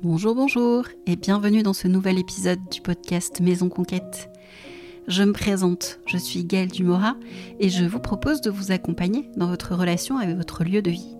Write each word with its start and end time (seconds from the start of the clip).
Bonjour, 0.00 0.36
bonjour 0.36 0.84
et 1.06 1.16
bienvenue 1.16 1.64
dans 1.64 1.72
ce 1.72 1.88
nouvel 1.88 2.20
épisode 2.20 2.60
du 2.70 2.80
podcast 2.80 3.40
Maison 3.40 3.68
Conquête. 3.68 4.30
Je 5.08 5.24
me 5.24 5.32
présente, 5.32 5.98
je 6.06 6.16
suis 6.16 6.44
Gaëlle 6.44 6.70
Dumora 6.70 7.16
et 7.58 7.68
je 7.68 7.84
vous 7.84 7.98
propose 7.98 8.40
de 8.40 8.48
vous 8.48 8.70
accompagner 8.70 9.28
dans 9.36 9.48
votre 9.48 9.74
relation 9.74 10.18
avec 10.18 10.36
votre 10.36 10.62
lieu 10.62 10.82
de 10.82 10.90
vie. 10.90 11.16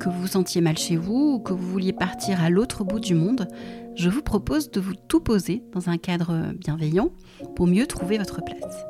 Que 0.00 0.08
vous 0.08 0.22
vous 0.22 0.26
sentiez 0.26 0.60
mal 0.60 0.76
chez 0.76 0.96
vous 0.96 1.34
ou 1.34 1.38
que 1.38 1.52
vous 1.52 1.70
vouliez 1.70 1.92
partir 1.92 2.42
à 2.42 2.50
l'autre 2.50 2.82
bout 2.82 2.98
du 2.98 3.14
monde, 3.14 3.46
je 3.94 4.10
vous 4.10 4.22
propose 4.22 4.70
de 4.72 4.80
vous 4.80 4.94
tout 5.06 5.20
poser 5.20 5.62
dans 5.72 5.88
un 5.88 5.96
cadre 5.96 6.52
bienveillant 6.54 7.10
pour 7.54 7.68
mieux 7.68 7.86
trouver 7.86 8.18
votre 8.18 8.42
place. 8.44 8.84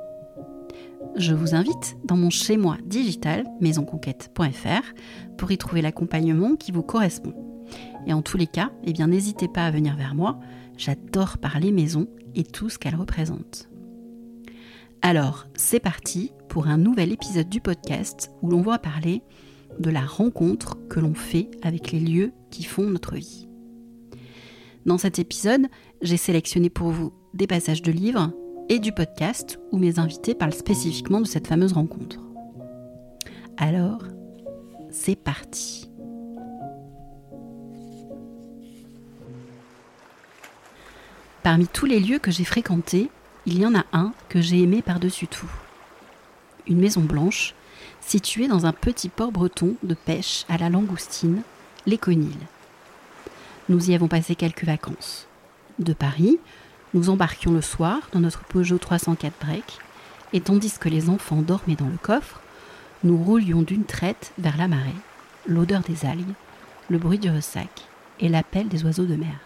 Je 1.17 1.33
vous 1.33 1.55
invite 1.55 1.97
dans 2.05 2.17
mon 2.17 2.29
chez-moi 2.29 2.77
digital 2.85 3.47
maisonconquête.fr 3.63 4.93
pour 5.39 5.51
y 5.51 5.57
trouver 5.57 5.81
l'accompagnement 5.81 6.57
qui 6.57 6.73
vous 6.73 6.83
correspond. 6.83 7.33
Et 8.07 8.13
en 8.13 8.21
tous 8.21 8.37
les 8.37 8.47
cas, 8.47 8.71
eh 8.85 8.93
bien 8.93 9.07
n'hésitez 9.07 9.49
pas 9.49 9.65
à 9.65 9.71
venir 9.71 9.97
vers 9.97 10.15
moi, 10.15 10.39
j'adore 10.77 11.39
parler 11.39 11.73
maison 11.73 12.07
et 12.35 12.45
tout 12.45 12.69
ce 12.69 12.79
qu'elle 12.79 12.97
représente. 12.97 13.71
Alors, 15.01 15.47
c'est 15.55 15.81
parti 15.81 16.33
pour 16.51 16.67
un 16.67 16.77
nouvel 16.77 17.13
épisode 17.13 17.49
du 17.49 17.63
podcast 17.63 18.31
où 18.43 18.51
l'on 18.51 18.61
va 18.61 18.79
parler 18.79 19.23
de 19.81 19.89
la 19.89 20.05
rencontre 20.05 20.77
que 20.89 21.01
l'on 21.01 21.15
fait 21.15 21.51
avec 21.63 21.93
les 21.93 22.01
lieux 22.01 22.33
qui 22.51 22.63
font 22.63 22.91
notre 22.91 23.15
vie. 23.15 23.49
Dans 24.85 24.99
cet 24.99 25.19
épisode, 25.19 25.67
j'ai 26.03 26.19
sélectionné 26.19 26.69
pour 26.69 26.91
vous 26.91 27.15
des 27.33 27.47
passages 27.47 27.83
de 27.83 27.91
livres 27.91 28.33
et 28.69 28.79
du 28.79 28.93
podcast 28.93 29.59
où 29.73 29.79
mes 29.79 29.99
invités 29.99 30.35
parlent 30.35 30.55
spécifiquement 30.55 31.21
de 31.21 31.27
cette 31.27 31.47
fameuse 31.47 31.73
rencontre. 31.73 32.17
Alors, 33.57 34.03
c'est 34.91 35.17
parti. 35.17 35.91
Parmi 41.43 41.69
tous 41.69 41.87
les 41.87 42.01
lieux 42.01 42.19
que 42.19 42.33
j'ai 42.33 42.45
fréquentés, 42.45 43.09
il 43.47 43.61
y 43.61 43.67
en 43.67 43.77
a 43.77 43.85
un 43.93 44.13
que 44.29 44.41
j'ai 44.41 44.61
aimé 44.63 44.83
par-dessus 44.83 45.29
tout. 45.29 45.51
Une 46.67 46.81
maison 46.81 47.03
blanche, 47.03 47.55
située 48.01 48.49
dans 48.49 48.67
un 48.67 48.73
petit 48.73 49.09
port 49.09 49.31
breton 49.31 49.77
de 49.85 49.95
pêche 49.95 50.45
à 50.49 50.59
la 50.59 50.69
langoustine, 50.69 51.43
les 51.87 51.99
Conils. 51.99 52.35
Nous 53.69 53.91
y 53.91 53.95
avons 53.95 54.09
passé 54.09 54.35
quelques 54.35 54.65
vacances. 54.65 55.29
De 55.79 55.93
Paris, 55.93 56.39
nous 56.97 57.11
embarquions 57.11 57.53
le 57.53 57.61
soir 57.61 58.09
dans 58.13 58.21
notre 58.21 58.43
Peugeot 58.45 58.79
304 58.79 59.35
break, 59.39 59.79
et 60.33 60.41
tandis 60.41 60.79
que 60.79 60.89
les 60.89 61.11
enfants 61.11 61.43
dormaient 61.43 61.77
dans 61.77 61.89
le 61.89 61.99
coffre, 61.99 62.41
nous 63.05 63.23
roulions 63.23 63.61
d'une 63.61 63.85
traite 63.85 64.33
vers 64.39 64.57
la 64.57 64.67
marée, 64.67 64.95
l'odeur 65.47 65.83
des 65.83 66.07
algues, 66.07 66.33
le 66.89 66.97
bruit 66.97 67.19
du 67.19 67.29
ressac 67.29 67.69
et 68.19 68.31
l'appel 68.31 68.69
des 68.69 68.83
oiseaux 68.85 69.05
de 69.05 69.15
mer. 69.15 69.39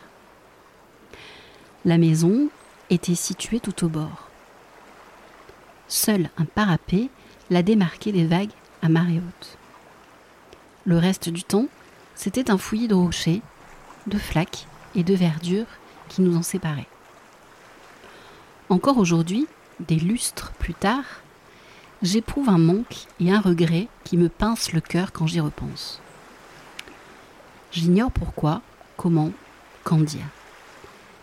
La 1.84 1.98
maison 1.98 2.50
était 2.88 3.16
située 3.16 3.58
tout 3.58 3.84
au 3.84 3.88
bord. 3.88 4.28
Seul 5.88 6.30
un 6.38 6.44
parapet 6.44 7.08
la 7.50 7.64
démarquait 7.64 8.12
des 8.12 8.26
vagues 8.26 8.52
à 8.80 8.88
marée 8.88 9.18
haute. 9.18 9.58
Le 10.84 10.98
reste 10.98 11.28
du 11.28 11.42
temps, 11.42 11.66
c'était 12.14 12.52
un 12.52 12.58
fouillis 12.58 12.86
de 12.86 12.94
rochers, 12.94 13.42
de 14.06 14.18
flaques 14.18 14.68
et 14.94 15.02
de 15.02 15.14
verdure 15.14 15.66
qui 16.08 16.22
nous 16.22 16.36
en 16.36 16.42
séparaient. 16.42 16.86
Encore 18.70 18.98
aujourd'hui, 18.98 19.48
des 19.80 19.96
lustres 19.96 20.52
plus 20.52 20.74
tard, 20.74 21.02
j'éprouve 22.02 22.48
un 22.48 22.58
manque 22.58 23.08
et 23.18 23.32
un 23.32 23.40
regret 23.40 23.88
qui 24.04 24.16
me 24.16 24.28
pincent 24.28 24.72
le 24.72 24.80
cœur 24.80 25.10
quand 25.10 25.26
j'y 25.26 25.40
repense. 25.40 26.00
J'ignore 27.72 28.12
pourquoi, 28.12 28.62
comment, 28.96 29.32
quand 29.82 29.98
dire. 29.98 30.24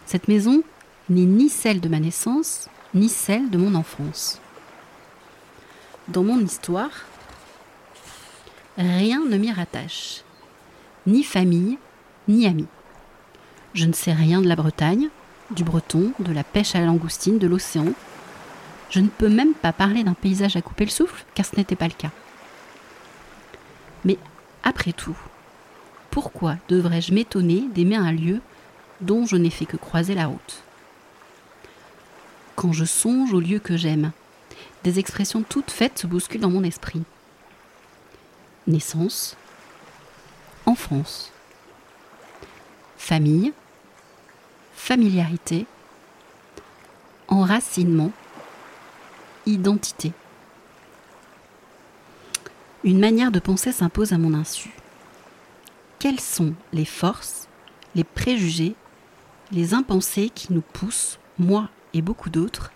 Cette 0.06 0.28
maison 0.28 0.62
n'est 1.10 1.24
ni 1.24 1.48
celle 1.48 1.80
de 1.80 1.88
ma 1.88 2.02
naissance, 2.02 2.68
ni 2.94 3.08
celle 3.08 3.50
de 3.50 3.58
mon 3.58 3.76
enfance. 3.76 4.42
Dans 6.10 6.24
mon 6.24 6.40
histoire, 6.40 7.06
rien 8.78 9.24
ne 9.24 9.38
m'y 9.38 9.54
rattache, 9.54 10.26
ni 11.06 11.24
famille, 11.24 11.78
ni 12.28 12.46
amis. 12.46 12.68
Je 13.74 13.86
ne 13.86 13.94
sais 13.94 14.12
rien 14.12 14.42
de 14.42 14.50
la 14.50 14.58
Bretagne, 14.58 15.10
du 15.52 15.64
breton, 15.64 16.12
de 16.20 16.34
la 16.34 16.44
pêche 16.44 16.76
à 16.76 16.80
la 16.80 16.88
langoustine, 16.88 17.40
de 17.40 17.48
l'océan. 17.48 17.88
Je 18.90 19.00
ne 19.00 19.08
peux 19.08 19.30
même 19.30 19.54
pas 19.54 19.74
parler 19.74 20.04
d'un 20.04 20.14
paysage 20.14 20.56
à 20.56 20.62
couper 20.62 20.86
le 20.86 20.92
souffle, 20.92 21.26
car 21.36 21.46
ce 21.46 21.56
n'était 21.56 21.76
pas 21.76 21.88
le 21.88 21.94
cas. 21.94 22.12
Mais 24.06 24.18
après 24.64 24.94
tout, 24.94 25.18
pourquoi 26.12 26.56
devrais-je 26.70 27.14
m'étonner 27.14 27.66
d'aimer 27.74 27.96
un 27.96 28.12
lieu 28.12 28.42
dont 29.02 29.26
je 29.26 29.36
n'ai 29.36 29.50
fait 29.50 29.66
que 29.66 29.78
croiser 29.78 30.16
la 30.16 30.28
route? 30.28 30.64
Quand 32.56 32.74
je 32.74 32.86
songe 32.86 33.34
au 33.34 33.40
lieu 33.40 33.60
que 33.60 33.78
j'aime, 33.78 34.12
des 34.84 35.00
expressions 35.00 35.44
toutes 35.44 35.72
faites 35.72 36.00
se 36.00 36.08
bousculent 36.08 36.42
dans 36.42 36.50
mon 36.50 36.64
esprit. 36.64 37.04
Naissance, 38.66 39.38
enfance, 40.66 41.32
famille, 42.98 43.54
familiarité, 44.78 45.66
enracinement, 47.28 48.12
identité. 49.46 50.14
Une 52.86 53.00
manière 53.00 53.32
de 53.32 53.40
penser 53.40 53.74
s'impose 53.74 54.14
à 54.14 54.18
mon 54.18 54.34
insu. 54.34 54.70
Quelles 56.00 56.22
sont 56.22 56.54
les 56.72 56.86
forces, 56.86 57.50
les 57.96 58.06
préjugés, 58.06 58.76
les 59.52 59.74
impensés 59.74 60.30
qui 60.30 60.54
nous 60.54 60.62
poussent, 60.62 61.20
moi 61.40 61.70
et 61.94 62.02
beaucoup 62.02 62.30
d'autres, 62.30 62.72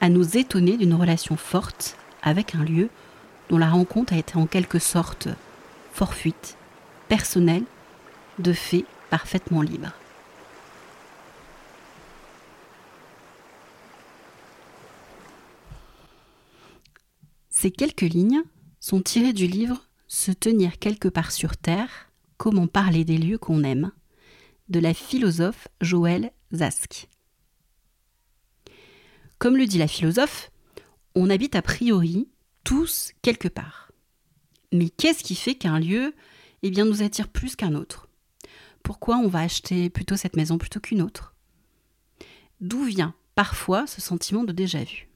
à 0.00 0.08
nous 0.08 0.38
étonner 0.38 0.76
d'une 0.76 0.94
relation 0.94 1.36
forte 1.36 1.96
avec 2.22 2.54
un 2.56 2.64
lieu 2.64 2.88
dont 3.50 3.58
la 3.58 3.68
rencontre 3.68 4.14
a 4.14 4.18
été 4.18 4.36
en 4.36 4.46
quelque 4.46 4.78
sorte 4.80 5.28
forfuite, 5.92 6.56
personnelle, 7.06 7.64
de 8.38 8.52
fait 8.52 8.86
parfaitement 9.10 9.62
libre? 9.62 9.92
Ces 17.60 17.72
quelques 17.72 18.02
lignes 18.02 18.44
sont 18.78 19.02
tirées 19.02 19.32
du 19.32 19.48
livre 19.48 19.88
Se 20.06 20.30
tenir 20.30 20.78
quelque 20.78 21.08
part 21.08 21.32
sur 21.32 21.56
Terre, 21.56 22.12
comment 22.36 22.68
parler 22.68 23.04
des 23.04 23.18
lieux 23.18 23.36
qu'on 23.36 23.64
aime, 23.64 23.90
de 24.68 24.78
la 24.78 24.94
philosophe 24.94 25.66
Joëlle 25.80 26.30
Zask. 26.54 27.08
Comme 29.40 29.56
le 29.56 29.66
dit 29.66 29.78
la 29.78 29.88
philosophe, 29.88 30.52
on 31.16 31.30
habite 31.30 31.56
a 31.56 31.62
priori 31.62 32.28
tous 32.62 33.10
quelque 33.22 33.48
part. 33.48 33.90
Mais 34.72 34.88
qu'est-ce 34.88 35.24
qui 35.24 35.34
fait 35.34 35.56
qu'un 35.56 35.80
lieu 35.80 36.14
eh 36.62 36.70
bien, 36.70 36.84
nous 36.84 37.02
attire 37.02 37.26
plus 37.26 37.56
qu'un 37.56 37.74
autre? 37.74 38.08
Pourquoi 38.84 39.16
on 39.16 39.26
va 39.26 39.40
acheter 39.40 39.90
plutôt 39.90 40.14
cette 40.14 40.36
maison 40.36 40.58
plutôt 40.58 40.78
qu'une 40.78 41.02
autre? 41.02 41.34
D'où 42.60 42.84
vient 42.84 43.16
parfois 43.34 43.88
ce 43.88 44.00
sentiment 44.00 44.44
de 44.44 44.52
déjà-vu? 44.52 45.07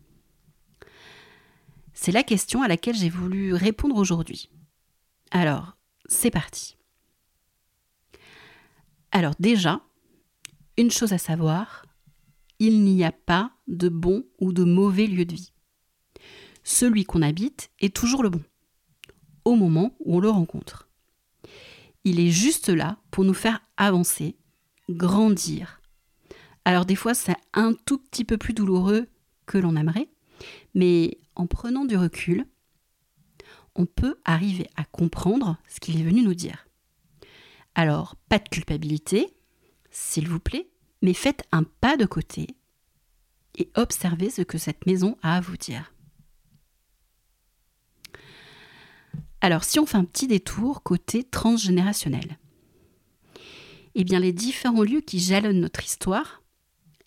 C'est 2.03 2.11
la 2.11 2.25
question 2.25 2.63
à 2.63 2.69
laquelle 2.69 2.97
j'ai 2.97 3.09
voulu 3.09 3.55
répondre 3.55 3.95
aujourd'hui. 3.95 4.51
Alors, 5.31 5.77
c'est 6.07 6.33
parti. 6.33 6.77
Alors 9.13 9.35
déjà, 9.39 9.81
une 10.77 10.91
chose 10.91 11.13
à 11.13 11.19
savoir, 11.19 11.87
il 12.59 12.83
n'y 12.83 13.05
a 13.05 13.13
pas 13.13 13.53
de 13.69 13.89
bon 13.89 14.25
ou 14.41 14.53
de 14.53 14.65
mauvais 14.65 15.07
lieu 15.07 15.25
de 15.25 15.35
vie. 15.35 15.53
Celui 16.65 17.05
qu'on 17.05 17.23
habite 17.23 17.71
est 17.79 17.95
toujours 17.95 18.25
le 18.25 18.31
bon, 18.31 18.43
au 19.45 19.55
moment 19.55 19.95
où 20.01 20.17
on 20.17 20.21
le 20.21 20.29
rencontre. 20.29 20.89
Il 22.03 22.19
est 22.19 22.31
juste 22.31 22.69
là 22.69 22.97
pour 23.13 23.23
nous 23.23 23.33
faire 23.33 23.61
avancer, 23.77 24.35
grandir. 24.91 25.81
Alors 26.65 26.85
des 26.85 26.97
fois, 26.97 27.15
c'est 27.15 27.37
un 27.55 27.75
tout 27.87 27.99
petit 27.99 28.25
peu 28.25 28.39
plus 28.39 28.55
douloureux 28.55 29.07
que 29.47 29.59
l'on 29.59 29.77
aimerait, 29.77 30.09
mais 30.75 31.19
en 31.35 31.47
prenant 31.47 31.85
du 31.85 31.97
recul, 31.97 32.47
on 33.75 33.87
peut 33.87 34.17
arriver 34.25 34.69
à 34.77 34.85
comprendre 34.85 35.59
ce 35.69 35.81
qu'il 35.81 35.99
est 35.99 36.05
venu 36.05 36.23
nous 36.23 36.35
dire. 36.35 36.67
Alors, 37.75 38.17
pas 38.29 38.39
de 38.39 38.49
culpabilité, 38.49 39.35
s'il 39.91 40.29
vous 40.29 40.41
plaît, 40.41 40.69
mais 41.01 41.15
faites 41.15 41.45
un 41.53 41.65
pas 41.65 41.97
de 41.97 42.05
côté 42.05 42.49
et 43.59 43.71
observez 43.75 44.31
ce 44.31 44.43
que 44.43 44.59
cette 44.59 44.87
maison 44.87 45.17
a 45.23 45.37
à 45.37 45.41
vous 45.41 45.57
dire. 45.57 45.93
Alors, 49.41 49.65
si 49.65 49.79
on 49.79 49.87
fait 49.87 49.99
un 49.99 50.05
petit 50.05 50.29
détour 50.29 50.83
côté 50.83 51.25
transgénérationnel, 51.25 52.39
eh 53.95 54.05
bien, 54.05 54.21
les 54.21 54.33
différents 54.33 54.85
lieux 54.85 55.01
qui 55.01 55.19
jalonnent 55.19 55.61
notre 55.61 55.85
histoire 55.85 56.43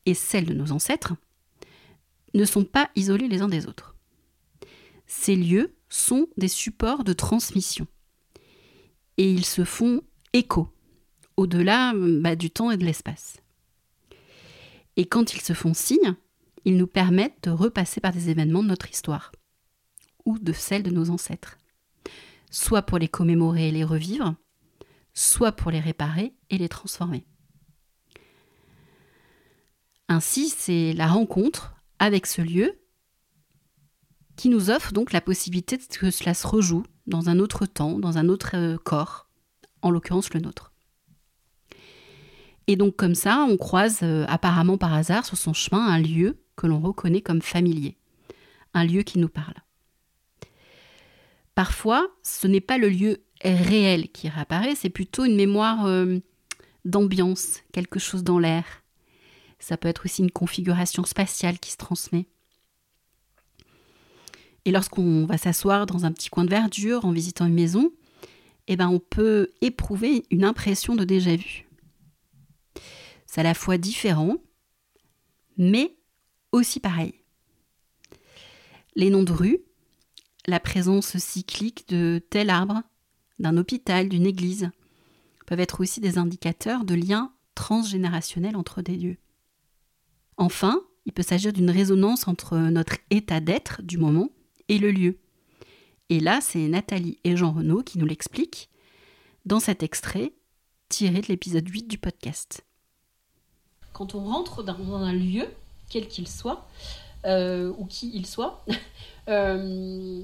et 0.05 0.13
celle 0.13 0.45
de 0.45 0.53
nos 0.53 0.71
ancêtres 0.71 1.13
ne 2.33 2.45
sont 2.45 2.65
pas 2.65 2.89
isolés 2.95 3.27
les 3.27 3.41
uns 3.41 3.47
des 3.47 3.65
autres. 3.65 3.94
Ces 5.07 5.35
lieux 5.35 5.75
sont 5.89 6.27
des 6.37 6.47
supports 6.47 7.03
de 7.03 7.13
transmission 7.13 7.87
et 9.17 9.31
ils 9.31 9.45
se 9.45 9.63
font 9.63 10.01
écho, 10.33 10.67
au-delà 11.37 11.93
bah, 11.95 12.35
du 12.35 12.51
temps 12.51 12.71
et 12.71 12.77
de 12.77 12.85
l'espace. 12.85 13.37
Et 14.97 15.05
quand 15.05 15.33
ils 15.33 15.41
se 15.41 15.53
font 15.53 15.73
signe, 15.73 16.15
ils 16.65 16.77
nous 16.77 16.87
permettent 16.87 17.43
de 17.43 17.51
repasser 17.51 18.01
par 18.01 18.11
des 18.11 18.29
événements 18.29 18.63
de 18.63 18.69
notre 18.69 18.89
histoire, 18.89 19.31
ou 20.25 20.39
de 20.39 20.53
celle 20.53 20.83
de 20.83 20.89
nos 20.89 21.09
ancêtres, 21.09 21.57
soit 22.49 22.81
pour 22.81 22.97
les 22.97 23.07
commémorer 23.07 23.69
et 23.69 23.71
les 23.71 23.83
revivre, 23.83 24.35
soit 25.13 25.51
pour 25.51 25.71
les 25.71 25.79
réparer 25.79 26.33
et 26.49 26.57
les 26.57 26.69
transformer. 26.69 27.25
Ainsi, 30.07 30.49
c'est 30.49 30.93
la 30.93 31.07
rencontre 31.07 31.75
avec 31.99 32.25
ce 32.25 32.41
lieu 32.41 32.79
qui 34.35 34.49
nous 34.49 34.69
offre 34.69 34.91
donc 34.91 35.11
la 35.11 35.21
possibilité 35.21 35.77
que 35.77 36.11
cela 36.11 36.33
se 36.33 36.47
rejoue 36.47 36.83
dans 37.07 37.29
un 37.29 37.39
autre 37.39 37.65
temps, 37.65 37.99
dans 37.99 38.17
un 38.17 38.29
autre 38.29 38.51
euh, 38.55 38.77
corps, 38.77 39.29
en 39.81 39.89
l'occurrence 39.89 40.33
le 40.33 40.39
nôtre. 40.39 40.73
Et 42.67 42.75
donc 42.75 42.95
comme 42.95 43.15
ça, 43.15 43.45
on 43.47 43.57
croise 43.57 43.99
euh, 44.03 44.25
apparemment 44.27 44.77
par 44.77 44.93
hasard 44.93 45.25
sur 45.25 45.37
son 45.37 45.53
chemin 45.53 45.85
un 45.85 45.99
lieu 45.99 46.39
que 46.55 46.67
l'on 46.67 46.79
reconnaît 46.79 47.21
comme 47.21 47.41
familier, 47.41 47.97
un 48.73 48.85
lieu 48.85 49.03
qui 49.03 49.19
nous 49.19 49.29
parle. 49.29 49.55
Parfois, 51.53 52.07
ce 52.21 52.47
n'est 52.47 52.61
pas 52.61 52.77
le 52.77 52.89
lieu 52.89 53.23
réel 53.43 54.11
qui 54.11 54.27
réapparaît, 54.27 54.75
c'est 54.75 54.89
plutôt 54.89 55.25
une 55.25 55.35
mémoire 55.35 55.85
euh, 55.85 56.19
d'ambiance, 56.83 57.61
quelque 57.71 57.99
chose 57.99 58.23
dans 58.23 58.39
l'air. 58.39 58.65
Ça 59.59 59.77
peut 59.77 59.87
être 59.87 60.05
aussi 60.05 60.21
une 60.21 60.31
configuration 60.31 61.05
spatiale 61.05 61.59
qui 61.59 61.71
se 61.71 61.77
transmet. 61.77 62.27
Et 64.65 64.71
lorsqu'on 64.71 65.25
va 65.25 65.37
s'asseoir 65.37 65.85
dans 65.85 66.05
un 66.05 66.11
petit 66.11 66.29
coin 66.29 66.43
de 66.43 66.49
verdure 66.49 67.05
en 67.05 67.11
visitant 67.11 67.45
une 67.45 67.53
maison, 67.53 67.91
eh 68.67 68.75
ben 68.75 68.89
on 68.89 68.99
peut 68.99 69.51
éprouver 69.61 70.25
une 70.31 70.43
impression 70.43 70.95
de 70.95 71.03
déjà-vu. 71.03 71.67
C'est 73.27 73.41
à 73.41 73.43
la 73.43 73.53
fois 73.53 73.77
différent, 73.77 74.37
mais 75.57 75.95
aussi 76.51 76.79
pareil. 76.79 77.13
Les 78.95 79.09
noms 79.09 79.23
de 79.23 79.31
rues, 79.31 79.59
la 80.47 80.59
présence 80.59 81.17
cyclique 81.17 81.87
de 81.89 82.21
tel 82.29 82.49
arbre, 82.49 82.81
d'un 83.39 83.57
hôpital, 83.57 84.09
d'une 84.09 84.25
église, 84.25 84.71
peuvent 85.45 85.59
être 85.59 85.81
aussi 85.81 85.99
des 85.99 86.17
indicateurs 86.17 86.85
de 86.85 86.95
liens 86.95 87.33
transgénérationnels 87.53 88.55
entre 88.55 88.81
des 88.81 88.95
lieux. 88.95 89.17
Enfin, 90.37 90.81
il 91.05 91.13
peut 91.13 91.23
s'agir 91.23 91.53
d'une 91.53 91.69
résonance 91.69 92.27
entre 92.27 92.57
notre 92.57 92.97
état 93.11 93.39
d'être 93.39 93.81
du 93.83 93.97
moment 93.97 94.29
et 94.69 94.77
le 94.77 94.91
lieu. 94.91 95.17
Et 96.09 96.19
là, 96.19 96.39
c'est 96.41 96.67
Nathalie 96.67 97.17
et 97.23 97.35
Jean 97.35 97.51
Renaud 97.51 97.83
qui 97.83 97.97
nous 97.97 98.05
l'expliquent 98.05 98.69
dans 99.45 99.59
cet 99.59 99.83
extrait 99.83 100.33
tiré 100.89 101.21
de 101.21 101.27
l'épisode 101.27 101.67
8 101.67 101.87
du 101.87 101.97
podcast. 101.97 102.63
Quand 103.93 104.15
on 104.15 104.23
rentre 104.23 104.63
dans 104.63 104.95
un 104.95 105.13
lieu, 105.13 105.47
quel 105.89 106.07
qu'il 106.07 106.27
soit, 106.27 106.67
euh, 107.25 107.73
ou 107.77 107.85
qui 107.85 108.11
il 108.13 108.25
soit, 108.25 108.63
euh, 109.29 110.21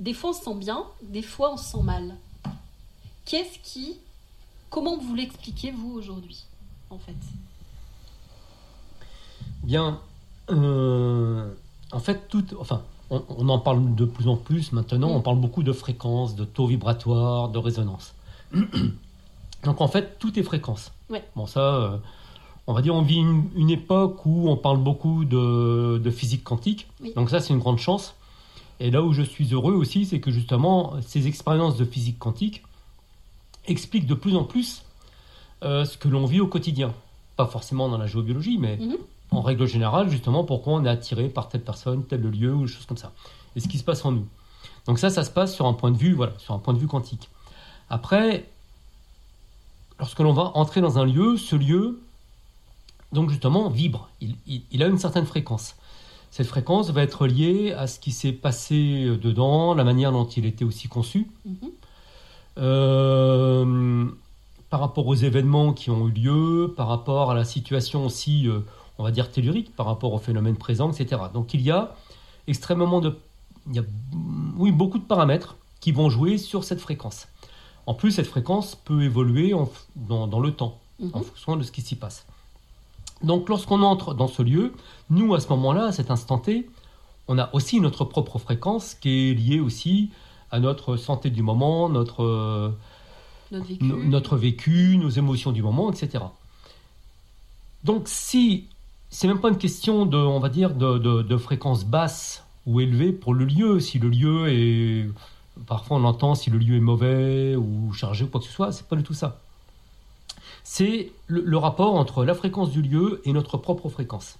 des 0.00 0.14
fois 0.14 0.30
on 0.30 0.32
se 0.32 0.44
sent 0.44 0.54
bien, 0.54 0.86
des 1.02 1.22
fois 1.22 1.52
on 1.52 1.56
se 1.56 1.72
sent 1.72 1.82
mal. 1.82 2.16
Qu'est-ce 3.24 3.58
qui. 3.62 3.98
Comment 4.70 4.96
vous 4.96 5.14
l'expliquez, 5.14 5.70
vous, 5.70 5.92
aujourd'hui, 5.92 6.44
en 6.88 6.98
fait? 6.98 7.14
Bien. 9.62 10.00
Euh, 10.50 11.52
en 11.92 12.00
fait, 12.00 12.28
tout. 12.28 12.44
Enfin, 12.58 12.82
on, 13.12 13.48
en 13.48 13.58
parle 13.58 13.94
de 13.94 14.04
plus 14.04 14.28
en 14.28 14.36
plus 14.36 14.72
maintenant. 14.72 15.10
On 15.10 15.20
parle 15.20 15.38
beaucoup 15.38 15.62
de 15.62 15.72
fréquences, 15.72 16.34
de 16.34 16.44
taux 16.44 16.66
vibratoires, 16.66 17.48
de 17.48 17.58
résonance. 17.58 18.14
Donc, 19.64 19.80
en 19.80 19.88
fait, 19.88 20.18
tout 20.18 20.38
est 20.38 20.42
fréquence. 20.42 20.92
Bon, 21.36 21.46
ça 21.46 22.00
on 22.66 22.72
va 22.74 22.82
dire, 22.82 22.94
on 22.94 23.02
vit 23.02 23.18
une, 23.18 23.70
époque 23.70 24.24
où 24.24 24.48
on 24.48 24.56
parle 24.56 24.78
beaucoup 24.78 25.24
de, 25.24 26.10
physique 26.10 26.44
quantique. 26.44 26.88
Donc 27.16 27.30
ça, 27.30 27.40
c'est 27.40 27.52
une 27.52 27.58
grande 27.58 27.78
chance. 27.78 28.14
Et 28.80 28.90
là 28.90 29.02
où 29.02 29.12
je 29.12 29.22
suis 29.22 29.52
heureux 29.52 29.74
aussi, 29.74 30.06
c'est 30.06 30.20
que 30.20 30.30
justement, 30.30 30.94
ces 31.02 31.26
expériences 31.26 31.76
de 31.76 31.84
physique 31.84 32.18
quantique 32.18 32.62
expliquent 33.66 34.06
de 34.06 34.14
plus 34.14 34.36
en 34.36 34.44
plus 34.44 34.84
euh, 35.62 35.84
ce 35.84 35.96
que 35.96 36.08
l'on 36.08 36.24
vit 36.24 36.40
au 36.40 36.46
quotidien. 36.46 36.92
Pas 37.36 37.46
forcément 37.46 37.88
dans 37.88 37.98
la 37.98 38.06
géobiologie, 38.06 38.58
mais 38.58 38.76
mhm. 38.76 38.96
En 39.32 39.42
règle 39.42 39.66
générale, 39.66 40.08
justement, 40.08 40.44
pourquoi 40.44 40.74
on 40.74 40.84
est 40.84 40.88
attiré 40.88 41.28
par 41.28 41.48
telle 41.48 41.62
personne, 41.62 42.04
tel 42.04 42.22
lieu 42.22 42.54
ou 42.54 42.66
des 42.66 42.72
choses 42.72 42.86
comme 42.86 42.96
ça. 42.96 43.12
Et 43.56 43.60
ce 43.60 43.68
qui 43.68 43.78
se 43.78 43.84
passe 43.84 44.04
en 44.04 44.12
nous. 44.12 44.26
Donc 44.86 44.98
ça, 44.98 45.10
ça 45.10 45.24
se 45.24 45.30
passe 45.30 45.54
sur 45.54 45.66
un 45.66 45.72
point 45.74 45.90
de 45.90 45.96
vue, 45.96 46.14
voilà, 46.14 46.32
sur 46.38 46.54
un 46.54 46.58
point 46.58 46.74
de 46.74 46.78
vue 46.78 46.86
quantique. 46.86 47.28
Après, 47.90 48.46
lorsque 49.98 50.18
l'on 50.20 50.32
va 50.32 50.52
entrer 50.54 50.80
dans 50.80 50.98
un 50.98 51.04
lieu, 51.04 51.36
ce 51.36 51.56
lieu, 51.56 52.00
donc 53.12 53.30
justement, 53.30 53.68
vibre. 53.68 54.08
Il, 54.20 54.82
a 54.82 54.86
une 54.86 54.98
certaine 54.98 55.26
fréquence. 55.26 55.76
Cette 56.30 56.46
fréquence 56.46 56.90
va 56.90 57.02
être 57.02 57.26
liée 57.26 57.72
à 57.72 57.86
ce 57.86 58.00
qui 58.00 58.10
s'est 58.10 58.32
passé 58.32 59.18
dedans, 59.22 59.74
la 59.74 59.84
manière 59.84 60.12
dont 60.12 60.24
il 60.24 60.46
était 60.46 60.64
aussi 60.64 60.88
conçu, 60.88 61.30
mhm. 61.44 61.56
euh, 62.58 64.06
par 64.70 64.80
rapport 64.80 65.06
aux 65.06 65.14
événements 65.14 65.74
qui 65.74 65.90
ont 65.90 66.08
eu 66.08 66.12
lieu, 66.12 66.72
par 66.74 66.88
rapport 66.88 67.30
à 67.30 67.34
la 67.34 67.44
situation 67.44 68.06
aussi, 68.06 68.48
euh, 68.48 68.60
on 68.98 69.04
va 69.04 69.10
dire, 69.10 69.30
tellurique, 69.30 69.74
par 69.74 69.86
rapport 69.86 70.12
aux 70.12 70.18
phénomènes 70.18 70.56
présents, 70.56 70.92
etc. 70.92 71.22
Donc 71.32 71.54
il 71.54 71.62
y 71.62 71.70
a 71.70 71.94
extrêmement 72.46 73.00
de... 73.00 73.16
Il 73.68 73.76
y 73.76 73.78
a, 73.78 73.84
oui, 74.56 74.72
beaucoup 74.72 74.98
de 74.98 75.04
paramètres 75.04 75.56
qui 75.80 75.92
vont 75.92 76.10
jouer 76.10 76.38
sur 76.38 76.64
cette 76.64 76.80
fréquence. 76.80 77.28
En 77.86 77.94
plus, 77.94 78.12
cette 78.12 78.26
fréquence 78.26 78.76
peut 78.76 79.02
évoluer 79.02 79.54
dans, 79.96 80.40
le 80.40 80.52
temps, 80.52 80.78
en 81.00 81.18
mhm. 81.18 81.24
fonction 81.24 81.56
de 81.56 81.62
ce 81.62 81.72
qui 81.72 81.82
s'y 81.82 81.96
passe. 81.96 82.26
Donc 83.22 83.48
lorsqu'on 83.48 83.82
entre 83.82 84.14
dans 84.14 84.28
ce 84.28 84.42
lieu, 84.42 84.72
nous 85.10 85.34
à 85.34 85.40
ce 85.40 85.48
moment-là, 85.48 85.86
à 85.86 85.92
cet 85.92 86.10
instant 86.10 86.38
T, 86.38 86.68
on 87.28 87.38
a 87.38 87.50
aussi 87.52 87.80
notre 87.80 88.04
propre 88.04 88.38
fréquence 88.38 88.94
qui 88.94 89.30
est 89.30 89.34
liée 89.34 89.60
aussi 89.60 90.10
à 90.50 90.58
notre 90.58 90.96
santé 90.96 91.30
du 91.30 91.42
moment, 91.42 91.88
notre, 91.88 92.74
notre, 93.50 94.36
vécu. 94.36 94.96
nos 94.96 95.08
émotions 95.08 95.52
du 95.52 95.62
moment, 95.62 95.90
etc. 95.90 96.24
Donc 97.84 98.02
si 98.06 98.66
c'est 99.12 99.28
même 99.28 99.40
pas 99.40 99.50
une 99.50 99.58
question 99.58 100.06
de, 100.06 100.16
on 100.16 100.40
va 100.40 100.48
dire, 100.48 100.74
de, 100.74 100.98
de, 100.98 101.36
fréquence 101.36 101.84
basse 101.84 102.44
ou 102.66 102.80
élevée 102.80 103.12
pour 103.12 103.34
le 103.34 103.44
lieu, 103.44 103.78
si 103.78 103.98
le 103.98 104.08
lieu 104.08 104.48
est, 104.48 105.06
parfois 105.66 105.98
on 105.98 106.04
entend 106.04 106.34
si 106.34 106.48
le 106.48 106.56
lieu 106.56 106.76
est 106.76 106.80
mauvais 106.80 107.54
ou 107.54 107.92
chargé 107.92 108.24
ou 108.24 108.28
quoi 108.28 108.40
que 108.40 108.46
ce 108.46 108.52
soit, 108.52 108.72
c'est 108.72 108.88
pas 108.88 108.96
du 108.96 109.02
tout 109.02 109.12
ça. 109.12 109.38
C'est 110.64 111.12
le, 111.26 111.56
rapport 111.58 111.94
entre 111.94 112.24
la 112.24 112.34
fréquence 112.34 112.70
du 112.70 112.80
lieu 112.80 113.20
et 113.26 113.34
notre 113.34 113.58
propre 113.58 113.90
fréquence. 113.90 114.38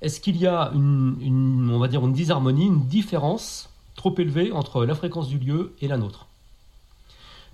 Est-ce 0.00 0.20
qu'il 0.20 0.36
y 0.36 0.46
a 0.46 0.70
une, 0.74 1.68
on 1.72 1.80
va 1.80 1.88
dire 1.88 2.06
une 2.06 2.12
disharmonie, 2.12 2.66
une 2.66 2.86
différence 2.86 3.68
trop 3.96 4.14
élevée 4.16 4.52
entre 4.52 4.84
la 4.84 4.94
fréquence 4.94 5.26
du 5.26 5.38
lieu 5.38 5.74
et 5.80 5.88
la 5.88 5.96
nôtre? 5.96 6.26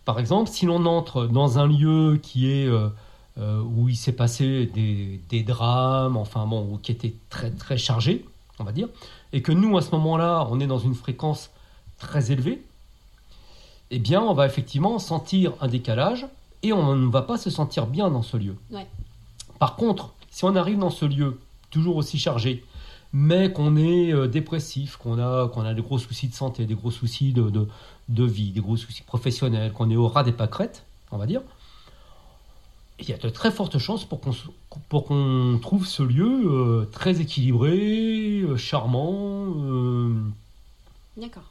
Par 0.05 0.19
exemple, 0.19 0.51
si 0.51 0.67
l'on 0.67 0.85
entre 0.85 1.25
dans 1.25 1.59
un 1.59 1.67
lieu 1.67 2.19
qui 2.23 2.51
est 2.51 2.67
euh, 2.67 2.91
euh, 3.39 3.63
où 3.63 3.89
il 3.89 3.97
s'est 3.97 4.13
passé 4.13 4.67
des, 4.67 5.43
drames, 5.43 6.17
enfin 6.17 6.47
bon, 6.47 6.79
qui 6.79 6.93
était 6.93 7.15
très 7.31 7.51
très 7.51 7.77
chargé, 7.77 8.25
on 8.59 8.65
va 8.65 8.73
dire, 8.73 8.89
et 9.33 9.43
que 9.43 9.53
nous 9.53 9.77
à 9.77 9.83
ce 9.83 9.91
moment-là, 9.93 10.47
on 10.51 10.61
est 10.61 10.67
dans 10.67 10.79
une 10.79 10.95
fréquence 10.95 11.51
très 11.99 12.31
élevée, 12.31 12.63
eh 13.91 13.99
bien, 13.99 14.23
on 14.23 14.35
va 14.35 14.47
effectivement 14.47 14.99
sentir 14.99 15.53
un 15.61 15.69
décalage 15.69 16.27
et 16.63 16.73
on 16.73 16.97
ne 16.97 17.09
va 17.09 17.23
pas 17.23 17.37
se 17.37 17.51
sentir 17.51 17.87
bien 17.87 18.11
dans 18.11 18.23
ce 18.23 18.37
lieu. 18.37 18.57
Par 19.59 19.77
contre, 19.77 20.15
si 20.31 20.45
on 20.45 20.57
arrive 20.57 20.79
dans 20.79 20.91
ce 20.91 21.05
lieu 21.05 21.39
toujours 21.71 21.97
aussi 21.97 22.19
chargé, 22.19 22.65
mais 23.13 23.53
qu'on 23.53 23.77
est 23.77 24.13
euh, 24.13 24.27
dépressif, 24.27 24.97
qu'on 24.97 25.19
a, 25.19 25.49
qu'on 25.49 25.63
a 25.63 25.73
des 25.73 25.83
gros 25.83 25.99
soucis 25.99 26.27
de 26.27 26.35
santé, 26.35 26.67
des 26.67 26.75
gros 26.75 26.91
soucis 26.91 27.33
de, 27.33 27.69
de, 28.09 28.25
vie, 28.25 28.51
des 28.51 28.61
gros 28.61 28.77
soucis 28.77 29.03
professionnels, 29.03 29.73
qu'on 29.73 29.91
est 29.91 29.97
au 29.97 30.09
ras 30.09 30.25
des 30.25 30.33
pâquerettes, 30.33 30.85
on 31.13 31.19
va 31.19 31.27
dire, 31.27 31.43
il 32.99 33.09
y 33.09 33.13
a 33.13 33.19
de 33.19 33.29
très 33.29 33.51
fortes 33.51 33.79
chances 33.79 34.05
pour 34.05 34.21
qu'on, 34.21 34.33
pour 34.89 35.05
qu'on 35.05 35.59
trouve 35.61 35.87
ce 35.87 36.03
lieu 36.03 36.43
euh, 36.45 36.85
très 36.93 37.21
équilibré, 37.21 38.41
euh, 38.43 38.57
charmant. 38.57 39.49
D'accord. 41.17 41.45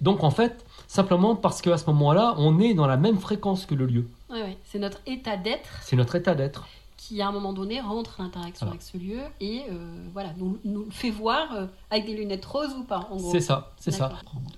Donc 0.00 0.22
en 0.24 0.30
fait, 0.30 0.64
simplement 0.88 1.36
parce 1.36 1.62
qu'à 1.62 1.78
ce 1.78 1.86
moment-là, 1.86 2.34
on 2.38 2.58
est 2.58 2.74
dans 2.74 2.86
la 2.86 2.96
même 2.96 3.18
fréquence 3.18 3.66
que 3.66 3.74
le 3.74 3.86
lieu. 3.86 4.06
Oui, 4.30 4.38
oui. 4.44 4.56
C'est 4.64 4.78
notre 4.78 4.98
état 5.06 5.36
d'être. 5.36 5.68
C'est 5.82 5.96
notre 5.96 6.16
état 6.16 6.34
d'être. 6.34 6.66
Qui 6.96 7.22
à 7.22 7.28
un 7.28 7.32
moment 7.32 7.52
donné 7.52 7.80
rentre 7.80 8.20
en 8.20 8.24
interaction 8.24 8.68
avec 8.68 8.82
ce 8.82 8.98
lieu 8.98 9.20
et 9.40 9.62
euh, 9.70 10.06
voilà, 10.12 10.30
nous, 10.36 10.58
nous 10.64 10.86
fait 10.90 11.10
voir 11.10 11.54
euh, 11.54 11.66
avec 11.90 12.04
des 12.04 12.14
lunettes 12.14 12.44
roses 12.44 12.74
ou 12.78 12.84
pas. 12.84 13.08
C'est 13.30 13.40
ça, 13.40 13.72
c'est 13.78 13.90
ça. 13.90 14.12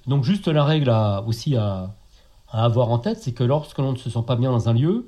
Donc 0.06 0.24
juste 0.24 0.48
la 0.48 0.64
règle 0.64 0.90
à, 0.90 1.22
aussi 1.26 1.56
à, 1.56 1.94
avoir 2.48 2.90
en 2.90 2.98
tête, 2.98 3.18
c'est 3.20 3.32
que 3.32 3.44
lorsque 3.44 3.78
l'on 3.78 3.92
ne 3.92 3.96
se 3.96 4.10
sent 4.10 4.24
pas 4.26 4.36
bien 4.36 4.50
dans 4.50 4.68
un 4.68 4.74
lieu, 4.74 5.06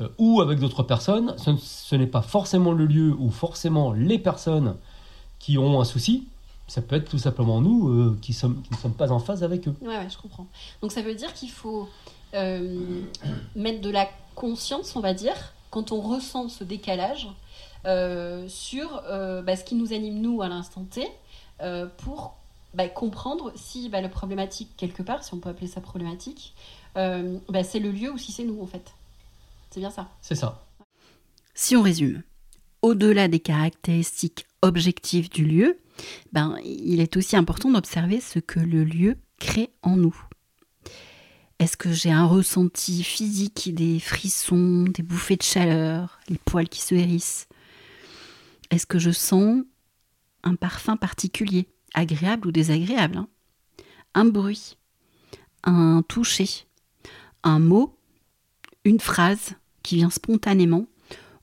euh, 0.00 0.08
ou 0.18 0.40
avec 0.40 0.58
d'autres 0.58 0.82
personnes, 0.82 1.34
ce, 1.38 1.96
n'est 1.96 2.06
pas 2.06 2.22
forcément 2.22 2.72
le 2.72 2.86
lieu 2.86 3.14
ou 3.18 3.30
forcément 3.30 3.92
les 3.92 4.18
personnes 4.18 4.76
qui 5.38 5.58
ont 5.58 5.80
un 5.80 5.84
souci, 5.84 6.26
ça 6.68 6.82
peut 6.82 6.96
être 6.96 7.08
tout 7.08 7.18
simplement 7.18 7.60
nous 7.60 7.88
euh, 7.88 8.18
qui, 8.20 8.32
ne 8.32 8.36
sommes 8.76 8.94
pas 8.96 9.10
en 9.10 9.18
phase 9.18 9.42
avec 9.42 9.66
eux. 9.66 9.74
Ouais, 9.80 9.96
ouais, 9.96 10.08
je 10.10 10.18
comprends. 10.18 10.46
Donc 10.82 10.92
ça 10.92 11.02
veut 11.02 11.14
dire 11.14 11.32
qu'il 11.32 11.50
faut 11.50 11.88
euh, 12.34 13.02
mettre 13.56 13.80
de 13.80 13.90
la 13.90 14.06
conscience, 14.34 14.94
on 14.94 15.00
va 15.00 15.14
dire, 15.14 15.54
quand 15.70 15.90
on 15.90 16.00
ressent 16.00 16.48
ce 16.48 16.62
décalage 16.64 17.28
euh, 17.86 18.46
sur 18.48 19.02
bah, 19.44 19.56
ce 19.56 19.64
qui 19.64 19.74
nous 19.74 19.92
anime 19.92 20.20
nous 20.20 20.42
à 20.42 20.48
l'instant 20.48 20.84
T, 20.84 21.08
pour 21.98 22.36
bah, 22.74 22.88
comprendre 22.88 23.50
si 23.56 23.88
bah, 23.88 24.00
la 24.00 24.10
problématique, 24.10 24.68
quelque 24.76 25.02
part, 25.02 25.24
si 25.24 25.32
on 25.34 25.38
peut 25.38 25.48
appeler 25.48 25.66
ça 25.66 25.80
problématique, 25.80 26.54
bah, 26.94 27.64
c'est 27.64 27.80
le 27.80 27.90
lieu 27.90 28.12
ou 28.12 28.18
si 28.18 28.30
c'est 28.30 28.44
nous 28.44 28.60
en 28.62 28.66
fait. 28.66 28.92
C'est 29.70 29.80
bien 29.80 29.90
ça. 29.90 30.10
C'est 30.20 30.34
ça. 30.34 30.66
Si 31.54 31.76
on 31.76 31.82
résume, 31.82 32.22
au-delà 32.82 33.28
des 33.28 33.40
caractéristiques 33.40 34.46
objectives 34.62 35.28
du 35.28 35.44
lieu, 35.44 35.78
ben, 36.32 36.56
il 36.64 37.00
est 37.00 37.16
aussi 37.16 37.36
important 37.36 37.70
d'observer 37.70 38.20
ce 38.20 38.38
que 38.38 38.60
le 38.60 38.84
lieu 38.84 39.16
crée 39.38 39.70
en 39.82 39.96
nous. 39.96 40.16
Est-ce 41.58 41.76
que 41.76 41.92
j'ai 41.92 42.12
un 42.12 42.24
ressenti 42.24 43.02
physique, 43.02 43.74
des 43.74 43.98
frissons, 43.98 44.84
des 44.84 45.02
bouffées 45.02 45.36
de 45.36 45.42
chaleur, 45.42 46.20
les 46.28 46.38
poils 46.38 46.68
qui 46.68 46.80
se 46.80 46.94
hérissent? 46.94 47.48
Est-ce 48.70 48.86
que 48.86 49.00
je 49.00 49.10
sens 49.10 49.64
un 50.44 50.54
parfum 50.54 50.96
particulier, 50.96 51.66
agréable 51.94 52.46
ou 52.46 52.52
désagréable 52.52 53.18
hein? 53.18 53.28
Un 54.14 54.24
bruit, 54.24 54.76
un 55.64 56.02
toucher, 56.02 56.48
un 57.42 57.58
mot, 57.58 57.97
une 58.88 59.00
phrase 59.00 59.54
qui 59.82 59.96
vient 59.96 60.10
spontanément, 60.10 60.86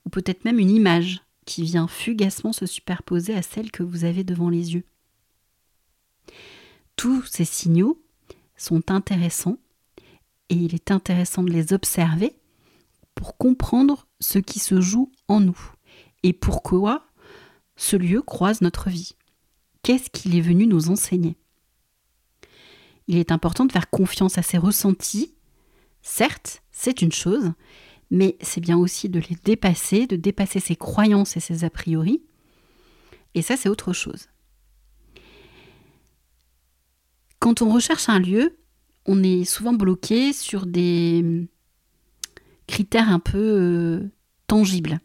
ou 0.05 0.09
peut-être 0.09 0.45
même 0.45 0.59
une 0.59 0.69
image 0.69 1.21
qui 1.45 1.63
vient 1.63 1.87
fugacement 1.87 2.53
se 2.53 2.65
superposer 2.65 3.33
à 3.33 3.41
celle 3.41 3.71
que 3.71 3.83
vous 3.83 4.03
avez 4.03 4.23
devant 4.23 4.49
les 4.49 4.73
yeux. 4.73 4.83
Tous 6.95 7.23
ces 7.25 7.45
signaux 7.45 8.01
sont 8.57 8.91
intéressants 8.91 9.57
et 10.49 10.55
il 10.55 10.73
est 10.73 10.91
intéressant 10.91 11.43
de 11.43 11.51
les 11.51 11.73
observer 11.73 12.35
pour 13.13 13.37
comprendre 13.37 14.07
ce 14.19 14.39
qui 14.39 14.59
se 14.59 14.81
joue 14.81 15.11
en 15.27 15.39
nous 15.39 15.59
et 16.23 16.33
pourquoi 16.33 17.05
ce 17.75 17.95
lieu 17.95 18.21
croise 18.21 18.61
notre 18.61 18.89
vie. 18.89 19.15
Qu'est-ce 19.83 20.09
qu'il 20.09 20.35
est 20.35 20.41
venu 20.41 20.65
nous 20.65 20.89
enseigner? 20.89 21.37
Il 23.07 23.17
est 23.17 23.31
important 23.31 23.65
de 23.65 23.71
faire 23.71 23.89
confiance 23.89 24.37
à 24.37 24.41
ses 24.41 24.57
ressentis. 24.57 25.34
Certes, 26.07 26.61
c'est 26.71 27.01
une 27.01 27.11
chose, 27.11 27.51
mais 28.11 28.37
c'est 28.39 28.61
bien 28.61 28.77
aussi 28.77 29.09
de 29.09 29.19
les 29.19 29.35
dépasser, 29.43 30.05
de 30.05 30.15
dépasser 30.15 30.59
ses 30.59 30.75
croyances 30.75 31.35
et 31.35 31.39
ses 31.39 31.63
a 31.63 31.71
priori. 31.71 32.21
Et 33.33 33.41
ça, 33.41 33.57
c'est 33.57 33.69
autre 33.69 33.91
chose. 33.91 34.29
Quand 37.39 37.63
on 37.63 37.73
recherche 37.73 38.07
un 38.07 38.19
lieu, 38.19 38.55
on 39.07 39.23
est 39.23 39.45
souvent 39.45 39.73
bloqué 39.73 40.31
sur 40.31 40.67
des 40.67 41.49
critères 42.67 43.09
un 43.09 43.19
peu 43.19 43.39
euh, 43.39 44.11
tangibles. 44.45 44.99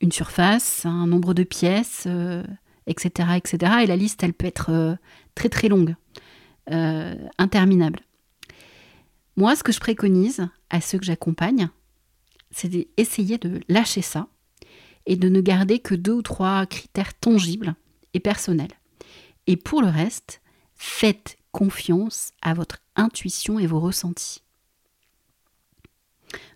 Une 0.00 0.12
surface, 0.12 0.86
un 0.86 1.08
nombre 1.08 1.34
de 1.34 1.42
pièces, 1.42 2.06
etc., 2.86 3.28
euh, 3.32 3.34
etc. 3.34 3.72
Et 3.82 3.86
la 3.86 3.96
liste, 3.96 4.22
elle 4.22 4.34
peut 4.34 4.46
être 4.46 4.70
euh, 4.70 4.94
très 5.34 5.48
très 5.48 5.66
longue, 5.66 5.96
interminable. 7.38 8.06
Moi, 9.36 9.54
ce 9.54 9.62
que 9.62 9.72
je 9.72 9.80
préconise 9.80 10.48
à 10.70 10.80
ceux 10.80 10.98
que 10.98 11.04
j'accompagne, 11.04 11.68
c'est 12.50 12.68
d'essayer 12.68 13.38
de 13.38 13.60
lâcher 13.68 14.02
ça 14.02 14.28
et 15.04 15.16
de 15.16 15.28
ne 15.28 15.40
garder 15.40 15.78
que 15.78 15.94
deux 15.94 16.12
ou 16.12 16.22
trois 16.22 16.64
critères 16.66 17.14
tangibles 17.14 17.74
et 18.14 18.20
personnels. 18.20 18.72
Et 19.46 19.56
pour 19.56 19.82
le 19.82 19.88
reste, 19.88 20.40
faites 20.74 21.38
confiance 21.52 22.32
à 22.42 22.54
votre 22.54 22.78
intuition 22.96 23.58
et 23.58 23.66
vos 23.66 23.80
ressentis. 23.80 24.42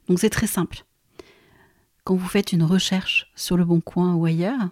Donc 0.08 0.18
c'est 0.18 0.30
très 0.30 0.46
simple. 0.46 0.84
Quand 2.04 2.16
vous 2.16 2.28
faites 2.28 2.52
une 2.52 2.62
recherche 2.62 3.30
sur 3.37 3.56
le 3.56 3.64
bon 3.64 3.80
coin 3.80 4.14
ou 4.14 4.25
ailleurs, 4.25 4.70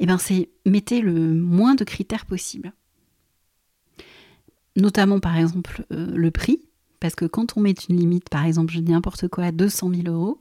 eh 0.00 0.06
ben 0.06 0.18
c'est 0.18 0.50
mettez 0.66 1.00
le 1.00 1.32
moins 1.32 1.74
de 1.74 1.84
critères 1.84 2.26
possible. 2.26 2.72
Notamment 4.76 5.20
par 5.20 5.36
exemple 5.36 5.86
euh, 5.92 6.14
le 6.14 6.30
prix, 6.30 6.60
parce 7.04 7.16
que 7.16 7.26
quand 7.26 7.58
on 7.58 7.60
met 7.60 7.74
une 7.90 7.98
limite, 7.98 8.30
par 8.30 8.46
exemple, 8.46 8.72
je 8.72 8.80
dis 8.80 8.90
n'importe 8.90 9.28
quoi, 9.28 9.44
à 9.44 9.52
200 9.52 9.90
000 9.90 10.08
euros, 10.08 10.40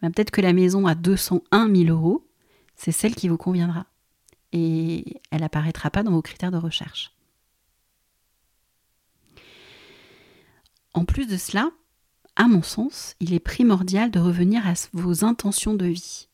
ben 0.00 0.12
peut-être 0.12 0.30
que 0.30 0.40
la 0.40 0.52
maison 0.52 0.86
à 0.86 0.94
201 0.94 1.74
000 1.74 1.90
euros, 1.90 2.24
c'est 2.76 2.92
celle 2.92 3.16
qui 3.16 3.26
vous 3.26 3.36
conviendra. 3.36 3.84
Et 4.52 5.20
elle 5.32 5.42
apparaîtra 5.42 5.90
pas 5.90 6.04
dans 6.04 6.12
vos 6.12 6.22
critères 6.22 6.52
de 6.52 6.56
recherche. 6.56 7.16
En 10.94 11.04
plus 11.04 11.26
de 11.26 11.36
cela, 11.36 11.68
à 12.36 12.46
mon 12.46 12.62
sens, 12.62 13.16
il 13.18 13.34
est 13.34 13.40
primordial 13.40 14.12
de 14.12 14.20
revenir 14.20 14.68
à 14.68 14.74
vos 14.92 15.24
intentions 15.24 15.74
de 15.74 15.86
vie. 15.86 16.28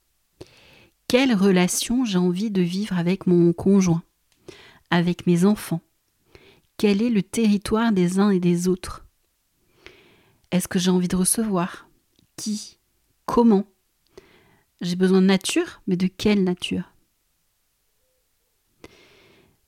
Quelle 1.09 1.35
relation 1.35 2.05
j'ai 2.05 2.19
envie 2.19 2.51
de 2.51 2.61
vivre 2.61 2.99
avec 2.99 3.27
mon 3.27 3.55
conjoint, 3.55 4.03
avec 4.91 5.27
mes 5.27 5.47
enfants? 5.47 5.81
Quel 6.77 7.01
est 7.01 7.09
le 7.09 7.23
territoire 7.23 7.93
des 7.93 8.19
uns 8.19 8.29
et 8.29 8.41
des 8.41 8.69
autres? 8.69 9.04
Est-ce 10.55 10.69
que 10.69 10.79
j'ai 10.79 10.91
envie 10.91 11.09
de 11.09 11.17
recevoir 11.17 11.89
Qui 12.37 12.79
Comment 13.27 13.65
J'ai 14.81 14.95
besoin 14.95 15.21
de 15.21 15.27
nature, 15.27 15.83
mais 15.89 15.97
de 15.97 16.07
quelle 16.07 16.45
nature 16.45 16.93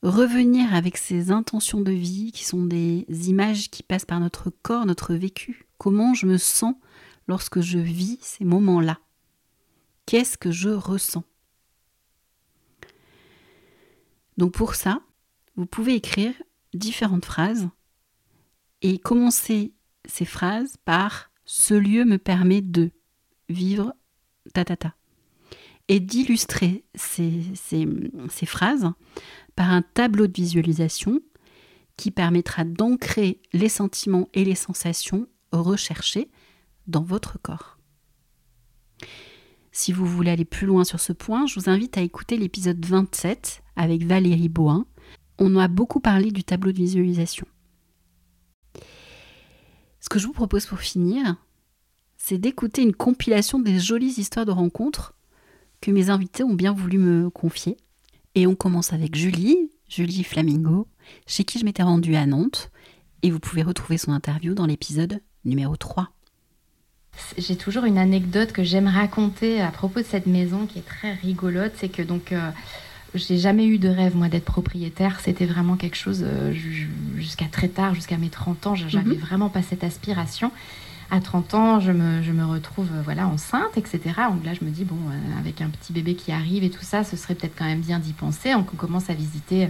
revenir 0.02 0.72
avec 0.72 0.96
ces 0.96 1.32
intentions 1.32 1.80
de 1.80 1.90
vie 1.90 2.30
qui 2.30 2.44
sont 2.44 2.64
des 2.64 3.04
images 3.08 3.68
qui 3.68 3.82
passent 3.82 4.04
par 4.04 4.20
notre 4.20 4.50
corps, 4.50 4.86
notre 4.86 5.14
vécu. 5.14 5.66
Comment 5.78 6.14
je 6.14 6.26
me 6.26 6.38
sens 6.38 6.76
lorsque 7.26 7.60
je 7.60 7.78
vis 7.80 8.18
ces 8.20 8.44
moments-là 8.44 9.00
Qu'est-ce 10.04 10.38
que 10.38 10.52
je 10.52 10.68
ressens 10.68 11.24
Donc 14.36 14.52
pour 14.52 14.76
ça, 14.76 15.00
vous 15.56 15.66
pouvez 15.66 15.96
écrire 15.96 16.34
différentes 16.72 17.24
phrases 17.24 17.68
et 18.82 19.00
commencer 19.00 19.72
ces 20.06 20.24
phrases 20.24 20.76
par 20.84 21.30
ce 21.44 21.74
lieu 21.74 22.04
me 22.04 22.18
permet 22.18 22.62
de 22.62 22.90
vivre 23.48 23.92
ta 24.52 24.64
ta 24.64 24.76
ta 24.76 24.94
et 25.88 26.00
d'illustrer 26.00 26.84
ces, 26.94 27.42
phrases 28.46 28.90
par 29.54 29.70
un 29.70 29.82
tableau 29.82 30.26
de 30.26 30.32
visualisation 30.32 31.20
qui 31.96 32.10
permettra 32.10 32.64
d'ancrer 32.64 33.40
les 33.52 33.68
sentiments 33.68 34.28
et 34.34 34.44
les 34.44 34.54
sensations 34.54 35.28
recherchés 35.52 36.28
dans 36.86 37.02
votre 37.02 37.40
corps. 37.40 37.78
Si 39.72 39.92
vous 39.92 40.06
voulez 40.06 40.30
aller 40.30 40.44
plus 40.44 40.66
loin 40.66 40.84
sur 40.84 41.00
ce 41.00 41.12
point, 41.12 41.46
je 41.46 41.58
vous 41.58 41.70
invite 41.70 41.96
à 41.98 42.00
écouter 42.00 42.36
l'épisode 42.36 42.84
27 42.84 43.62
avec 43.76 44.04
Valérie 44.04 44.48
Boin. 44.48 44.86
On 45.38 45.56
a 45.56 45.68
beaucoup 45.68 46.00
parlé 46.00 46.30
du 46.30 46.44
tableau 46.44 46.72
de 46.72 46.78
visualisation. 46.78 47.46
Ce 50.06 50.08
que 50.08 50.20
je 50.20 50.28
vous 50.28 50.32
propose 50.32 50.66
pour 50.66 50.78
finir, 50.78 51.34
c'est 52.16 52.38
d'écouter 52.38 52.80
une 52.80 52.94
compilation 52.94 53.58
des 53.58 53.80
jolies 53.80 54.14
histoires 54.18 54.46
de 54.46 54.52
rencontres 54.52 55.14
que 55.80 55.90
mes 55.90 56.10
invités 56.10 56.44
ont 56.44 56.54
bien 56.54 56.72
voulu 56.72 56.98
me 56.98 57.28
confier. 57.28 57.76
Et 58.36 58.46
on 58.46 58.54
commence 58.54 58.92
avec 58.92 59.16
Julie, 59.16 59.68
Julie 59.88 60.22
Flamingo, 60.22 60.86
chez 61.26 61.42
qui 61.42 61.58
je 61.58 61.64
m'étais 61.64 61.82
rendue 61.82 62.14
à 62.14 62.24
Nantes. 62.24 62.70
Et 63.24 63.32
vous 63.32 63.40
pouvez 63.40 63.64
retrouver 63.64 63.98
son 63.98 64.12
interview 64.12 64.54
dans 64.54 64.66
l'épisode 64.66 65.20
numéro 65.44 65.74
3. 65.74 66.08
J'ai 67.36 67.56
toujours 67.56 67.82
une 67.82 67.98
anecdote 67.98 68.52
que 68.52 68.62
j'aime 68.62 68.86
raconter 68.86 69.60
à 69.60 69.72
propos 69.72 69.98
de 69.98 70.06
cette 70.06 70.28
maison 70.28 70.66
qui 70.66 70.78
est 70.78 70.86
très 70.86 71.14
rigolote. 71.14 71.72
C'est 71.78 71.88
que 71.88 72.02
donc. 72.02 72.30
Euh, 72.30 72.52
j'ai 73.14 73.38
jamais 73.38 73.66
eu 73.66 73.78
de 73.78 73.88
rêve, 73.88 74.16
moi, 74.16 74.28
d'être 74.28 74.44
propriétaire. 74.44 75.20
C'était 75.20 75.46
vraiment 75.46 75.76
quelque 75.76 75.96
chose, 75.96 76.24
euh, 76.26 76.52
jusqu'à 77.16 77.46
très 77.46 77.68
tard, 77.68 77.94
jusqu'à 77.94 78.16
mes 78.16 78.28
30 78.28 78.66
ans, 78.66 78.74
j'avais 78.74 79.10
mhm. 79.10 79.18
vraiment 79.18 79.48
pas 79.48 79.62
cette 79.62 79.84
aspiration 79.84 80.50
à 81.10 81.20
30 81.20 81.54
ans, 81.54 81.80
je 81.80 81.92
me, 81.92 82.22
je 82.22 82.32
me 82.32 82.44
retrouve 82.44 82.88
euh, 82.92 83.02
voilà 83.02 83.28
enceinte, 83.28 83.76
etc. 83.76 84.00
Donc 84.30 84.44
là, 84.44 84.54
je 84.54 84.64
me 84.64 84.70
dis, 84.70 84.84
bon, 84.84 84.96
euh, 84.96 85.40
avec 85.40 85.60
un 85.60 85.68
petit 85.68 85.92
bébé 85.92 86.14
qui 86.14 86.32
arrive 86.32 86.64
et 86.64 86.70
tout 86.70 86.82
ça, 86.82 87.04
ce 87.04 87.16
serait 87.16 87.34
peut-être 87.34 87.54
quand 87.56 87.64
même 87.64 87.80
bien 87.80 87.98
d'y 87.98 88.12
penser. 88.12 88.52
Donc 88.52 88.68
on 88.72 88.76
commence 88.76 89.08
à 89.08 89.14
visiter 89.14 89.68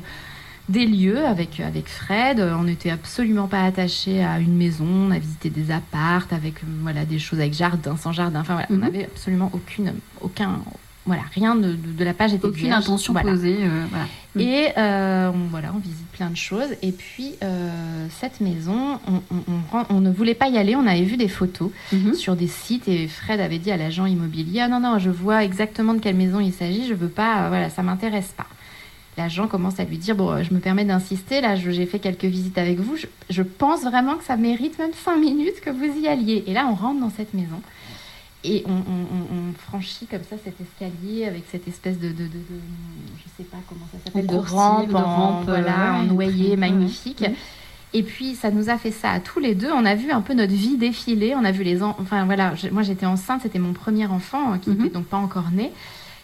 des 0.68 0.86
lieux 0.86 1.24
avec, 1.26 1.60
avec 1.60 1.88
Fred. 1.88 2.40
On 2.40 2.64
n'était 2.64 2.90
absolument 2.90 3.48
pas 3.48 3.64
attaché 3.64 4.24
à 4.24 4.38
une 4.40 4.56
maison. 4.56 4.86
On 4.86 5.10
a 5.10 5.18
visité 5.18 5.50
des 5.50 5.70
appartes 5.70 6.32
avec 6.32 6.54
voilà, 6.80 7.04
des 7.04 7.18
choses 7.18 7.38
avec 7.38 7.52
jardin, 7.52 7.96
sans 7.96 8.12
jardin. 8.12 8.40
Enfin 8.40 8.54
voilà, 8.54 8.68
on 8.70 8.74
mhm. 8.74 8.80
n'avait 8.80 9.04
absolument 9.04 9.50
aucune, 9.52 9.92
aucun, 10.22 10.60
voilà, 11.06 11.22
rien 11.32 11.54
de, 11.54 11.72
de, 11.72 12.04
la 12.04 12.14
page 12.14 12.34
était 12.34 12.44
Aucune 12.44 12.72
intention 12.72 13.14
posée. 13.14 13.58
Euh, 13.60 13.84
voilà. 13.90 14.06
Et 14.38 14.72
euh, 14.76 15.30
on, 15.32 15.46
voilà, 15.48 15.72
on 15.74 15.78
visite 15.78 16.06
plein 16.08 16.30
de 16.30 16.36
choses. 16.36 16.68
Et 16.82 16.90
puis, 16.92 17.34
euh, 17.42 18.06
cette 18.10 18.40
maison, 18.40 18.98
on, 19.06 19.84
on, 19.88 20.00
ne 20.00 20.10
voulait 20.10 20.34
pas 20.34 20.48
y 20.48 20.58
aller. 20.58 20.74
On 20.74 20.86
avait 20.86 21.04
vu 21.04 21.16
des 21.16 21.28
photos 21.28 21.70
mm-hmm. 21.94 22.14
sur 22.14 22.34
des 22.34 22.48
sites 22.48 22.88
et 22.88 23.06
Fred 23.06 23.40
avait 23.40 23.58
dit 23.58 23.70
à 23.70 23.76
l'agent 23.76 24.04
immobilier 24.04 24.60
Ah 24.60 24.68
non, 24.68 24.80
non, 24.80 24.98
je 24.98 25.10
vois 25.10 25.44
exactement 25.44 25.94
de 25.94 26.00
quelle 26.00 26.16
maison 26.16 26.40
il 26.40 26.52
s'agit. 26.52 26.86
Je 26.86 26.94
veux 26.94 27.08
pas, 27.08 27.48
voilà, 27.48 27.70
ça 27.70 27.82
m'intéresse 27.82 28.34
pas. 28.36 28.46
L'agent 29.16 29.46
commence 29.46 29.80
à 29.80 29.84
lui 29.84 29.96
dire 29.96 30.14
Bon, 30.14 30.42
je 30.42 30.52
me 30.52 30.58
permets 30.58 30.84
d'insister, 30.84 31.40
là, 31.40 31.54
j'ai 31.56 31.86
fait 31.86 32.00
quelques 32.00 32.24
visites 32.24 32.58
avec 32.58 32.80
vous. 32.80 32.96
Je, 33.30 33.42
pense 33.42 33.82
vraiment 33.82 34.16
que 34.16 34.24
ça 34.24 34.36
mérite 34.36 34.78
même 34.78 34.92
cinq 34.92 35.18
minutes 35.18 35.60
que 35.62 35.70
vous 35.70 36.00
y 36.00 36.08
alliez. 36.08 36.44
Et 36.46 36.52
là, 36.52 36.68
on 36.70 36.74
rentre 36.74 37.00
dans 37.00 37.10
cette 37.10 37.32
maison. 37.32 37.62
Et 38.46 38.64
on, 38.66 39.52
franchit 39.58 40.06
comme 40.06 40.22
ça 40.22 40.36
cet 40.42 40.54
escalier 40.60 41.24
avec 41.24 41.44
cette 41.50 41.66
espèce 41.66 41.98
de, 41.98 42.08
de, 42.08 42.24
de, 42.24 42.40
je 43.18 43.24
sais 43.36 43.48
pas 43.48 43.56
comment 43.68 43.86
ça 43.90 43.98
s'appelle, 44.04 44.26
de 44.26 44.36
rampe, 44.36 44.94
en, 44.94 45.42
voilà, 45.42 45.94
en 45.94 46.04
noyer 46.04 46.56
magnifique. 46.56 47.24
Et 47.92 48.02
puis, 48.02 48.34
ça 48.34 48.50
nous 48.50 48.68
a 48.68 48.76
fait 48.76 48.90
ça 48.90 49.10
à 49.10 49.20
tous 49.20 49.40
les 49.40 49.54
deux. 49.54 49.72
On 49.72 49.84
a 49.84 49.94
vu 49.94 50.10
un 50.10 50.20
peu 50.20 50.34
notre 50.34 50.52
vie 50.52 50.76
défiler. 50.76 51.34
On 51.34 51.44
a 51.44 51.50
vu 51.50 51.64
les 51.64 51.82
enfants. 51.82 51.96
Enfin, 52.00 52.24
voilà, 52.24 52.54
moi 52.70 52.82
j'étais 52.82 53.06
enceinte, 53.06 53.40
c'était 53.42 53.58
mon 53.58 53.72
premier 53.72 54.06
enfant 54.06 54.52
euh, 54.52 54.56
qui 54.58 54.70
n'était 54.70 54.84
mhm. 54.84 54.90
donc 54.90 55.06
pas 55.06 55.16
encore 55.16 55.50
né. 55.50 55.72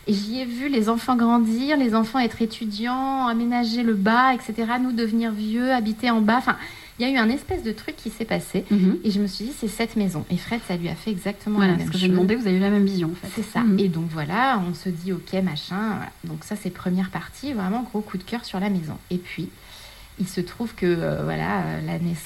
Et 0.06 0.12
j'y 0.12 0.40
ai 0.40 0.44
vu 0.44 0.68
les 0.68 0.88
enfants 0.88 1.16
grandir, 1.16 1.76
les 1.76 1.94
enfants 1.94 2.18
être 2.18 2.42
étudiants, 2.42 3.26
aménager 3.26 3.82
le 3.82 3.94
bas, 3.94 4.34
etc. 4.34 4.72
Nous 4.82 4.92
devenir 4.92 5.32
vieux, 5.32 5.72
habiter 5.72 6.10
en 6.10 6.20
bas. 6.20 6.38
Enfin, 6.38 6.56
il 7.02 7.08
y 7.08 7.10
a 7.10 7.14
eu 7.14 7.18
un 7.18 7.30
espèce 7.30 7.64
de 7.64 7.72
truc 7.72 7.96
qui 7.96 8.10
s'est 8.10 8.24
passé. 8.24 8.64
Mhm. 8.70 8.98
Et 9.02 9.10
je 9.10 9.20
me 9.20 9.26
suis 9.26 9.46
dit, 9.46 9.52
c'est 9.58 9.66
cette 9.66 9.96
maison. 9.96 10.24
Et 10.30 10.36
Fred, 10.36 10.60
ça 10.68 10.76
lui 10.76 10.88
a 10.88 10.94
fait 10.94 11.10
exactement 11.10 11.58
la 11.58 11.66
même 11.66 11.76
chose. 11.76 11.86
Parce 11.86 11.94
que 11.94 11.98
j'ai 11.98 12.08
demandé, 12.08 12.36
vous 12.36 12.46
avez 12.46 12.56
eu 12.56 12.60
la 12.60 12.70
même 12.70 12.84
vision, 12.84 13.10
en 13.10 13.14
fait. 13.14 13.32
C'est 13.34 13.50
ça. 13.50 13.60
Mhm. 13.60 13.78
Et 13.80 13.88
donc 13.88 14.06
voilà, 14.10 14.62
on 14.68 14.72
se 14.72 14.88
dit, 14.88 15.12
ok, 15.12 15.32
machin. 15.42 15.98
Donc 16.22 16.44
ça, 16.44 16.54
c'est 16.54 16.70
première 16.70 17.10
partie. 17.10 17.52
Vraiment 17.54 17.82
gros 17.82 18.02
coup 18.02 18.18
de 18.18 18.22
cœur 18.22 18.44
sur 18.44 18.60
la 18.60 18.70
maison. 18.70 18.96
Et 19.10 19.18
puis, 19.18 19.48
il 20.20 20.28
se 20.28 20.40
trouve 20.40 20.74
que 20.76 20.86
euh, 20.86 21.22
voilà, 21.24 21.64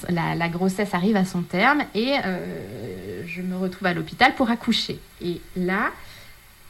la, 0.09 0.35
la, 0.35 0.49
grossesse 0.49 0.93
arrive 0.93 1.15
à 1.15 1.25
son 1.25 1.41
terme 1.41 1.83
et 1.95 2.13
euh, 2.25 3.23
je 3.25 3.41
me 3.41 3.57
retrouve 3.57 3.87
à 3.87 3.95
l'hôpital 3.95 4.35
pour 4.35 4.51
accoucher. 4.51 4.99
Et 5.21 5.41
là, 5.55 5.89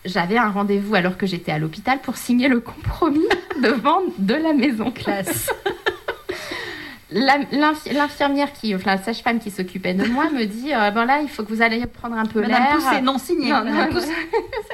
j'avais 0.05 0.37
un 0.37 0.49
rendez-vous 0.49 0.95
alors 0.95 1.17
que 1.17 1.25
j'étais 1.25 1.51
à 1.51 1.59
l'hôpital 1.59 1.99
pour 1.99 2.15
signer 2.15 2.47
le 2.47 2.61
compromis 2.61 3.27
de 3.61 3.69
vente 3.69 4.13
de 4.19 4.35
la 4.35 4.53
maison. 4.53 4.91
Classe. 4.91 5.49
L'infirmière 7.09 8.51
qui, 8.51 8.75
enfin 8.75 8.95
la 8.95 9.01
sage-femme 9.01 9.39
qui 9.39 9.49
s'occupait 9.49 9.93
de 9.93 10.05
moi 10.05 10.29
me 10.29 10.43
dit 10.43 10.73
euh, 10.73 10.91
bon 10.91 11.05
là 11.05 11.21
il 11.21 11.29
faut 11.29 11.43
que 11.43 11.53
vous 11.53 11.61
alliez 11.61 11.85
prendre 11.85 12.17
un 12.17 12.25
peu 12.25 12.41
l'air. 12.41 12.75
Poussé, 12.75 13.01
non 13.01 13.17
signé. 13.17 13.49
Non, 13.51 13.63
non, 13.63 13.87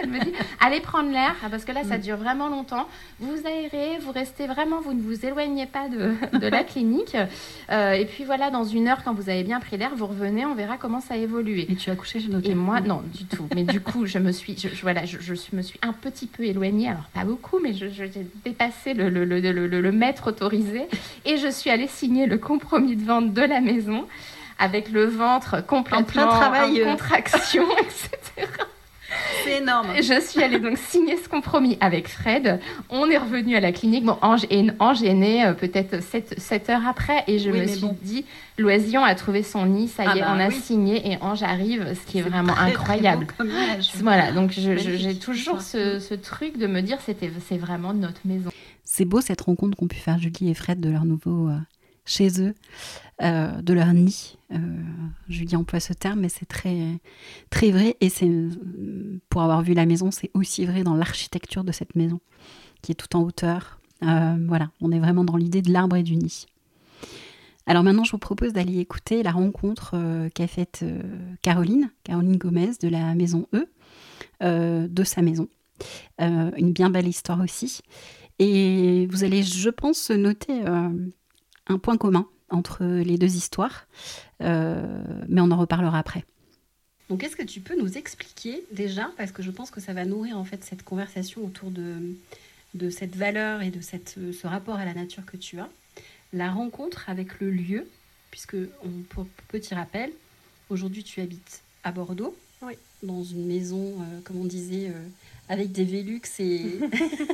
elle 0.02 0.10
me 0.10 0.20
dit 0.20 0.34
allez 0.60 0.80
prendre 0.80 1.12
l'air 1.12 1.36
parce 1.52 1.64
que 1.64 1.72
là 1.72 1.84
ça 1.84 1.98
mm. 1.98 2.02
dure 2.02 2.18
vraiment 2.18 2.50
longtemps. 2.50 2.88
Vous 3.20 3.46
aérez, 3.46 4.00
vous 4.00 4.12
restez 4.12 4.48
vraiment, 4.48 4.82
vous 4.82 4.94
ne 4.94 5.02
vous 5.02 5.26
éloignez 5.26 5.68
pas 5.68 5.88
de, 5.90 6.14
de 6.40 6.48
la 6.48 6.64
clinique. 6.64 7.16
Euh, 7.72 7.92
et 7.92 8.06
puis 8.06 8.24
voilà 8.24 8.50
dans 8.50 8.64
une 8.64 8.88
heure 8.88 9.04
quand 9.04 9.14
vous 9.14 9.30
avez 9.30 9.44
bien 9.44 9.60
pris 9.60 9.78
l'air, 9.78 9.92
vous 9.96 10.08
revenez, 10.08 10.44
on 10.46 10.56
verra 10.56 10.78
comment 10.78 11.02
ça 11.02 11.14
a 11.14 11.18
évolué. 11.18 11.72
Et 11.72 11.76
tu 11.76 11.92
as 11.92 11.96
couché 11.96 12.20
chez 12.20 12.30
notre. 12.30 12.50
Et 12.50 12.56
moi 12.56 12.82
non 12.82 13.04
du 13.14 13.26
tout. 13.26 13.48
Mais 13.54 13.64
du 13.64 13.80
coup 13.80 14.08
je 14.08 14.18
me 14.18 14.32
suis, 14.32 14.58
je, 14.58 14.70
voilà, 14.82 15.06
je, 15.06 15.20
je, 15.20 15.34
me 15.54 15.62
suis 15.62 15.80
un 15.84 15.94
petit 15.94 16.26
peu 16.26 16.44
éloignée, 16.44 16.90
alors 16.90 17.10
pas 17.14 17.26
beaucoup, 17.26 17.60
mais 17.62 17.74
j'ai 17.74 18.10
dépassé 18.44 18.96
le, 18.96 19.10
le, 19.10 19.24
le, 19.26 19.40
le, 19.68 19.92
mètre 19.92 20.28
autorisé 20.28 20.88
et 21.26 21.38
je 21.38 21.48
suis 21.48 21.70
allée 21.70 21.88
signer 21.88 22.23
le 22.26 22.38
compromis 22.38 22.96
de 22.96 23.06
vente 23.06 23.34
de 23.34 23.42
la 23.42 23.62
maison 23.62 24.06
avec 24.60 24.90
le 24.90 25.06
ventre 25.06 25.66
complètement 25.66 26.24
en, 26.24 26.52
plein 26.52 26.84
contraction, 26.86 27.66
etc. 27.80 28.48
C'est 29.44 29.58
énorme. 29.58 29.88
Je 29.98 30.20
suis 30.22 30.42
allée 30.42 30.60
donc 30.60 30.78
signer 30.78 31.18
ce 31.18 31.30
compromis 31.30 31.78
avec 31.82 32.08
Fred. 32.08 32.60
On 32.90 33.10
est 33.10 33.18
revenu 33.18 33.56
à 33.56 33.60
la 33.60 33.72
clinique. 33.72 34.06
Bon, 34.06 34.18
Ange 34.22 34.46
est, 34.50 34.66
Ange 34.80 35.04
est 35.04 35.14
né 35.14 35.46
euh, 35.46 35.54
peut-être 35.54 36.02
7, 36.02 36.70
heures 36.70 36.88
après 36.88 37.24
et 37.28 37.40
je 37.40 37.50
me 37.50 37.68
suis 37.68 37.88
dit, 38.02 38.26
Loision 38.58 39.04
a 39.04 39.14
trouvé 39.16 39.44
son 39.44 39.66
nid, 39.66 39.88
ça 39.88 40.04
y 40.04 40.08
ah 40.08 40.18
est, 40.18 40.22
bah 40.22 40.34
on 40.36 40.40
a 40.40 40.52
signé 40.52 41.12
et 41.12 41.18
Ange 41.22 41.44
arrive, 41.44 41.94
ce 41.94 42.12
qui 42.12 42.20
est, 42.20 42.22
vraiment 42.22 42.58
incroyable. 42.58 43.28
voilà, 44.02 44.32
donc 44.32 44.52
j'ai 44.52 45.16
toujours 45.16 45.62
ce, 45.62 46.00
ce, 46.00 46.14
truc 46.14 46.58
de 46.58 46.68
me 46.68 46.82
dire, 46.82 46.98
c'est 47.02 47.58
vraiment 47.58 47.94
notre 47.94 48.22
maison. 48.26 48.52
C'est 48.84 49.06
beau 49.06 49.22
cette 49.22 49.42
rencontre 49.42 49.78
qu'ont 49.78 49.88
pu 49.88 49.98
faire 49.98 50.20
Julie 50.20 50.50
et 50.50 50.54
Fred 50.54 50.80
de 50.80 50.90
leur 50.90 51.06
nouveau 51.06 51.50
euh, 51.50 51.58
chez 52.06 52.42
eux, 52.42 52.54
euh, 53.22 53.62
de 53.62 53.74
leur 53.74 53.94
nid. 53.94 54.38
Euh, 54.52 54.58
Julie 55.30 55.56
emploie 55.56 55.80
ce 55.80 55.94
terme, 55.94 56.22
mais 56.22 56.30
c'est 56.30 56.46
très, 56.46 57.00
très 57.50 57.72
vrai. 57.72 57.96
Et 58.02 58.10
c'est, 58.10 58.30
pour 59.30 59.42
avoir 59.42 59.62
vu 59.62 59.74
la 59.74 59.86
maison, 59.86 60.12
c'est 60.12 60.32
aussi 60.34 60.66
vrai 60.66 60.84
dans 60.84 60.96
l'architecture 60.96 61.64
de 61.64 61.72
cette 61.72 61.96
maison, 61.96 62.20
qui 62.82 62.92
est 62.92 62.96
tout 62.96 63.16
en 63.16 63.22
hauteur. 63.22 63.80
Euh, 64.04 64.36
voilà, 64.48 64.72
on 64.82 64.92
est 64.92 65.00
vraiment 65.00 65.24
dans 65.24 65.38
l'idée 65.38 65.62
de 65.62 65.72
l'arbre 65.72 65.96
et 65.96 66.04
du 66.04 66.16
nid. 66.16 66.48
Alors 67.66 67.84
maintenant, 67.84 68.04
je 68.04 68.12
vous 68.12 68.18
propose 68.18 68.52
d'aller 68.52 68.80
écouter 68.80 69.24
la 69.24 69.32
rencontre 69.32 69.96
qu'a 70.36 70.48
faite 70.48 70.84
Caroline, 71.42 71.92
Caroline 72.04 72.36
Gomez 72.36 72.72
de 72.82 72.90
la 72.90 73.16
maison 73.16 73.48
E, 73.54 74.88
de 74.90 75.04
sa 75.06 75.22
maison. 75.22 75.48
une 76.20 76.74
bien 76.74 76.90
belle 76.90 77.08
histoire 77.08 77.40
aussi. 77.40 77.80
Et 78.38 79.08
vous 79.10 79.24
allez, 79.24 79.44
je 79.44 79.70
pense, 79.70 80.12
noter 80.12 80.60
un 81.68 81.78
point 81.78 81.98
commun 81.98 82.28
entre 82.50 82.86
les 82.86 83.18
deux 83.18 83.36
histoires, 83.36 83.88
euh, 84.42 85.04
mais 85.28 85.42
on 85.42 85.52
en 85.52 85.58
reparlera 85.58 86.00
après. 86.00 86.24
Donc, 87.10 87.24
est-ce 87.24 87.36
que 87.36 87.44
tu 87.44 87.60
peux 87.60 87.78
nous 87.80 87.98
expliquer 87.98 88.64
déjà, 88.72 89.12
parce 89.18 89.32
que 89.32 89.44
je 89.44 89.52
pense 89.52 89.72
que 89.72 89.82
ça 89.82 89.94
va 89.94 90.06
nourrir 90.06 90.38
en 90.38 90.46
fait 90.46 90.64
cette 90.64 90.84
conversation 90.84 91.44
autour 91.44 91.70
de, 91.70 92.16
de 92.74 92.90
cette 92.90 93.16
valeur 93.16 93.62
et 93.62 93.72
de 93.72 93.82
cette, 93.82 94.18
ce 94.32 94.48
rapport 94.48 94.76
à 94.76 94.86
la 94.86 94.94
nature 94.94 95.26
que 95.26 95.38
tu 95.38 95.60
as, 95.60 95.70
la 96.32 96.50
rencontre 96.50 97.10
avec 97.10 97.40
le 97.40 97.52
lieu, 97.52 97.88
puisque 98.32 98.58
pour 99.10 99.28
petit 99.50 99.76
rappel, 99.76 100.12
aujourd'hui 100.70 101.04
tu 101.04 101.22
habites 101.22 101.62
à 101.84 101.92
Bordeaux, 101.92 102.36
oui. 102.62 102.74
dans 103.04 103.24
une 103.24 103.46
maison, 103.46 104.02
euh, 104.02 104.22
comme 104.24 104.38
on 104.40 104.46
disait, 104.46 104.88
euh, 104.88 105.08
avec 105.50 105.72
des 105.72 105.84
Vélux 105.84 106.22
et, 106.40 106.80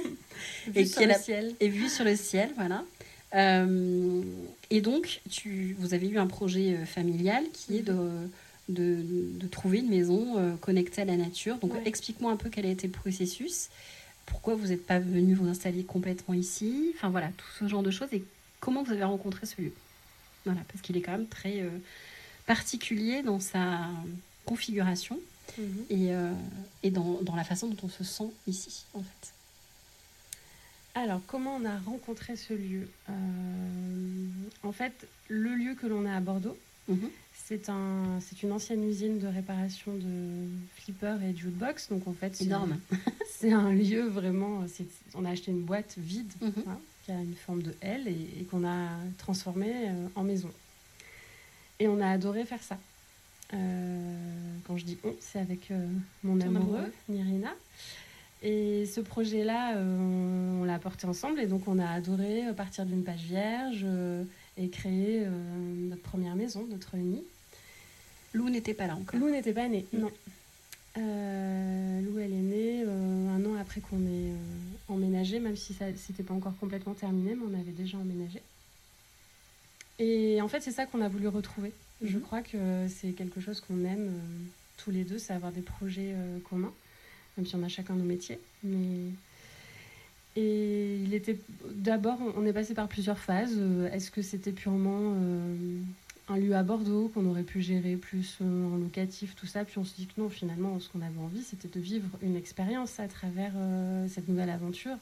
et, 0.75 0.85
sur 0.85 1.07
le 1.07 1.13
ciel. 1.13 1.55
et 1.59 1.69
vue 1.69 1.89
sur 1.89 2.03
le 2.03 2.15
ciel, 2.15 2.51
voilà. 2.55 2.83
Euh, 3.35 4.21
et 4.69 4.81
donc, 4.81 5.21
tu, 5.29 5.75
vous 5.79 5.93
avez 5.93 6.07
eu 6.07 6.17
un 6.17 6.27
projet 6.27 6.75
euh, 6.75 6.85
familial 6.85 7.43
qui 7.53 7.77
est 7.77 7.81
de, 7.81 7.95
de, 8.69 8.97
de 9.03 9.47
trouver 9.47 9.79
une 9.79 9.89
maison 9.89 10.37
euh, 10.37 10.55
connectée 10.57 11.01
à 11.01 11.05
la 11.05 11.15
nature. 11.15 11.57
Donc, 11.57 11.73
explique-moi 11.85 12.31
un 12.31 12.37
peu 12.37 12.49
quel 12.49 12.65
a 12.65 12.69
été 12.69 12.87
le 12.87 12.93
processus. 12.93 13.69
Pourquoi 14.25 14.55
vous 14.55 14.67
n'êtes 14.67 14.85
pas 14.85 14.99
venu 14.99 15.33
vous 15.33 15.47
installer 15.47 15.83
complètement 15.83 16.33
ici? 16.33 16.91
Enfin 16.95 17.09
voilà, 17.09 17.29
tout 17.29 17.47
ce 17.59 17.67
genre 17.67 17.83
de 17.83 17.91
choses. 17.91 18.09
Et 18.11 18.23
comment 18.59 18.83
vous 18.83 18.91
avez 18.91 19.03
rencontré 19.03 19.45
ce 19.45 19.59
lieu? 19.61 19.73
Voilà, 20.45 20.61
parce 20.67 20.81
qu'il 20.81 20.97
est 20.97 21.01
quand 21.01 21.11
même 21.11 21.27
très 21.27 21.63
particulier 22.45 23.23
dans 23.23 23.39
sa 23.39 23.79
configuration 24.45 25.19
mhm. 25.57 25.85
et, 25.89 26.09
et 26.83 26.91
dans, 26.91 27.21
dans, 27.23 27.35
la 27.35 27.43
façon 27.43 27.67
dont 27.67 27.77
on 27.83 27.89
se 27.89 28.03
sent 28.03 28.31
ici, 28.47 28.85
en 28.93 29.01
fait. 29.01 29.33
Alors, 30.99 31.21
comment 31.27 31.55
on 31.55 31.63
a 31.63 31.77
rencontré 31.77 32.35
ce 32.35 32.53
lieu 32.53 32.89
euh, 33.09 33.13
En 34.63 34.73
fait, 34.73 35.07
le 35.29 35.55
lieu 35.55 35.73
que 35.75 35.88
l'on 35.88 36.05
a 36.05 36.13
à 36.13 36.19
Bordeaux, 36.19 36.57
mhm. 36.89 37.09
c'est 37.33 37.69
un, 37.69 38.19
une 38.43 38.51
ancienne 38.51 38.83
usine 38.83 39.17
de 39.17 39.27
réparation 39.27 39.93
de 39.93 40.45
flippers 40.75 41.23
et 41.23 41.33
jukebox. 41.33 41.88
Donc, 41.88 42.05
en 42.05 42.12
fait, 42.12 42.41
énorme. 42.41 42.77
C'est 43.29 43.53
un 43.53 43.71
lieu 43.71 44.09
vraiment. 44.09 44.65
On 45.15 45.23
a 45.23 45.29
acheté 45.29 45.51
une 45.51 45.62
boîte 45.62 45.95
vide 45.97 46.33
mhm. 46.41 46.53
hein, 46.67 46.79
qui 47.05 47.13
a 47.13 47.21
une 47.21 47.35
forme 47.35 47.63
de 47.63 47.73
L 47.79 48.09
et, 48.09 48.43
qu'on 48.51 48.67
a 48.67 48.89
transformée 49.17 49.71
euh, 49.88 50.07
en 50.15 50.23
maison. 50.23 50.51
Et 51.79 51.88
on 51.88 52.01
a 52.01 52.09
adoré 52.09 52.43
faire 52.43 52.62
ça. 52.62 52.77
Euh, 53.53 54.57
quand 54.67 54.75
je 54.75 54.83
dis 54.83 54.97
on, 55.05 55.15
c'est 55.21 55.39
avec 55.39 55.71
mon 56.25 56.41
amoureux, 56.41 56.91
Nirina. 57.07 57.53
Et 58.41 58.86
ce 58.86 59.02
projet-là, 59.02 59.75
euh, 59.75 60.62
on 60.62 60.63
l'a 60.63 60.80
porté 60.80 61.06
ensemble 61.06 61.39
et 61.41 61.47
donc 61.47 61.67
on 61.67 61.78
a 61.78 61.88
adoré 61.88 62.43
partir 62.56 62.86
d'une 62.86 63.04
page 63.04 63.23
vierge 63.23 63.82
euh, 63.84 64.23
et 64.58 64.69
créer 64.69 65.23
euh, 65.25 65.30
notre 65.89 66.02
première 66.02 66.36
maison, 66.36 66.65
notre 66.69 66.95
nid. 66.95 67.23
Lou 68.34 68.49
n'était 68.49 68.73
pas 68.73 68.88
là 68.88 68.95
encore. 68.95 69.19
Lou 69.19 69.30
n'était 69.30 69.54
pas 69.54 69.67
née, 69.67 69.86
non. 69.91 70.12
Lou, 70.95 72.19
elle 72.19 72.34
est 72.34 72.36
née 72.36 72.84
un 72.84 73.45
an 73.45 73.56
après 73.60 73.80
qu'on 73.80 74.02
ait 74.06 74.34
emménagé, 74.89 75.39
même 75.39 75.56
si 75.56 75.73
ça 75.73 75.86
n'était 75.88 76.23
pas 76.23 76.34
encore 76.34 76.58
complètement 76.58 76.93
terminé, 76.93 77.36
mais 77.36 77.43
on 77.49 77.60
avait 77.60 77.71
déjà 77.71 77.97
emménagé. 77.97 78.41
Et 79.97 80.41
en 80.41 80.47
fait, 80.49 80.62
c'est 80.62 80.71
ça 80.71 80.86
qu'on 80.86 81.02
a 81.02 81.08
voulu 81.08 81.30
retrouver. 81.30 81.71
Je 82.02 82.17
mm-hmm. 82.17 82.21
crois 82.21 82.41
que 82.41 82.88
c'est 82.89 83.12
quelque 83.12 83.39
chose 83.39 83.62
qu'on 83.62 83.86
aime 83.86 84.12
tous 84.78 84.91
les 84.91 85.04
deux, 85.06 85.19
c'est 85.19 85.34
avoir 85.34 85.54
des 85.54 85.62
projets 85.62 86.13
communs 86.49 86.73
même 87.37 87.45
si 87.45 87.55
on 87.55 87.63
a 87.63 87.69
chacun 87.69 87.95
nos 87.95 88.03
métiers. 88.03 88.39
Mais... 88.63 89.11
Et 90.35 90.95
il 91.03 91.13
était 91.13 91.37
d'abord, 91.71 92.17
on 92.37 92.45
est 92.45 92.53
passé 92.53 92.73
par 92.73 92.87
plusieurs 92.87 93.17
phases. 93.17 93.55
Euh, 93.57 93.91
est-ce 93.91 94.11
que 94.11 94.21
c'était 94.21 94.51
purement 94.51 95.13
euh, 95.15 95.79
un 96.27 96.37
lieu 96.37 96.55
à 96.55 96.63
Bordeaux 96.63 97.11
qu'on 97.13 97.25
aurait 97.25 97.43
pu 97.43 97.61
gérer 97.61 97.95
plus 97.95 98.37
euh, 98.41 98.73
en 98.73 98.77
locatif, 98.77 99.35
tout 99.35 99.47
ça? 99.47 99.65
Puis 99.65 99.79
on 99.79 99.83
se 99.83 99.95
dit 99.95 100.05
que 100.05 100.21
non, 100.21 100.29
finalement, 100.29 100.79
ce 100.79 100.87
qu'on 100.89 101.01
avait 101.01 101.19
envie, 101.19 101.41
c'était 101.41 101.67
de 101.67 101.79
vivre 101.83 102.07
une 102.21 102.35
expérience 102.35 102.99
à 102.99 103.07
travers 103.07 103.53
cette 104.07 104.27
nouvelle 104.27 104.49
aventure. 104.49 104.97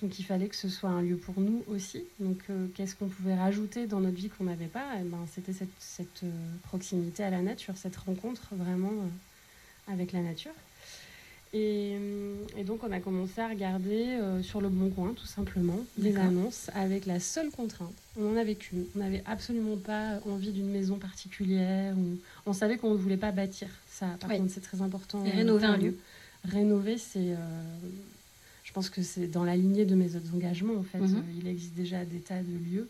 Donc 0.00 0.18
il 0.18 0.24
fallait 0.24 0.48
que 0.48 0.56
ce 0.56 0.68
soit 0.68 0.90
un 0.90 1.02
lieu 1.02 1.16
pour 1.16 1.38
nous 1.38 1.62
aussi. 1.68 2.02
Donc 2.18 2.42
qu'est-ce 2.74 2.96
qu'on 2.96 3.06
pouvait 3.06 3.36
rajouter 3.36 3.86
dans 3.86 4.00
notre 4.00 4.16
vie 4.16 4.30
qu'on 4.30 4.44
n'avait 4.44 4.66
pas? 4.66 4.86
Eh 5.00 5.04
ben, 5.04 5.18
C'était 5.32 5.52
cette, 5.52 5.68
cette 5.78 6.24
proximité 6.64 7.22
à 7.22 7.30
la 7.30 7.40
nature, 7.40 7.76
cette 7.76 7.94
rencontre 7.94 8.48
vraiment 8.52 8.90
avec 9.86 10.10
la 10.10 10.22
nature. 10.22 10.54
Et, 11.54 11.98
et, 12.56 12.64
donc, 12.64 12.82
on 12.82 12.90
a 12.92 13.00
commencé 13.00 13.40
à 13.40 13.48
regarder 13.48 14.06
euh, 14.06 14.42
sur 14.42 14.62
le 14.62 14.70
Bon 14.70 14.88
Coin, 14.88 15.12
tout 15.12 15.26
simplement, 15.26 15.78
des 15.98 16.16
annonces 16.16 16.70
avec 16.74 17.04
la 17.04 17.20
seule 17.20 17.50
contrainte. 17.50 17.92
On 18.16 18.22
n'en 18.22 18.36
avait 18.36 18.54
qu'une. 18.54 18.86
On 18.96 19.00
n'avait 19.00 19.22
absolument 19.26 19.76
pas 19.76 20.18
envie 20.26 20.52
d'une 20.52 20.70
maison 20.70 20.96
particulière. 20.96 21.94
Ou... 21.98 22.16
On 22.46 22.54
savait 22.54 22.78
qu'on 22.78 22.92
ne 22.92 22.96
voulait 22.96 23.18
pas 23.18 23.32
bâtir. 23.32 23.68
Ça, 23.90 24.06
par 24.18 24.30
contre, 24.30 24.50
c'est 24.50 24.62
très 24.62 24.80
important. 24.80 25.24
Et 25.26 25.30
rénover 25.30 25.66
un 25.66 25.76
lieu. 25.76 25.98
Rénover, 26.44 26.96
c'est. 26.96 27.32
Euh, 27.32 27.36
je 28.64 28.72
pense 28.72 28.88
que 28.88 29.02
c'est 29.02 29.26
dans 29.26 29.44
la 29.44 29.54
lignée 29.54 29.84
de 29.84 29.94
mes 29.94 30.16
autres 30.16 30.34
engagements, 30.34 30.76
en 30.78 30.84
fait. 30.84 30.98
Mhm. 30.98 31.16
Euh, 31.16 31.38
il 31.38 31.46
existe 31.48 31.74
déjà 31.74 32.04
des 32.06 32.20
tas 32.20 32.40
de 32.40 32.56
lieux. 32.70 32.88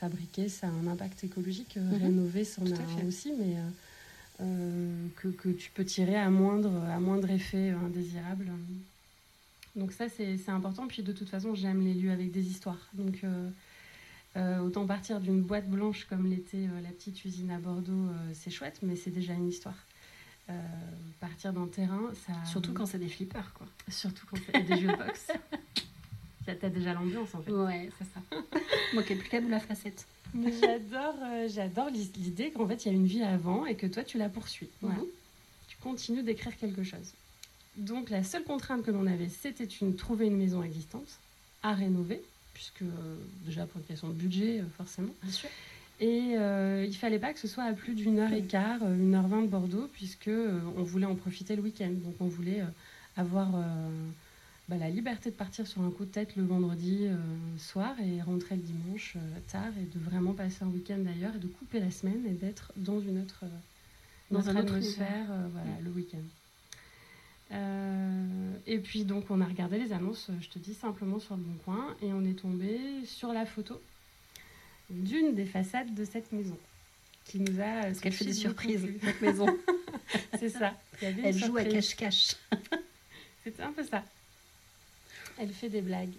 fabriquer, 0.00 0.48
ça 0.48 0.66
a 0.66 0.70
un 0.70 0.88
impact 0.88 1.22
écologique. 1.22 1.76
Mhm. 1.76 2.02
Rénover, 2.02 2.42
ça 2.42 2.60
en 2.62 2.66
a 2.66 3.06
aussi, 3.06 3.32
mais 3.38 3.54
euh, 4.40 5.08
que, 5.16 5.28
que, 5.28 5.50
tu 5.50 5.70
peux 5.70 5.84
tirer 5.84 6.16
à 6.16 6.30
moindre, 6.30 6.72
à 6.84 6.98
moindre 6.98 7.30
effet 7.30 7.70
indésirable. 7.70 8.50
Donc 9.76 9.92
ça, 9.92 10.08
c'est 10.08 10.48
important. 10.48 10.86
Puis 10.86 11.02
de 11.02 11.12
toute 11.12 11.28
façon, 11.28 11.54
j'aime 11.54 11.84
les 11.84 11.94
lieux 11.94 12.10
avec 12.10 12.30
des 12.30 12.46
histoires. 12.46 12.88
Donc 12.94 13.22
euh, 13.22 13.50
euh, 14.36 14.58
autant 14.60 14.86
partir 14.86 15.20
d'une 15.20 15.42
boîte 15.42 15.68
blanche 15.68 16.06
comme 16.06 16.26
l'était 16.26 16.68
la 16.82 16.90
petite 16.90 17.24
usine 17.24 17.50
à 17.50 17.58
Bordeaux, 17.58 18.08
c'est 18.32 18.50
chouette, 18.50 18.80
mais 18.82 18.96
c'est 18.96 19.10
déjà 19.10 19.34
une 19.34 19.48
histoire. 19.48 19.86
partir 21.20 21.52
d'un 21.52 21.66
terrain, 21.66 22.10
ça... 22.26 22.32
Surtout 22.44 22.72
quand 22.72 22.86
c'est 22.86 22.98
des 22.98 23.08
flippers, 23.08 23.52
quoi. 23.54 23.66
Surtout 23.88 24.26
quand 24.26 24.38
c'est 24.46 24.62
des 24.62 24.80
jeux 24.80 24.92
de 24.92 24.96
boxe. 24.96 25.28
T'as 26.54 26.68
déjà 26.68 26.94
l'ambiance, 26.94 27.34
en 27.34 27.42
fait. 27.42 27.52
Ouais, 27.52 27.90
c'est 27.98 28.04
ça. 28.04 28.20
Moi, 28.94 29.02
quel 29.06 29.18
plus 29.18 29.28
qu'à 29.28 29.40
la 29.40 29.60
facette 29.60 30.06
j'adore, 30.34 31.14
euh, 31.22 31.48
j'adore 31.48 31.90
l'idée 31.90 32.50
qu'en 32.50 32.66
fait 32.66 32.84
il 32.84 32.88
y 32.88 32.90
a 32.90 32.94
une 32.94 33.06
vie 33.06 33.22
avant 33.22 33.66
et 33.66 33.74
que 33.74 33.86
toi 33.86 34.02
tu 34.02 34.18
la 34.18 34.28
poursuis. 34.28 34.68
Tu 35.68 35.76
continues 35.82 36.22
d'écrire 36.22 36.56
quelque 36.56 36.82
chose. 36.82 37.14
Donc 37.76 38.10
la 38.10 38.24
seule 38.24 38.44
contrainte 38.44 38.82
que 38.82 38.90
l'on 38.90 39.06
avait, 39.06 39.28
c'était 39.28 39.64
une 39.64 39.96
trouver 39.96 40.26
une 40.26 40.36
maison 40.36 40.62
existante 40.62 41.18
à 41.62 41.74
rénover, 41.74 42.22
puisque 42.54 42.82
euh, 42.82 43.16
déjà 43.44 43.66
pour 43.66 43.80
une 43.80 43.86
question 43.86 44.08
de 44.08 44.14
budget, 44.14 44.60
euh, 44.60 44.64
forcément. 44.76 45.12
Bien 45.22 45.32
sûr. 45.32 45.48
Et 46.02 46.36
il 46.86 46.96
fallait 46.96 47.18
pas 47.18 47.34
que 47.34 47.38
ce 47.38 47.46
soit 47.46 47.64
à 47.64 47.74
plus 47.74 47.94
d'une 47.94 48.20
heure 48.20 48.32
et 48.32 48.40
quart, 48.40 48.80
une 48.82 49.14
heure 49.14 49.28
vingt 49.28 49.42
de 49.42 49.48
Bordeaux, 49.48 49.86
puisque 49.92 50.30
on 50.30 50.82
voulait 50.82 51.04
en 51.04 51.14
profiter 51.14 51.54
le 51.56 51.60
week-end. 51.60 51.90
Donc 51.90 52.14
on 52.20 52.26
voulait 52.26 52.62
avoir 53.18 53.50
bah, 54.70 54.76
la 54.76 54.88
liberté 54.88 55.30
de 55.30 55.34
partir 55.34 55.66
sur 55.66 55.82
un 55.82 55.90
coup 55.90 56.04
de 56.04 56.12
tête 56.12 56.36
le 56.36 56.44
vendredi 56.44 57.00
euh, 57.02 57.16
soir 57.58 57.96
et 58.00 58.22
rentrer 58.22 58.54
le 58.54 58.62
dimanche 58.62 59.14
euh, 59.16 59.38
tard 59.50 59.72
et 59.76 59.98
de 59.98 59.98
vraiment 59.98 60.32
passer 60.32 60.62
un 60.62 60.68
week-end 60.68 60.98
d'ailleurs 60.98 61.34
et 61.34 61.40
de 61.40 61.48
couper 61.48 61.80
la 61.80 61.90
semaine 61.90 62.24
et 62.24 62.34
d'être 62.34 62.72
dans 62.76 63.00
une 63.00 63.20
autre, 63.20 63.44
dans 64.30 64.38
notre 64.38 64.56
atmosphère 64.56 65.26
voilà, 65.50 65.70
le 65.82 65.90
week-end. 65.90 66.22
et 68.68 68.78
puis 68.78 69.04
donc 69.04 69.28
on 69.28 69.40
a 69.40 69.44
regardé 69.44 69.76
les 69.76 69.92
annonces, 69.92 70.30
je 70.40 70.48
te 70.48 70.60
dis 70.60 70.74
simplement 70.74 71.18
sur 71.18 71.36
le 71.36 71.42
bon 71.42 71.58
coin, 71.64 71.96
et 72.00 72.12
on 72.12 72.24
est 72.24 72.38
tombé 72.38 72.78
sur 73.06 73.32
la 73.32 73.46
photo 73.46 73.82
d'une 74.88 75.34
des 75.34 75.46
façades 75.46 75.92
de 75.94 76.04
cette 76.04 76.30
maison 76.30 76.56
qui 77.24 77.40
nous 77.40 77.60
a. 77.60 77.82
Parce 77.82 77.98
qu'elle 77.98 78.12
fait 78.12 78.24
des 78.24 78.32
surprises, 78.34 78.86
cette 79.02 79.20
maison. 79.20 79.46
C'est 80.38 80.48
ça. 80.48 80.74
Elle 81.02 81.36
joue 81.36 81.56
à 81.56 81.64
cache-cache. 81.64 82.36
C'était 83.44 83.62
un 83.62 83.72
peu 83.72 83.82
ça. 83.82 84.04
Elle 85.40 85.50
fait 85.50 85.68
des 85.68 85.80
blagues. 85.80 86.12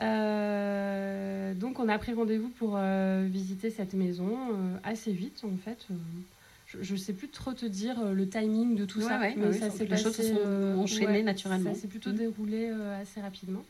Euh, 0.00 1.54
donc 1.54 1.78
on 1.78 1.88
a 1.88 1.98
pris 1.98 2.12
rendez-vous 2.12 2.50
pour 2.50 2.74
euh, 2.76 3.26
visiter 3.30 3.70
cette 3.70 3.94
maison 3.94 4.28
euh, 4.28 4.76
assez 4.84 5.10
vite 5.12 5.42
en 5.44 5.56
fait. 5.56 5.86
je 6.68 6.92
ne 6.92 6.98
sais 6.98 7.14
plus 7.14 7.28
trop 7.28 7.54
te 7.54 7.64
dire 7.64 8.12
le 8.12 8.28
timing 8.28 8.76
de 8.76 8.84
tout 8.84 9.00
ça, 9.00 9.18
mais 9.18 9.52
ça 9.52 9.70
s'est 9.70 9.86
les 9.86 9.96
choses 9.96 10.16
se 10.16 10.22
sont 10.22 10.78
enchaînées 10.78 11.22
naturellement. 11.22 11.74
Ça 11.74 11.80
s'est 11.80 11.88
plutôt 11.88 12.10
mm. 12.10 12.16
déroulé 12.16 12.68
assez 13.00 13.20
rapidement. 13.20 13.64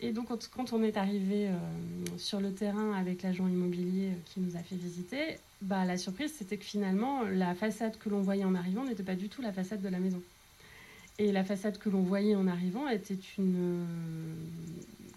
Et 0.00 0.12
donc 0.12 0.28
quand, 0.28 0.72
on 0.72 0.82
est 0.82 0.96
arrivé 0.96 1.48
sur 2.18 2.40
le 2.40 2.52
terrain 2.52 2.92
avec 2.92 3.22
l'agent 3.22 3.48
immobilier 3.48 4.10
qui 4.26 4.40
nous 4.40 4.56
a 4.56 4.60
fait 4.60 4.76
visiter, 4.76 5.38
bah, 5.62 5.84
la 5.84 5.96
surprise 5.96 6.32
c'était 6.36 6.56
que 6.56 6.64
finalement 6.64 7.22
la 7.22 7.54
façade 7.54 7.98
que 7.98 8.08
l'on 8.08 8.20
voyait 8.20 8.44
en 8.44 8.54
arrivant 8.54 8.84
n'était 8.84 9.02
pas 9.02 9.16
du 9.16 9.28
tout 9.28 9.42
la 9.42 9.52
façade 9.52 9.80
de 9.80 9.88
la 9.88 9.98
maison. 9.98 10.22
Et 11.18 11.32
la 11.32 11.42
façade 11.42 11.78
que 11.78 11.88
l'on 11.88 12.02
voyait 12.02 12.36
en 12.36 12.46
arrivant 12.46 12.88
était 12.88 13.18
une 13.38 13.56
euh, 13.56 13.84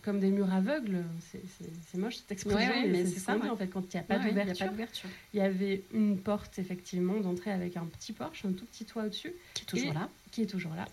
comme 0.02 0.20
des 0.20 0.32
murs 0.32 0.52
aveugles. 0.52 1.04
C'est 1.32 1.98
moche 1.98 2.18
cette 2.18 2.32
expression, 2.32 2.74
mais, 2.88 3.06
c'est 3.06 3.20
ça 3.20 3.38
en 3.38 3.56
fait 3.56 3.68
quand 3.68 3.82
il 3.94 3.98
n'y 3.98 4.00
a 4.00 4.04
pas 4.04 4.18
d'ouverture. 4.18 5.10
Il 5.34 5.38
y 5.38 5.44
avait 5.44 5.84
une 5.94 6.18
porte 6.18 6.58
effectivement 6.58 7.20
d'entrée 7.20 7.52
avec 7.52 7.78
un 7.78 7.86
petit 7.86 8.14
porche, 8.14 8.46
un 8.46 8.54
tout 8.54 8.66
petit 8.66 8.86
toit 8.86 9.04
au-dessus, 9.04 9.34
qui 9.54 9.62
est 9.62 9.66
toujours 9.68 9.94
là, 9.94 10.10
qui 10.32 10.42
est 10.42 10.48
toujours 10.48 10.74
là, 10.74 10.88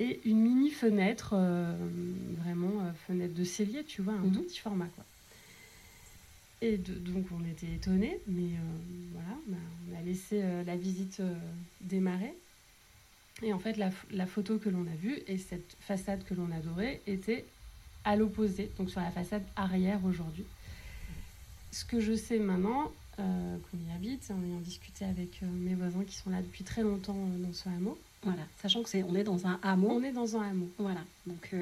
et 0.00 0.20
une 0.24 0.40
mini 0.40 0.70
fenêtre, 0.70 1.34
euh, 1.36 1.76
vraiment 2.38 2.80
euh, 2.80 2.92
fenêtre 3.06 3.34
de 3.34 3.44
cellier, 3.44 3.84
tu 3.84 4.00
vois, 4.00 4.14
un 4.14 4.24
mhm. 4.24 4.32
tout 4.32 4.42
petit 4.44 4.60
format 4.60 4.86
quoi. 4.86 5.04
Et 6.62 6.78
donc 6.78 7.26
on 7.38 7.44
était 7.48 7.72
étonnés, 7.72 8.18
mais 8.26 8.48
voilà, 9.12 9.38
on 9.48 9.96
a 9.96 10.02
laissé 10.02 10.42
la 10.66 10.74
visite 10.74 11.22
démarrer. 11.82 12.34
Et 13.42 13.52
en 13.52 13.58
fait, 13.58 13.76
la, 13.76 14.26
photo 14.26 14.58
que 14.58 14.68
l'on 14.68 14.82
a 14.82 14.96
vue 15.00 15.18
et 15.26 15.38
cette 15.38 15.76
façade 15.80 16.24
que 16.24 16.34
l'on 16.34 16.50
adorait 16.50 17.00
était 17.06 17.44
à 18.04 18.16
l'opposé, 18.16 18.70
donc 18.78 18.90
sur 18.90 19.00
la 19.00 19.10
façade 19.10 19.42
arrière 19.56 20.04
aujourd'hui. 20.04 20.44
Ce 21.70 21.84
que 21.84 22.00
je 22.00 22.14
sais 22.14 22.38
maintenant, 22.38 22.90
euh, 23.20 23.56
qu'on 23.70 23.78
y 23.78 23.94
habite, 23.94 24.30
en 24.30 24.42
ayant 24.44 24.60
discuté 24.60 25.04
avec 25.04 25.40
euh, 25.42 25.46
mes 25.46 25.74
voisins 25.74 26.04
qui 26.04 26.16
sont 26.16 26.30
là 26.30 26.40
depuis 26.40 26.64
très 26.64 26.82
longtemps 26.82 27.16
euh, 27.16 27.44
dans 27.44 27.52
ce 27.52 27.68
hameau. 27.68 27.98
Voilà, 28.22 28.42
sachant 28.60 28.82
que 28.82 28.88
c'est, 28.88 29.02
on 29.02 29.14
est 29.14 29.24
dans 29.24 29.46
un 29.46 29.60
hameau. 29.62 29.90
On 29.90 30.02
est 30.02 30.12
dans 30.12 30.36
un 30.36 30.50
hameau. 30.50 30.68
Voilà, 30.78 31.04
donc 31.26 31.54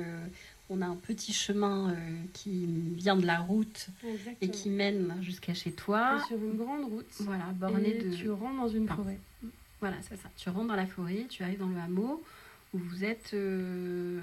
on 0.71 0.81
a 0.81 0.87
un 0.87 0.97
petit 0.97 1.35
chemin 1.35 1.95
qui 2.33 2.65
vient 2.95 3.17
de 3.17 3.27
la 3.27 3.41
route 3.41 3.89
et 4.41 4.49
qui 4.49 4.71
mène 4.71 5.15
jusqu'à 5.21 5.53
chez 5.53 5.73
toi. 5.73 6.25
sur 6.27 6.39
une 6.39 6.57
grande 6.57 6.85
route. 6.91 7.07
Voilà, 7.21 7.45
bornée 7.55 7.99
de. 7.99 8.15
Tu 8.15 8.31
rentres 8.31 8.57
dans 8.57 8.69
une 8.69 8.89
forêt. 8.89 9.19
Voilà, 9.89 10.03
c'est 10.03 10.17
ça. 10.17 10.29
Tu 10.37 10.49
rentres 10.49 10.69
dans 10.69 10.77
la 10.77 10.87
forêt, 10.87 11.27
tu 11.29 11.43
arrives 11.43 11.59
dans 11.59 11.69
le 11.69 11.79
hameau 11.79 12.23
où 12.75 12.79
vous 12.79 13.05
êtes 13.05 13.33
2, 13.33 14.21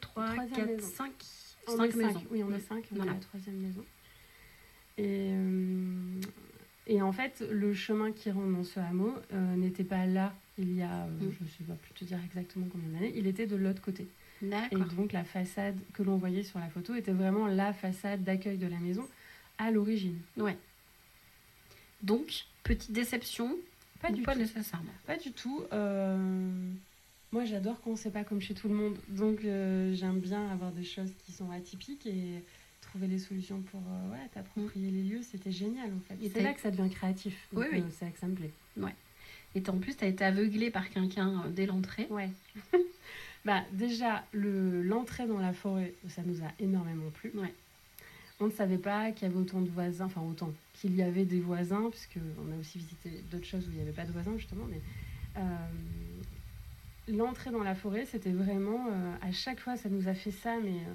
3, 0.00 0.36
4, 0.54 0.80
5, 0.80 1.12
5 1.66 1.94
maisons. 1.96 2.22
Oui, 2.30 2.42
on 2.42 2.52
est 2.52 2.60
5, 2.60 2.84
on 2.98 3.04
la 3.04 3.14
troisième 3.14 3.56
maison. 3.56 3.84
Et, 4.98 5.30
euh, 5.32 6.20
et 6.86 7.02
en 7.02 7.12
fait, 7.12 7.44
le 7.50 7.74
chemin 7.74 8.12
qui 8.12 8.30
rentre 8.30 8.52
dans 8.52 8.64
ce 8.64 8.78
hameau 8.78 9.14
euh, 9.32 9.56
n'était 9.56 9.84
pas 9.84 10.06
là 10.06 10.34
il 10.58 10.76
y 10.76 10.82
a, 10.82 11.04
euh, 11.04 11.08
mm. 11.08 11.32
je 11.38 11.44
ne 11.44 11.48
sais 11.48 11.64
pas 11.66 11.74
plus 11.74 11.92
te 11.94 12.04
dire 12.04 12.18
exactement 12.24 12.66
combien 12.70 12.88
d'années, 12.88 13.12
il 13.16 13.26
était 13.26 13.46
de 13.46 13.56
l'autre 13.56 13.82
côté. 13.82 14.06
Et 14.42 14.76
donc 14.96 15.12
la 15.12 15.22
façade 15.22 15.76
que 15.94 16.02
l'on 16.02 16.16
voyait 16.16 16.42
sur 16.42 16.58
la 16.58 16.68
photo 16.68 16.94
était 16.94 17.12
vraiment 17.12 17.46
la 17.46 17.72
façade 17.72 18.24
d'accueil 18.24 18.58
de 18.58 18.66
la 18.66 18.78
maison 18.78 19.06
à 19.58 19.70
l'origine. 19.70 20.18
Ouais. 20.36 20.56
Donc, 22.02 22.46
petite 22.64 22.90
déception, 22.90 23.56
pas 24.02 24.12
du 24.12 24.22
tout. 24.22 24.38
nécessairement. 24.38 24.92
Pas 25.06 25.16
du 25.16 25.32
tout. 25.32 25.62
Euh, 25.72 26.72
moi, 27.32 27.44
j'adore 27.44 27.80
quand 27.82 27.96
c'est 27.96 28.10
pas 28.10 28.24
comme 28.24 28.40
chez 28.40 28.54
tout 28.54 28.68
le 28.68 28.74
monde. 28.74 28.96
Donc, 29.08 29.44
euh, 29.44 29.94
j'aime 29.94 30.20
bien 30.20 30.50
avoir 30.50 30.72
des 30.72 30.84
choses 30.84 31.12
qui 31.24 31.32
sont 31.32 31.50
atypiques 31.50 32.06
et 32.06 32.42
trouver 32.80 33.06
les 33.06 33.18
solutions 33.18 33.62
pour 33.62 33.80
euh, 33.80 34.12
ouais, 34.12 34.28
t'approprier 34.34 34.90
les 34.90 35.02
lieux. 35.02 35.22
C'était 35.22 35.52
génial, 35.52 35.90
en 35.92 36.00
fait. 36.00 36.28
c'est 36.32 36.42
là 36.42 36.52
que 36.52 36.60
ça 36.60 36.70
devient 36.70 36.90
créatif. 36.90 37.48
oui, 37.52 37.66
oui. 37.72 37.82
c'est 37.92 38.04
là 38.04 38.10
que 38.10 38.18
ça 38.18 38.26
me 38.26 38.34
plaît. 38.34 38.50
Ouais. 38.76 38.94
Et 39.54 39.62
en 39.68 39.78
plus, 39.78 39.96
tu 39.96 40.04
as 40.04 40.08
été 40.08 40.24
aveuglée 40.24 40.70
par 40.70 40.90
quelqu'un 40.90 41.44
dès 41.50 41.66
l'entrée. 41.66 42.06
Ouais. 42.10 42.30
bah, 43.44 43.62
déjà, 43.72 44.24
l'entrée 44.32 45.26
dans 45.26 45.38
la 45.38 45.52
forêt, 45.52 45.94
ça 46.08 46.22
nous 46.24 46.42
a 46.42 46.48
énormément 46.58 47.10
plu. 47.10 47.30
Ouais. 47.34 47.52
On 48.42 48.46
ne 48.46 48.50
savait 48.50 48.78
pas 48.78 49.12
qu'il 49.12 49.28
y 49.28 49.30
avait 49.30 49.38
autant 49.38 49.60
de 49.60 49.68
voisins, 49.68 50.06
enfin 50.06 50.20
autant, 50.20 50.52
qu'il 50.74 50.96
y 50.96 51.02
avait 51.02 51.24
des 51.24 51.38
voisins, 51.38 51.88
puisqu'on 51.90 52.52
a 52.52 52.58
aussi 52.60 52.78
visité 52.78 53.22
d'autres 53.30 53.46
choses 53.46 53.68
où 53.68 53.70
il 53.70 53.76
n'y 53.76 53.82
avait 53.82 53.92
pas 53.92 54.04
de 54.04 54.10
voisins 54.10 54.36
justement, 54.36 54.64
mais 54.68 54.80
euh, 55.36 55.40
l'entrée 57.06 57.52
dans 57.52 57.62
la 57.62 57.76
forêt, 57.76 58.04
c'était 58.04 58.32
vraiment, 58.32 58.88
euh, 58.88 59.14
à 59.22 59.30
chaque 59.30 59.60
fois, 59.60 59.76
ça 59.76 59.88
nous 59.88 60.08
a 60.08 60.14
fait 60.14 60.32
ça, 60.32 60.56
mais 60.60 60.70
euh, 60.70 60.94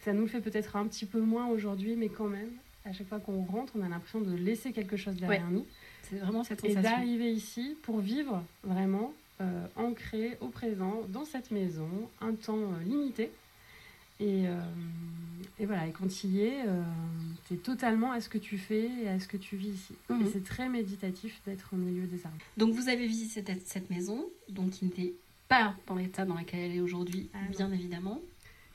ça 0.00 0.14
nous 0.14 0.22
le 0.22 0.28
fait 0.28 0.40
peut-être 0.40 0.74
un 0.74 0.86
petit 0.86 1.04
peu 1.04 1.20
moins 1.20 1.48
aujourd'hui, 1.48 1.96
mais 1.96 2.08
quand 2.08 2.28
même, 2.28 2.48
à 2.86 2.94
chaque 2.94 3.08
fois 3.08 3.20
qu'on 3.20 3.44
rentre, 3.44 3.74
on 3.76 3.82
a 3.82 3.88
l'impression 3.90 4.22
de 4.22 4.34
laisser 4.34 4.72
quelque 4.72 4.96
chose 4.96 5.16
derrière 5.16 5.50
nous. 5.50 5.66
C'est 6.04 6.16
vraiment 6.16 6.44
cette 6.44 6.62
sensation. 6.62 6.80
Et 6.80 6.82
d'arriver 6.82 7.30
ici 7.30 7.76
pour 7.82 8.00
vivre 8.00 8.42
vraiment 8.64 9.12
ancré 9.76 10.38
au 10.40 10.48
présent, 10.48 11.02
dans 11.10 11.26
cette 11.26 11.50
maison, 11.50 11.90
un 12.22 12.32
temps 12.32 12.72
limité. 12.86 13.30
Et, 14.18 14.48
euh, 14.48 14.60
et, 15.58 15.66
voilà, 15.66 15.86
et 15.86 15.92
quand 15.92 16.08
tu 16.08 16.26
y 16.26 16.40
es, 16.40 16.66
euh, 16.66 16.82
tu 17.46 17.54
es 17.54 17.56
totalement 17.58 18.12
à 18.12 18.20
ce 18.20 18.28
que 18.28 18.38
tu 18.38 18.58
fais 18.58 18.88
et 19.02 19.08
à 19.08 19.20
ce 19.20 19.28
que 19.28 19.36
tu 19.36 19.56
vis 19.56 19.68
ici. 19.68 19.94
Mhm. 20.08 20.22
Et 20.22 20.30
c'est 20.30 20.44
très 20.44 20.68
méditatif 20.68 21.40
d'être 21.44 21.70
au 21.72 21.76
milieu 21.76 22.06
des 22.06 22.24
arbres. 22.24 22.38
Donc 22.56 22.74
vous 22.74 22.88
avez 22.88 23.06
visité 23.06 23.44
cette, 23.46 23.66
cette 23.66 23.90
maison, 23.90 24.26
donc 24.48 24.70
qui 24.70 24.86
n'était 24.86 25.14
pas 25.48 25.74
dans 25.86 25.96
l'état 25.96 26.24
dans 26.24 26.38
lequel 26.38 26.60
elle 26.60 26.76
est 26.76 26.80
aujourd'hui, 26.80 27.28
ah 27.34 27.38
bien 27.50 27.70
évidemment. 27.72 28.20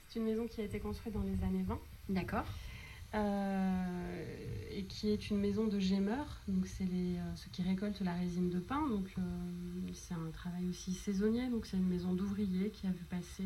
C'est 0.08 0.20
une 0.20 0.26
maison 0.26 0.46
qui 0.46 0.60
a 0.60 0.64
été 0.64 0.78
construite 0.78 1.14
dans 1.14 1.22
les 1.22 1.42
années 1.44 1.64
20. 1.66 1.78
D'accord. 2.08 2.44
et 3.14 4.84
qui 4.84 5.10
est 5.10 5.30
une 5.30 5.38
maison 5.38 5.66
de 5.66 5.78
gémeurs. 5.78 6.40
Donc 6.48 6.66
c'est 6.66 6.84
les, 6.84 7.16
ceux 7.36 7.50
qui 7.50 7.62
récoltent 7.62 8.00
la 8.00 8.14
résine 8.14 8.48
de 8.48 8.58
pain. 8.58 8.88
Donc 8.88 9.14
c'est 9.92 10.14
un 10.14 10.30
travail 10.32 10.68
aussi 10.68 10.92
saisonnier. 10.92 11.48
Donc 11.48 11.66
c'est 11.66 11.76
une 11.76 11.88
maison 11.88 12.12
d'ouvriers 12.14 12.70
qui 12.70 12.86
a 12.86 12.90
vu 12.90 13.04
passer 13.04 13.44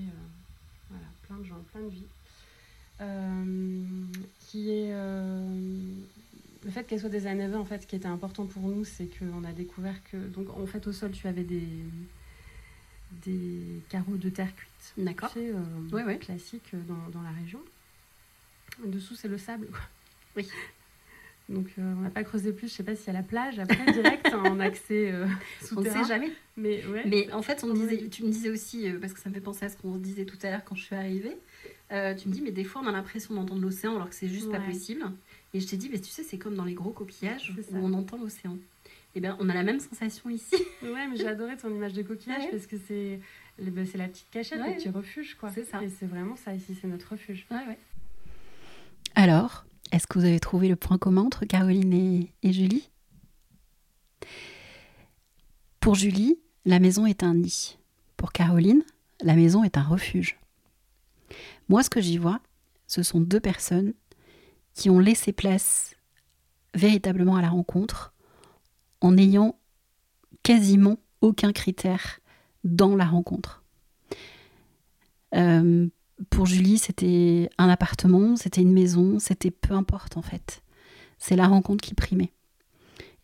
voilà, 0.91 1.07
plein 1.23 1.37
de 1.39 1.45
gens, 1.45 1.65
plein 1.73 1.83
de 1.83 1.89
vies. 1.89 2.07
qui 4.41 4.71
est 4.71 4.93
le 6.67 6.73
fait 6.73 6.85
qu'elle 6.85 6.99
soit 6.99 7.09
des 7.09 7.29
années 7.29 7.47
20, 7.47 7.61
en 7.61 7.65
fait, 7.65 7.83
ce 7.83 7.87
qui 7.87 7.95
était 7.95 8.07
important 8.07 8.45
pour 8.45 8.63
nous, 8.63 8.85
c'est 8.85 9.07
qu'on 9.07 9.45
a 9.45 9.53
découvert 9.53 9.95
que. 10.11 10.17
Donc, 10.17 10.51
en 10.51 10.67
fait, 10.67 10.85
au 10.89 10.93
sol, 10.93 11.13
tu 11.13 11.29
avais 11.29 11.45
des, 11.45 11.69
des 13.25 13.83
carreaux 13.89 14.17
de 14.17 14.29
terre 14.29 14.53
cuite. 14.55 14.95
D'accord. 14.97 15.33
Tu 15.33 15.53
euh, 15.55 16.17
Classique 16.17 16.73
dans, 17.13 17.23
la 17.23 17.31
région. 17.31 17.61
dessous, 18.85 19.15
c'est 19.15 19.29
le 19.29 19.39
sable. 19.39 19.69
Oui. 20.37 20.49
Donc, 21.49 21.69
euh, 21.79 21.95
on 21.97 22.01
n'a 22.01 22.11
pas 22.11 22.25
creusé 22.25 22.53
plus. 22.53 22.69
Je 22.69 22.75
sais 22.75 22.83
pas 22.83 22.97
s'il 22.97 23.07
y 23.07 23.11
a 23.11 23.13
la 23.13 23.23
plage 23.23 23.59
après, 23.59 23.93
direct, 23.93 24.35
en 24.35 24.59
accès 24.59 25.13
euh, 25.13 25.27
On 25.77 25.81
ne 25.81 25.89
sait 25.89 26.05
jamais. 26.05 26.33
Mais, 26.57 26.85
ouais. 26.87 27.05
Mais 27.07 27.33
en 27.33 27.43
fait, 27.43 27.63
on 27.63 27.73
disait, 27.73 28.09
tu 28.09 28.25
me 28.25 28.31
disais 28.31 28.51
aussi, 28.51 28.91
parce 29.01 29.13
que 29.13 29.21
ça 29.21 29.29
me 29.29 29.35
fait 29.35 29.41
penser 29.41 29.65
à 29.65 29.69
ce 29.69 29.77
qu'on 29.77 29.97
disait 29.97 30.25
tout 30.25 30.39
à 30.43 30.51
l'heure 30.51 30.65
quand 30.65 30.75
je 30.75 30.83
suis 30.83 30.97
arrivée, 30.97 31.37
tu 31.91 32.29
me 32.29 32.33
dis, 32.33 32.41
mais 32.43 32.51
des 32.51 32.65
fois, 32.65 32.83
on 32.85 32.87
a 32.89 32.93
l'impression 32.93 33.35
d'entendre 33.35 33.63
l'océan 33.63 33.95
alors 33.95 34.09
que 34.09 34.15
c'est 34.15 34.29
juste 34.29 34.51
pas 34.51 34.61
possible. 34.61 35.05
Et 35.55 35.61
je 35.61 35.67
t'ai 35.67 35.77
dit, 35.77 35.89
mais 35.91 36.01
tu 36.01 36.11
sais, 36.11 36.23
c'est 36.23 36.39
comme 36.39 36.55
dans 36.55 36.65
les 36.65 36.75
gros 36.75 36.91
coquillages 36.91 37.55
où 37.73 37.77
on 37.77 37.93
entend 37.95 38.19
l'océan. 38.19 38.59
Et 39.17 39.19
eh 39.19 39.23
bien, 39.23 39.39
on 39.41 39.49
a 39.49 39.55
la 39.55 39.63
même 39.63 39.81
sensation 39.81 40.29
ici. 40.29 40.57
ouais, 40.83 41.09
mais 41.09 41.17
j'ai 41.17 41.27
adoré 41.27 41.57
ton 41.57 41.75
image 41.75 41.95
de 41.95 42.03
coquillage 42.03 42.51
parce 42.51 42.67
que 42.67 42.77
c'est 42.87 43.19
ben, 43.59 43.87
c'est 43.87 43.97
la 43.97 44.09
petite 44.09 44.29
cachette, 44.31 44.59
le 44.59 44.75
petit 44.75 44.91
refuge, 44.91 45.37
quoi. 45.37 45.51
C'est 45.51 45.65
ça. 45.65 45.83
Et 45.83 45.89
c'est 45.89 46.05
vraiment 46.05 46.37
ça 46.37 46.53
ici, 46.53 46.77
c'est 46.79 46.87
notre 46.87 47.13
refuge. 47.13 47.47
Ouais, 47.51 47.67
ouais. 47.67 47.79
Alors, 49.15 49.65
est-ce 49.93 50.07
que 50.07 50.19
vous 50.19 50.25
avez 50.25 50.41
trouvé 50.41 50.69
le 50.69 50.77
point 50.77 50.99
commun 50.99 51.23
entre 51.23 51.45
Caroline 51.45 52.29
et, 52.43 52.53
Julie? 52.53 52.91
Pour 55.81 55.95
Julie, 55.95 56.39
la 56.65 56.81
maison 56.81 57.07
est 57.07 57.23
un 57.23 57.35
nid. 57.35 57.79
Pour 58.17 58.33
Caroline, 58.33 58.83
la 59.21 59.35
maison 59.35 59.63
est 59.65 59.77
un 59.77 59.83
refuge. 59.83 60.39
Moi, 61.69 61.83
ce 61.83 61.91
que 61.91 62.01
j'y 62.01 62.19
vois, 62.19 62.41
ce 62.87 63.03
sont 63.03 63.21
deux 63.21 63.41
personnes 63.41 63.95
qui 64.75 64.91
ont 64.91 64.99
laissé 64.99 65.33
place 65.33 65.95
véritablement 66.75 67.37
à 67.37 67.43
la 67.43 67.49
rencontre 67.49 68.13
en 69.01 69.13
n'ayant 69.13 69.59
quasiment 70.43 70.99
aucun 71.21 71.53
critère 71.53 72.21
dans 72.65 72.97
la 72.97 73.07
rencontre. 73.07 73.63
Euh, 75.35 75.89
pour 76.31 76.47
Julie, 76.47 76.79
c'était 76.79 77.51
un 77.59 77.69
appartement, 77.69 78.37
c'était 78.37 78.63
une 78.63 78.73
maison, 78.73 79.19
c'était 79.19 79.51
peu 79.51 79.75
importe 79.75 80.17
en 80.17 80.23
fait. 80.23 80.63
C'est 81.19 81.37
la 81.37 81.47
rencontre 81.47 81.83
qui 81.83 81.95
primait. 81.95 82.33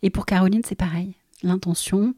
Et 0.01 0.09
pour 0.09 0.25
Caroline, 0.25 0.61
c'est 0.65 0.75
pareil. 0.75 1.15
L'intention, 1.43 2.13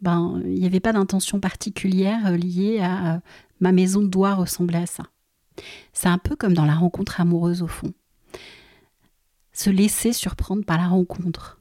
ben, 0.00 0.40
il 0.44 0.60
n'y 0.60 0.66
avait 0.66 0.80
pas 0.80 0.92
d'intention 0.92 1.40
particulière 1.40 2.26
euh, 2.26 2.36
liée 2.36 2.80
à 2.80 3.14
euh, 3.14 3.18
ma 3.60 3.72
maison 3.72 4.02
doit 4.02 4.34
ressembler 4.34 4.78
à 4.78 4.86
ça. 4.86 5.04
C'est 5.92 6.08
un 6.08 6.18
peu 6.18 6.36
comme 6.36 6.54
dans 6.54 6.66
la 6.66 6.74
rencontre 6.74 7.20
amoureuse 7.20 7.62
au 7.62 7.66
fond 7.66 7.92
se 9.56 9.70
laisser 9.70 10.12
surprendre 10.12 10.64
par 10.64 10.76
la 10.76 10.86
rencontre. 10.86 11.60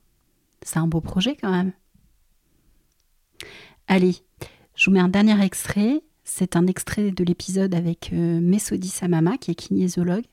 C'est 0.61 0.79
un 0.79 0.87
beau 0.87 0.99
projet 0.99 1.37
quand 1.37 1.51
même. 1.51 1.71
Allez, 3.87 4.17
je 4.75 4.85
vous 4.85 4.91
mets 4.91 4.99
un 4.99 5.07
dernier 5.07 5.41
extrait. 5.43 6.01
C'est 6.27 6.55
un 6.55 6.65
extrait 6.65 7.11
de 7.11 7.23
l'épisode 7.23 7.75
avec 7.75 8.11
euh, 8.11 8.57
Samama, 8.81 9.37
qui 9.37 9.51
est 9.51 9.55
kinésiologue, 9.55 10.25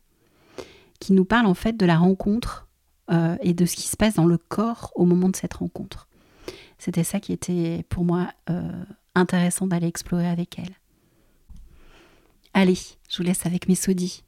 qui 0.99 1.13
nous 1.13 1.27
parle 1.27 1.47
en 1.47 1.55
fait 1.55 1.77
de 1.77 1.85
la 1.85 1.99
rencontre 1.99 2.67
euh, 3.11 3.37
et 3.43 3.53
de 3.53 3.67
ce 3.67 3.77
qui 3.77 3.87
se 3.87 3.97
passe 3.97 4.15
dans 4.15 4.25
le 4.25 4.39
corps 4.39 4.91
au 4.97 5.05
moment 5.05 5.29
de 5.29 5.37
cette 5.37 5.53
rencontre. 5.53 6.09
C'était 6.79 7.05
ça 7.05 7.21
qui 7.21 7.33
était 7.33 7.85
pour 7.91 8.05
moi 8.05 8.33
euh, 8.49 8.85
intéressant 9.15 9.67
d'aller 9.67 9.87
explorer 9.87 10.27
avec 10.27 10.59
elle. 10.59 10.75
Allez, 12.55 12.79
je 13.11 13.19
vous 13.19 13.23
laisse 13.23 13.45
avec 13.45 13.69
Messodi. 13.69 14.25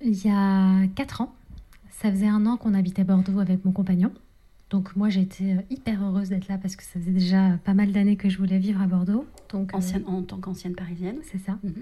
Il 0.00 0.16
y 0.24 0.30
a 0.30 0.86
quatre 0.94 1.20
ans, 1.20 1.34
ça 1.90 2.10
faisait 2.10 2.26
un 2.26 2.46
an 2.46 2.56
qu'on 2.56 2.72
habitait 2.72 3.04
Bordeaux 3.04 3.38
avec 3.38 3.64
mon 3.66 3.72
compagnon. 3.72 4.12
Donc 4.70 4.96
moi 4.96 5.08
j'étais 5.08 5.52
euh, 5.52 5.62
hyper 5.70 6.02
heureuse 6.02 6.30
d'être 6.30 6.48
là 6.48 6.58
parce 6.58 6.74
que 6.74 6.82
ça 6.82 6.98
faisait 6.98 7.12
déjà 7.12 7.58
pas 7.64 7.74
mal 7.74 7.92
d'années 7.92 8.16
que 8.16 8.28
je 8.28 8.38
voulais 8.38 8.58
vivre 8.58 8.82
à 8.82 8.86
Bordeaux. 8.86 9.24
Donc, 9.50 9.72
euh, 9.72 9.76
Ancienne, 9.76 10.02
en 10.06 10.22
tant 10.22 10.38
qu'ancienne 10.38 10.74
parisienne. 10.74 11.18
C'est 11.22 11.38
ça. 11.38 11.58
Mhm. 11.62 11.74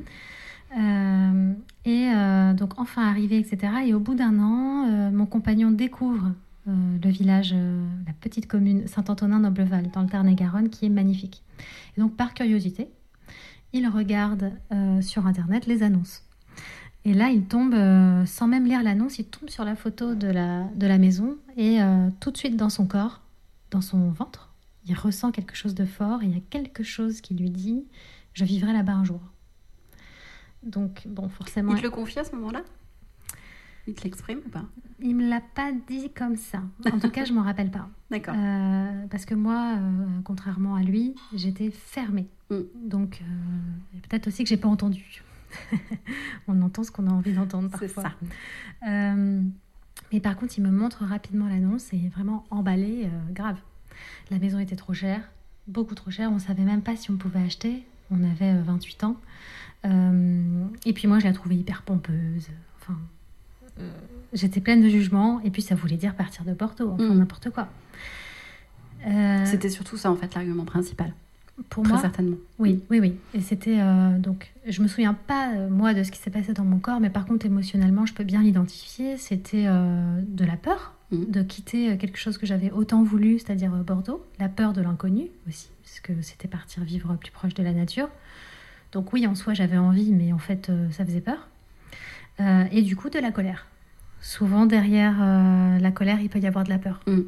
Euh, 0.77 1.53
et 1.85 2.57
donc 2.57 2.81
enfin 2.81 3.09
arrivé, 3.09 3.39
etc. 3.39 3.73
Et 3.87 3.95
au 3.95 4.01
bout 4.01 4.15
d'un 4.15 4.41
an, 4.41 5.11
mon 5.13 5.25
compagnon 5.25 5.71
découvre 5.71 6.33
le 6.67 7.11
village, 7.11 7.55
la 7.55 8.13
petite 8.21 8.49
commune 8.49 8.89
Saint-Antonin-Nobleval 8.89 9.91
dans 9.93 10.03
le 10.03 10.09
Tarn-et-Garonne 10.09 10.71
qui 10.71 10.87
est 10.87 10.91
magnifique. 10.91 11.45
Et 11.97 12.01
donc 12.01 12.17
par 12.17 12.35
curiosité, 12.35 12.89
il 13.73 13.87
regarde 13.87 14.51
sur 15.01 15.29
Internet 15.29 15.67
les 15.67 15.85
annonces. 15.85 16.25
Et 17.07 17.13
là, 17.13 17.29
il 17.29 17.45
tombe, 17.45 17.75
euh, 17.75 18.25
sans 18.25 18.49
même 18.49 18.65
lire 18.65 18.83
l'annonce, 18.83 19.19
il 19.19 19.27
tombe 19.27 19.51
sur 19.51 19.65
la 19.65 19.77
photo 19.77 20.15
de 20.15 20.27
la, 20.27 20.65
de 20.75 20.87
la 20.87 20.99
maison 20.99 21.37
et 21.57 21.83
euh, 21.83 22.09
tout 22.21 22.31
de 22.31 22.37
suite 22.39 22.57
dans 22.57 22.71
son 22.71 22.87
corps, 22.87 23.21
dans 23.71 23.83
son 23.83 24.09
ventre, 24.11 24.55
il 24.87 24.95
ressent 24.95 25.31
quelque 25.31 25.55
chose 25.55 25.75
de 25.75 25.85
fort 25.85 26.23
et 26.23 26.27
il 26.27 26.35
y 26.35 26.39
a 26.39 26.43
quelque 26.49 26.83
chose 26.83 27.21
qui 27.21 27.35
lui 27.35 27.51
dit 27.51 27.85
Je 28.33 28.45
vivrai 28.45 28.73
là-bas 28.73 28.93
un 28.93 29.05
jour. 29.05 29.21
Donc, 30.63 31.03
bon, 31.07 31.29
forcément. 31.29 31.73
Il 31.75 31.79
te 31.79 31.83
le 31.83 31.91
confie 31.91 32.19
à 32.19 32.25
ce 32.25 32.35
moment-là? 32.37 32.63
Il 33.87 33.93
te 33.93 34.05
l'exprime 34.05 34.41
ou 34.47 34.49
pas? 34.49 34.65
Il 35.01 35.15
me 35.15 35.29
l'a 35.29 35.43
pas 35.43 35.73
dit 35.73 36.11
comme 36.11 36.37
ça. 36.37 36.63
En 36.91 36.99
tout 36.99 37.11
cas, 37.11 37.27
je 37.27 37.35
m'en 37.35 37.43
rappelle 37.43 37.71
pas. 37.71 37.87
D'accord. 38.11 38.35
Euh, 38.35 39.07
parce 39.11 39.27
que 39.27 39.35
moi, 39.35 39.77
contrairement 40.25 40.75
à 40.75 40.83
lui, 40.83 41.15
j'étais 41.35 41.71
fermée. 41.71 42.29
Mm. 42.49 42.61
Donc, 42.87 43.21
peut-être 44.09 44.29
aussi 44.29 44.43
que 44.43 44.49
j'ai 44.49 44.57
pas 44.57 44.69
entendu. 44.69 45.23
on 46.49 46.61
entend 46.63 46.83
ce 46.85 46.91
qu'on 46.91 47.07
a 47.07 47.11
envie 47.11 47.33
d'entendre 47.33 47.71
parfois. 47.71 48.03
Ça. 48.03 48.13
Euh, 48.89 49.43
mais 50.13 50.21
par 50.21 50.37
contre, 50.37 50.59
il 50.59 50.63
me 50.63 50.71
montre 50.71 51.05
rapidement 51.05 51.49
l'annonce 51.49 51.93
et 51.93 52.09
vraiment 52.15 52.45
emballé, 52.51 53.05
euh, 53.05 53.33
grave. 53.33 53.57
La 54.31 54.39
maison 54.39 54.59
était 54.59 54.77
trop 54.77 54.95
chère, 54.95 55.21
beaucoup 55.67 55.95
trop 55.95 56.11
chère. 56.11 56.31
On 56.33 56.39
savait 56.39 56.63
même 56.63 56.83
pas 56.83 56.97
si 56.97 57.11
on 57.11 57.17
pouvait 57.17 57.41
acheter. 57.41 57.85
On 58.11 58.23
avait 58.23 58.55
28 58.55 59.05
euh, 59.05 59.07
ans. 59.07 59.17
et 60.85 60.93
puis 60.93 61.09
moi, 61.09 61.19
je 61.19 61.25
la 61.25 61.33
trouvais 61.33 61.57
hyper 61.57 61.83
pompeuse. 61.83 62.49
Enfin, 62.81 62.99
j'étais 64.33 64.61
pleine 64.61 64.83
de 64.83 64.89
jugement. 64.89 65.41
Et 65.41 65.51
puis, 65.51 65.63
ça 65.63 65.75
voulait 65.75 65.97
dire 65.97 66.15
partir 66.15 66.45
de 66.45 66.53
Porto, 66.53 66.91
enfin 66.91 67.15
mm. 67.15 67.19
n'importe 67.19 67.51
quoi. 67.51 67.69
C'était 69.45 69.69
surtout 69.69 69.97
ça, 69.97 70.11
en 70.11 70.17
fait, 70.17 70.35
l'argument 70.35 70.65
principal. 70.65 71.13
Pour 71.71 71.87
moi, 71.87 71.99
certainement. 71.99 72.37
Oui, 72.59 72.83
oui, 72.91 72.99
oui. 72.99 73.17
Et 73.33 73.41
c'était 73.41 73.79
euh, 73.79 74.19
donc, 74.19 74.53
je 74.67 74.83
me 74.83 74.89
souviens 74.89 75.15
pas 75.15 75.53
euh, 75.55 75.69
moi 75.69 75.95
de 75.95 76.03
ce 76.03 76.11
qui 76.11 76.19
s'est 76.19 76.31
passé 76.31 76.53
dans 76.53 76.65
mon 76.65 76.79
corps, 76.79 76.99
mais 76.99 77.11
par 77.11 77.27
contre 77.27 77.47
émotionnellement, 77.47 78.07
je 78.07 78.15
peux 78.15 78.25
bien 78.25 78.43
l'identifier. 78.43 79.17
C'était 79.19 79.65
euh, 79.67 80.21
de 80.27 80.45
la 80.45 80.57
peur 80.57 80.95
mmh. 81.13 81.25
de 81.29 81.43
quitter 81.43 81.97
quelque 81.97 82.19
chose 82.19 82.39
que 82.39 82.47
j'avais 82.47 82.73
autant 82.73 83.05
voulu, 83.05 83.39
c'est-à-dire 83.39 83.71
Bordeaux, 83.71 84.25
la 84.41 84.49
peur 84.49 84.73
de 84.73 84.83
l'inconnu 84.83 85.29
aussi, 85.49 85.69
parce 85.85 86.01
que 86.01 86.13
c'était 86.23 86.49
partir 86.49 86.83
vivre 86.83 87.15
plus 87.15 87.31
proche 87.31 87.55
de 87.55 87.63
la 87.63 87.73
nature. 87.73 88.09
Donc 88.91 89.13
oui, 89.13 89.27
en 89.27 89.37
soi, 89.37 89.55
j'avais 89.55 89.79
envie, 89.79 90.13
mais 90.13 90.33
en 90.33 90.39
fait, 90.39 90.71
ça 90.91 91.05
faisait 91.05 91.21
peur. 91.21 91.49
et 92.71 92.83
du 92.83 92.95
coup, 92.97 93.11
de 93.11 93.19
la 93.19 93.33
colère. 93.33 93.67
Souvent 94.21 94.67
derrière 94.67 95.19
la 95.81 95.91
colère, 95.91 96.21
il 96.21 96.29
peut 96.29 96.39
y 96.39 96.47
avoir 96.47 96.65
de 96.65 96.71
la 96.71 96.79
peur. 96.79 97.01
Mmh. 97.07 97.21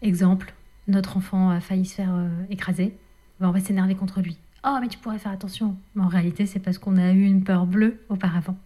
Exemple, 0.00 0.54
notre 0.86 1.18
enfant 1.18 1.50
a 1.50 1.60
failli 1.60 1.84
se 1.84 1.94
faire 1.94 2.14
écraser 2.48 2.94
on 3.46 3.50
va 3.50 3.60
s'énerver 3.60 3.94
contre 3.94 4.20
lui. 4.20 4.36
Oh, 4.64 4.76
mais 4.80 4.88
tu 4.88 4.98
pourrais 4.98 5.18
faire 5.18 5.32
attention. 5.32 5.76
Mais 5.94 6.02
en 6.02 6.08
réalité, 6.08 6.46
c'est 6.46 6.58
parce 6.58 6.78
qu'on 6.78 6.96
a 6.96 7.12
eu 7.12 7.24
une 7.24 7.44
peur 7.44 7.66
bleue 7.66 8.00
auparavant. 8.08 8.56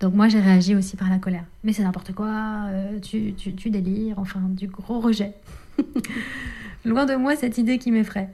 Donc 0.00 0.14
moi, 0.14 0.28
j'ai 0.28 0.40
réagi 0.40 0.74
aussi 0.74 0.96
par 0.96 1.10
la 1.10 1.18
colère. 1.18 1.44
Mais 1.64 1.72
c'est 1.72 1.82
n'importe 1.82 2.12
quoi, 2.12 2.64
euh, 2.66 2.98
tu, 3.00 3.34
tu, 3.34 3.70
délires, 3.70 4.18
enfin, 4.18 4.40
du 4.48 4.66
gros 4.66 5.00
rejet. 5.00 5.32
Loin 6.84 7.04
de 7.04 7.16
moi 7.16 7.34
cette 7.34 7.58
idée 7.58 7.78
qui 7.78 7.90
m'effraie. 7.90 8.30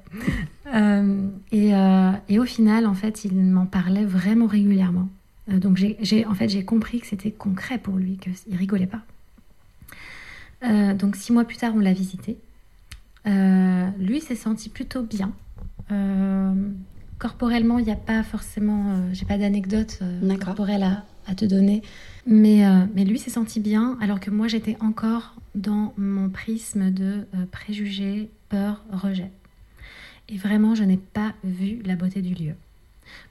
Euh, 0.74 1.28
et, 1.50 1.74
euh, 1.74 2.12
et, 2.28 2.38
au 2.38 2.44
final, 2.44 2.86
en 2.86 2.94
fait, 2.94 3.24
il 3.24 3.34
m'en 3.34 3.66
parlait 3.66 4.04
vraiment 4.04 4.46
régulièrement. 4.46 5.08
donc 5.48 5.76
j'ai, 5.76 6.26
en 6.26 6.34
fait, 6.34 6.48
j'ai 6.48 6.64
compris 6.64 7.00
que 7.00 7.06
c'était 7.06 7.30
concret 7.30 7.78
pour 7.78 7.96
lui, 7.96 8.18
qu'il 8.18 8.56
rigolait 8.56 8.86
pas. 8.86 9.02
donc 10.94 11.16
six 11.16 11.32
mois 11.32 11.44
plus 11.44 11.56
tard, 11.56 11.72
on 11.74 11.80
l'a 11.80 11.92
visité. 11.92 12.36
lui 13.26 14.20
s'est 14.20 14.36
senti 14.36 14.68
plutôt 14.68 15.02
bien. 15.02 15.32
Euh, 15.90 16.54
corporellement, 17.18 17.78
il 17.78 17.84
n'y 17.84 17.92
a 17.92 17.96
pas 17.96 18.22
forcément, 18.22 18.90
euh, 18.90 19.08
j'ai 19.12 19.24
pas 19.24 19.38
d'anecdote 19.38 19.98
euh, 20.02 20.36
corporelle 20.36 20.82
à, 20.82 21.04
à, 21.26 21.34
te 21.34 21.44
donner, 21.44 21.82
mais, 22.26 22.62
mais 22.94 23.04
lui 23.04 23.18
s'est 23.18 23.30
senti 23.30 23.60
bien, 23.60 23.96
alors 24.00 24.20
que 24.20 24.30
moi 24.30 24.48
j'étais 24.48 24.76
encore 24.80 25.36
dans 25.54 25.92
mon 25.96 26.28
prisme 26.28 26.90
de 26.90 27.26
préjugés, 27.50 28.30
peur, 28.48 28.82
rejet. 28.90 29.30
Et 30.28 30.36
vraiment, 30.36 30.74
je 30.74 30.84
n'ai 30.84 30.96
pas 30.96 31.34
vu 31.44 31.80
la 31.84 31.96
beauté 31.96 32.22
du 32.22 32.34
lieu. 32.34 32.54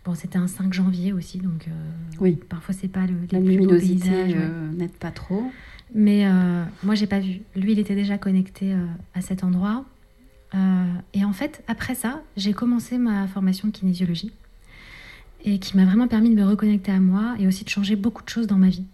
Bon, 0.06 0.14
c'était 0.14 0.38
un 0.38 0.48
5 0.48 0.74
janvier 0.74 1.14
aussi, 1.14 1.40
donc 1.40 1.68
oui. 2.20 2.38
parfois 2.50 2.76
c'est 2.76 2.88
pas 2.88 3.08
le 3.08 3.16
la 3.32 3.40
luminosité 3.40 4.36
n'aide 4.74 4.92
pas 4.92 5.12
trop. 5.12 5.44
Mais 5.94 6.26
moi 6.84 6.96
j'ai 6.96 7.08
pas 7.08 7.20
vu. 7.20 7.42
Lui, 7.56 7.74
il 7.74 7.80
était 7.80 7.96
déjà 7.96 8.18
connecté 8.18 8.74
à 9.14 9.22
cet 9.22 9.44
endroit. 9.44 9.86
Et 11.14 11.24
en 11.24 11.34
fait, 11.34 11.64
après 11.68 11.96
ça, 11.96 12.22
j'ai 12.36 12.54
commencé 12.54 12.98
ma 12.98 13.28
formation 13.28 13.68
de 13.70 13.74
kinésiologie 13.74 14.32
et 15.44 15.60
qui 15.60 15.78
m'a 15.78 15.86
vraiment 15.86 16.08
permis 16.08 16.30
de 16.30 16.36
me 16.36 16.46
reconnecter 16.46 16.92
à 16.92 17.00
moi 17.00 17.36
et 17.40 17.48
aussi 17.48 17.64
de 17.64 17.70
changer 17.70 17.96
beaucoup 17.96 18.24
de 18.24 18.30
choses 18.30 18.48
dans 18.48 18.58
ma 18.58 18.70
vie. 18.70 18.86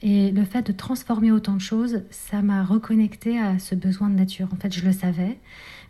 Et 0.00 0.30
le 0.30 0.44
fait 0.44 0.66
de 0.66 0.72
transformer 0.72 1.32
autant 1.32 1.54
de 1.54 1.60
choses, 1.60 2.02
ça 2.10 2.40
m'a 2.40 2.62
reconnecté 2.62 3.38
à 3.38 3.58
ce 3.58 3.74
besoin 3.74 4.08
de 4.08 4.14
nature. 4.14 4.48
En 4.52 4.56
fait, 4.56 4.72
je 4.72 4.84
le 4.84 4.92
savais, 4.92 5.38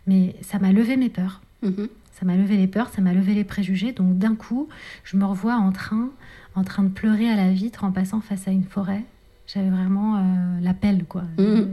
mais 0.07 0.35
ça 0.41 0.57
m'a 0.57 0.71
levé 0.71 0.97
mes 0.97 1.09
peurs. 1.09 1.41
Mm-hmm. 1.63 1.89
Ça 2.13 2.25
m'a 2.25 2.35
levé 2.35 2.57
les 2.57 2.67
peurs, 2.67 2.89
ça 2.89 3.01
m'a 3.01 3.13
levé 3.13 3.35
les 3.35 3.43
préjugés. 3.43 3.91
Donc 3.91 4.17
d'un 4.17 4.35
coup, 4.35 4.67
je 5.03 5.15
me 5.15 5.25
revois 5.25 5.55
en 5.55 5.71
train, 5.71 6.09
en 6.55 6.63
train 6.63 6.83
de 6.83 6.89
pleurer 6.89 7.29
à 7.29 7.35
la 7.35 7.51
vitre 7.51 7.83
en 7.83 7.91
passant 7.91 8.19
face 8.19 8.47
à 8.47 8.51
une 8.51 8.63
forêt. 8.63 9.03
J'avais 9.45 9.69
vraiment 9.69 10.17
euh, 10.17 10.59
l'appel, 10.61 11.05
quoi. 11.05 11.23
Mm-hmm. 11.37 11.41
Euh, 11.41 11.65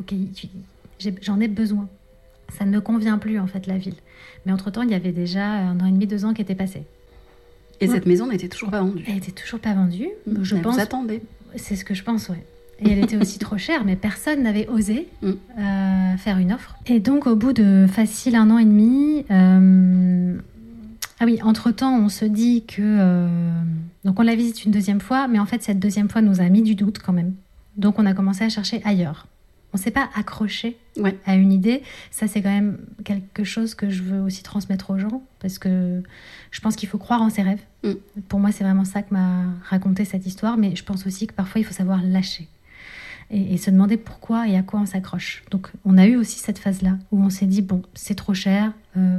ok, 0.00 0.14
j'en 1.20 1.40
ai 1.40 1.48
besoin. 1.48 1.88
Ça 2.58 2.64
ne 2.64 2.70
me 2.70 2.80
convient 2.80 3.18
plus, 3.18 3.38
en 3.38 3.46
fait, 3.46 3.66
la 3.66 3.78
ville. 3.78 3.96
Mais 4.44 4.52
entre-temps, 4.52 4.82
il 4.82 4.90
y 4.90 4.94
avait 4.94 5.12
déjà 5.12 5.44
un 5.44 5.80
an 5.80 5.86
et 5.86 5.92
demi, 5.92 6.06
deux 6.06 6.24
ans 6.24 6.34
qui 6.34 6.42
étaient 6.42 6.54
passés. 6.54 6.84
Et 7.80 7.88
cette 7.88 8.06
maison 8.06 8.28
n'était 8.28 8.48
toujours 8.48 8.70
pas 8.70 8.80
vendue. 8.80 9.04
Elle 9.08 9.16
était 9.16 9.32
toujours 9.32 9.58
pas 9.58 9.74
vendue. 9.74 10.08
Je 10.42 10.56
pense. 10.56 10.74
Vous 10.74 10.80
attendez. 10.80 11.22
C'est 11.56 11.74
ce 11.74 11.84
que 11.84 11.94
je 11.94 12.04
pense, 12.04 12.28
ouais. 12.28 12.44
Et 12.84 12.90
elle 12.90 12.98
était 12.98 13.16
aussi 13.16 13.38
trop 13.38 13.58
chère, 13.58 13.84
mais 13.84 13.96
personne 13.96 14.42
n'avait 14.42 14.66
osé 14.68 15.08
mm. 15.22 15.28
euh, 15.28 16.16
faire 16.16 16.38
une 16.38 16.52
offre. 16.52 16.76
Et 16.86 17.00
donc, 17.00 17.26
au 17.26 17.36
bout 17.36 17.52
de 17.52 17.86
facile 17.88 18.34
un 18.34 18.50
an 18.50 18.58
et 18.58 18.64
demi, 18.64 19.24
euh, 19.30 20.36
ah 21.20 21.24
oui, 21.24 21.40
entre-temps, 21.42 21.96
on 21.96 22.08
se 22.08 22.24
dit 22.24 22.64
que... 22.64 22.82
Euh, 22.82 23.28
donc, 24.04 24.18
on 24.18 24.22
la 24.22 24.34
visite 24.34 24.64
une 24.64 24.72
deuxième 24.72 25.00
fois, 25.00 25.28
mais 25.28 25.38
en 25.38 25.46
fait, 25.46 25.62
cette 25.62 25.78
deuxième 25.78 26.08
fois 26.08 26.22
nous 26.22 26.40
a 26.40 26.48
mis 26.48 26.62
du 26.62 26.74
doute 26.74 26.98
quand 26.98 27.12
même. 27.12 27.34
Donc, 27.76 27.98
on 27.98 28.06
a 28.06 28.14
commencé 28.14 28.44
à 28.44 28.48
chercher 28.48 28.80
ailleurs 28.84 29.26
on 29.72 29.78
ne 29.78 29.82
s'est 29.82 29.90
pas 29.90 30.08
accroché 30.14 30.76
à 31.26 31.34
une 31.34 31.52
idée. 31.52 31.82
Ça, 32.10 32.28
c'est 32.28 32.42
quand 32.42 32.50
même 32.50 32.78
quelque 33.04 33.44
chose 33.44 33.74
que 33.74 33.88
je 33.88 34.02
veux 34.02 34.20
aussi 34.20 34.42
transmettre 34.42 34.90
aux 34.90 34.98
gens 34.98 35.22
parce 35.40 35.58
que 35.58 36.02
je 36.50 36.60
pense 36.60 36.76
qu'il 36.76 36.88
faut 36.88 36.98
croire 36.98 37.22
en 37.22 37.30
ses 37.30 37.42
rêves. 37.42 37.62
Mm. 37.82 37.92
Pour 38.28 38.40
moi, 38.40 38.52
c'est 38.52 38.64
vraiment 38.64 38.84
ça 38.84 39.02
que 39.02 39.12
m'a 39.14 39.44
raconté 39.64 40.04
cette 40.04 40.26
histoire, 40.26 40.56
mais 40.56 40.76
je 40.76 40.84
pense 40.84 41.06
aussi 41.06 41.26
que 41.26 41.32
parfois, 41.32 41.60
il 41.60 41.64
faut 41.64 41.72
savoir 41.72 42.02
lâcher 42.02 42.48
et, 43.30 43.56
se 43.56 43.70
demander 43.70 43.96
pourquoi 43.96 44.46
et 44.48 44.56
à 44.56 44.62
quoi 44.62 44.80
on 44.80 44.86
s'accroche. 44.86 45.42
Donc, 45.50 45.70
on 45.84 45.96
a 45.96 46.06
eu 46.06 46.16
aussi 46.16 46.38
cette 46.38 46.58
phase-là 46.58 46.98
où 47.10 47.22
on 47.22 47.30
s'est 47.30 47.46
dit 47.46 47.62
bon, 47.62 47.82
c'est 47.94 48.14
trop 48.14 48.34
cher, 48.34 48.72
euh, 48.96 49.18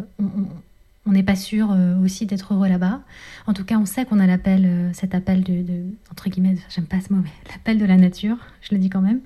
on 1.05 1.11
n'est 1.11 1.23
pas 1.23 1.35
sûr 1.35 1.71
euh, 1.71 1.99
aussi 2.01 2.25
d'être 2.25 2.53
heureux 2.53 2.69
là-bas. 2.69 3.01
En 3.47 3.53
tout 3.53 3.65
cas, 3.65 3.77
on 3.77 3.85
sait 3.85 4.05
qu'on 4.05 4.19
a 4.19 4.27
l'appel, 4.27 4.65
euh, 4.65 4.93
cet 4.93 5.15
appel 5.15 5.43
de, 5.43 5.61
de 5.63 5.83
entre 6.11 6.29
guillemets, 6.29 6.55
j'aime 6.69 6.85
pas 6.85 7.01
ce 7.01 7.11
mot, 7.11 7.21
mais 7.21 7.31
l'appel 7.51 7.77
de 7.77 7.85
la 7.85 7.97
nature, 7.97 8.37
je 8.61 8.75
le 8.75 8.77
dis 8.79 8.89
quand 8.89 9.01
même. 9.01 9.19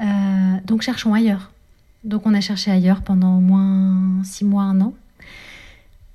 Euh, 0.00 0.04
donc 0.64 0.82
cherchons 0.82 1.14
ailleurs. 1.14 1.50
Donc 2.04 2.26
on 2.26 2.34
a 2.34 2.40
cherché 2.40 2.70
ailleurs 2.70 3.02
pendant 3.02 3.36
au 3.36 3.40
moins 3.40 4.22
six 4.24 4.44
mois, 4.44 4.62
un 4.62 4.80
an. 4.80 4.94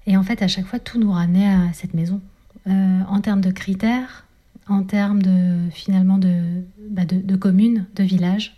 Et 0.08 0.17
en 0.17 0.24
fait, 0.24 0.41
à 0.41 0.48
chaque 0.48 0.65
fois, 0.65 0.80
tout 0.80 1.00
nous 1.00 1.12
ramenait 1.12 1.48
à 1.48 1.74
cette 1.74 1.93
maison. 1.93 2.21
Euh, 2.67 3.02
en 3.08 3.21
termes 3.21 3.41
de 3.41 3.52
critères, 3.52 4.26
en 4.67 4.84
termes 4.84 5.21
de 5.21 5.69
finalement 5.71 6.17
de, 6.17 6.63
bah 6.89 7.06
de, 7.06 7.17
de 7.17 7.36
communes, 7.36 7.86
de 7.95 8.04
villages. 8.04 8.56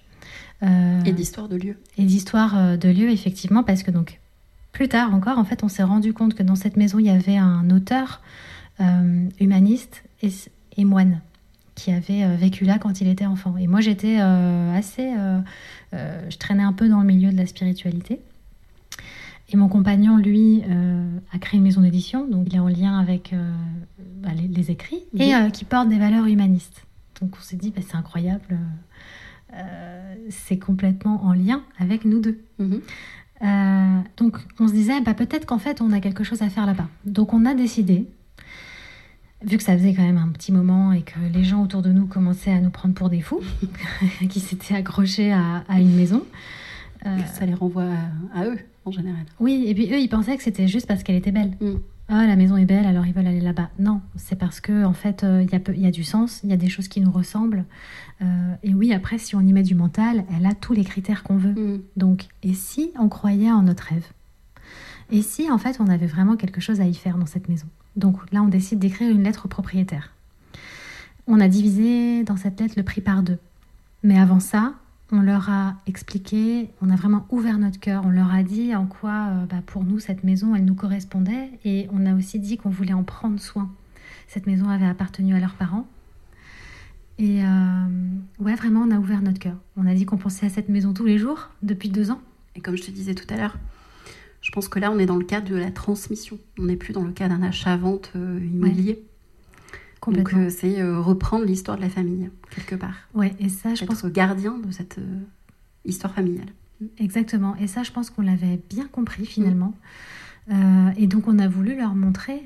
Euh, 0.63 1.03
et 1.03 1.11
d'histoire 1.11 1.49
de 1.49 1.57
lieu. 1.57 1.77
Et 1.97 2.03
d'histoire 2.03 2.77
de 2.77 2.89
lieu, 2.89 3.09
effectivement, 3.09 3.63
parce 3.63 3.83
que 3.83 3.91
donc 3.91 4.19
plus 4.71 4.87
tard 4.87 5.13
encore, 5.13 5.37
en 5.37 5.43
fait, 5.43 5.63
on 5.63 5.67
s'est 5.67 5.83
rendu 5.83 6.13
compte 6.13 6.33
que 6.33 6.43
dans 6.43 6.55
cette 6.55 6.77
maison, 6.77 6.99
il 6.99 7.07
y 7.07 7.09
avait 7.09 7.37
un 7.37 7.69
auteur 7.69 8.21
humaniste 9.39 10.03
et, 10.21 10.29
et 10.77 10.85
moine 10.85 11.19
qui 11.77 11.91
avait 11.91 12.23
euh, 12.23 12.35
vécu 12.35 12.65
là 12.65 12.79
quand 12.79 12.99
il 12.99 13.07
était 13.07 13.27
enfant. 13.27 13.55
Et 13.55 13.67
moi, 13.67 13.79
j'étais 13.79 14.17
euh, 14.19 14.75
assez. 14.75 15.13
Euh, 15.93 16.29
je 16.29 16.37
traînais 16.37 16.63
un 16.63 16.73
peu 16.73 16.89
dans 16.89 16.99
le 16.99 17.05
milieu 17.05 17.31
de 17.31 17.37
la 17.37 17.45
spiritualité. 17.45 18.19
Et 19.49 19.55
mon 19.55 19.69
compagnon, 19.69 20.17
lui, 20.17 20.61
a 21.31 21.39
créé 21.39 21.57
une 21.57 21.63
maison 21.63 21.79
d'édition, 21.79 22.27
donc 22.27 22.47
il 22.47 22.55
est 22.55 22.59
en 22.59 22.67
lien 22.67 22.99
avec 22.99 23.33
bah, 24.17 24.31
les, 24.35 24.71
écrits, 24.71 25.05
et 25.17 25.31
qui 25.53 25.63
porte 25.63 25.87
des 25.87 25.97
valeurs 25.97 26.25
humanistes. 26.25 26.85
Donc 27.21 27.31
on 27.39 27.41
s'est 27.41 27.55
dit, 27.55 27.71
bah, 27.73 27.81
c'est 27.87 27.95
incroyable, 27.95 28.59
c'est 30.27 30.59
complètement 30.59 31.23
en 31.23 31.31
lien 31.31 31.63
avec 31.79 32.03
nous 32.03 32.19
deux. 32.19 32.41
Mhm. 32.59 32.81
donc 34.17 34.37
on 34.59 34.67
se 34.67 34.73
disait, 34.73 34.99
bah, 34.99 35.13
peut-être 35.13 35.45
qu'en 35.45 35.59
fait, 35.59 35.79
on 35.79 35.93
a 35.93 36.01
quelque 36.01 36.25
chose 36.25 36.41
à 36.41 36.49
faire 36.49 36.65
là-bas. 36.65 36.89
Donc 37.05 37.33
on 37.33 37.45
a 37.45 37.53
décidé 37.53 38.05
vu 39.43 39.58
que 39.58 39.63
ça 39.63 39.78
faisait 39.78 39.93
quand 39.93 40.04
même 40.04 40.17
un 40.17 40.30
petit 40.30 40.52
moment 40.52 40.91
et 40.91 41.02
que 41.02 41.19
les 41.34 41.43
gens 41.43 41.63
autour 41.63 41.82
de 41.82 41.91
nous 41.91 42.08
commençaient 42.08 42.52
à 42.52 42.60
nous 42.60 42.69
prendre 42.69 42.95
pour 42.95 43.10
des 43.10 43.21
fous, 43.21 43.41
qui 44.30 44.39
s'étaient 44.39 44.76
accrochés 44.76 45.32
à, 45.32 45.63
une 45.80 45.95
maison. 45.95 46.23
Euh, 47.06 47.17
ça 47.34 47.45
les 47.45 47.54
renvoie 47.54 47.86
à, 48.34 48.45
eux, 48.45 48.58
en 48.86 48.91
général. 48.91 49.23
Oui, 49.39 49.65
et 49.67 49.76
puis 49.76 49.91
eux, 49.93 50.00
ils 50.00 50.10
pensaient 50.10 50.36
que 50.38 50.43
c'était 50.43 50.67
juste 50.67 50.88
parce 50.88 51.04
qu'elle 51.04 51.15
était 51.15 51.32
belle. 51.32 51.52
Mm. 51.62 51.76
Ah, 52.10 52.26
la 52.26 52.38
maison 52.38 52.56
est 52.56 52.65
belle, 52.65 52.86
alors 52.86 53.06
ils 53.06 53.13
veulent 53.13 53.28
aller 53.28 53.41
là-bas. 53.41 53.69
Non, 53.80 54.02
c'est 54.15 54.38
parce 54.38 54.62
que 54.62 54.86
en 54.86 54.93
fait, 54.93 55.23
euh, 55.23 55.45
il 55.45 55.82
y, 55.82 55.88
a 55.88 55.91
du 55.91 56.06
sens, 56.06 56.39
il 56.43 56.50
y 56.50 56.54
a 56.54 56.58
des 56.58 56.69
choses 56.69 56.88
qui 56.88 57.02
nous 57.02 57.12
ressemblent. 57.12 57.65
Euh, 58.21 58.54
et 58.63 58.73
oui, 58.73 58.93
après, 58.93 59.17
si 59.17 59.36
on 59.36 59.41
y 59.41 59.52
met 59.52 59.62
du 59.62 59.76
mental, 59.76 60.23
elle 60.36 60.45
a 60.45 60.54
tous 60.54 60.71
les 60.71 60.86
critères 60.86 61.23
qu'on 61.23 61.36
veut. 61.36 61.52
Mm. 61.52 61.82
Donc, 61.97 62.28
et 62.43 62.54
si 62.54 62.91
on 62.97 63.10
croyait 63.10 63.52
en 63.52 63.62
notre 63.62 63.84
rêve? 63.84 64.08
Et 65.12 65.21
si, 65.21 65.52
en 65.52 65.58
fait, 65.58 65.78
on 65.80 65.88
avait 65.88 66.08
vraiment 66.08 66.38
quelque 66.38 66.62
chose 66.62 66.82
à 66.82 66.86
y 66.86 66.93
faire 66.93 67.17
dans 67.17 67.26
cette 67.26 67.50
maison? 67.50 67.67
Donc 67.97 68.31
là, 68.31 68.41
on 68.41 68.47
décide 68.47 68.79
d'écrire 68.79 69.10
une 69.10 69.23
lettre 69.23 69.45
au 69.45 69.49
propriétaire. 69.49 70.13
On 71.25 71.41
a 71.41 71.49
divisé 71.49 72.23
dans 72.23 72.38
cette 72.38 72.60
lettre 72.60 72.75
le 72.77 72.83
prix 72.83 73.01
par 73.01 73.23
deux. 73.23 73.39
Mais 74.03 74.17
avant 74.17 74.39
ça, 74.39 74.75
on 75.12 75.21
leur 75.21 75.49
a 75.49 75.75
expliqué, 75.88 76.69
on 76.81 76.89
a 76.89 76.95
vraiment 76.95 77.25
ouvert 77.31 77.57
notre 77.57 77.79
cœur, 77.79 78.05
on 78.05 78.10
leur 78.10 78.33
a 78.33 78.43
dit 78.43 78.75
en 78.75 78.86
quoi, 78.86 79.27
euh, 79.29 79.45
bah, 79.45 79.62
pour 79.65 79.83
nous, 79.83 79.99
cette 79.99 80.23
maison, 80.23 80.55
elle 80.55 80.65
nous 80.65 80.75
correspondait, 80.75 81.49
et 81.65 81.88
on 81.91 82.05
a 82.05 82.13
aussi 82.13 82.39
dit 82.39 82.57
qu'on 82.57 82.69
voulait 82.69 82.93
en 82.93 83.03
prendre 83.03 83.39
soin. 83.39 83.69
Cette 84.27 84.47
maison 84.47 84.69
avait 84.69 84.86
appartenu 84.86 85.36
à 85.36 85.39
leurs 85.39 85.55
parents. 85.55 85.88
Et 87.17 87.43
euh, 87.43 87.86
ouais, 88.39 88.53
vraiment, 88.55 88.81
on 88.81 88.91
a 88.91 88.99
ouvert 88.99 89.21
notre 89.21 89.39
cœur. 89.39 89.55
On 89.75 89.88
a 89.88 89.93
dit 89.95 90.05
qu'on 90.05 90.17
pensait 90.17 90.45
à 90.45 90.49
cette 90.49 90.69
maison 90.69 90.93
tous 90.93 91.05
les 91.05 91.17
jours, 91.17 91.49
depuis 91.63 91.89
deux 91.89 92.12
ans. 92.12 92.21
Et 92.55 92.62
comme 92.62 92.77
je 92.77 92.83
te 92.83 92.91
disais 92.91 93.15
tout 93.15 93.25
à 93.33 93.38
l'heure, 93.38 93.57
je 94.41 94.52
pense 94.52 94.67
que 94.69 94.80
là, 94.80 94.91
on 94.91 95.00
est 95.00 95.06
dans 95.06 95.17
le 95.17 95.26
cadre 95.26 95.50
de 95.50 95.56
la 95.56 95.71
transmission. 95.71 96.39
On 96.58 96.65
n'est 96.65 96.76
plus 96.76 96.93
dans 96.93 97.04
le 97.04 97.12
cas 97.12 97.28
d'un 97.28 97.41
achat-vente 97.41 98.12
euh, 98.15 98.39
immobilier. 98.41 99.04
Donc, 100.08 100.34
euh, 100.34 100.50
c'est 100.50 100.80
euh, 100.80 101.02
reprendre 101.02 101.43
l'histoire 101.43 101.76
de 101.76 101.82
la 101.82 101.89
famille, 101.89 102.30
quelque 102.52 102.76
part. 102.76 102.95
Ouais, 103.13 103.36
et 103.39 103.50
ça, 103.50 103.76
je 103.76 103.84
pense. 103.84 104.06
gardien 104.06 104.58
de 104.58 104.71
cette 104.71 105.00
histoire 105.84 106.13
familiale. 106.13 106.47
Exactement. 106.97 107.56
Et 107.58 107.67
ça, 107.67 107.84
je 107.84 107.91
pense 107.91 108.10
qu'on 108.10 108.21
l'avait 108.21 108.62
bien 108.69 108.88
compris 108.88 109.26
finalement. 109.26 109.73
Mm. 110.47 110.91
et 110.95 111.08
donc, 111.08 111.28
on 111.28 111.39
a 111.39 111.47
voulu 111.50 111.76
leur 111.76 111.93
montrer 111.93 112.41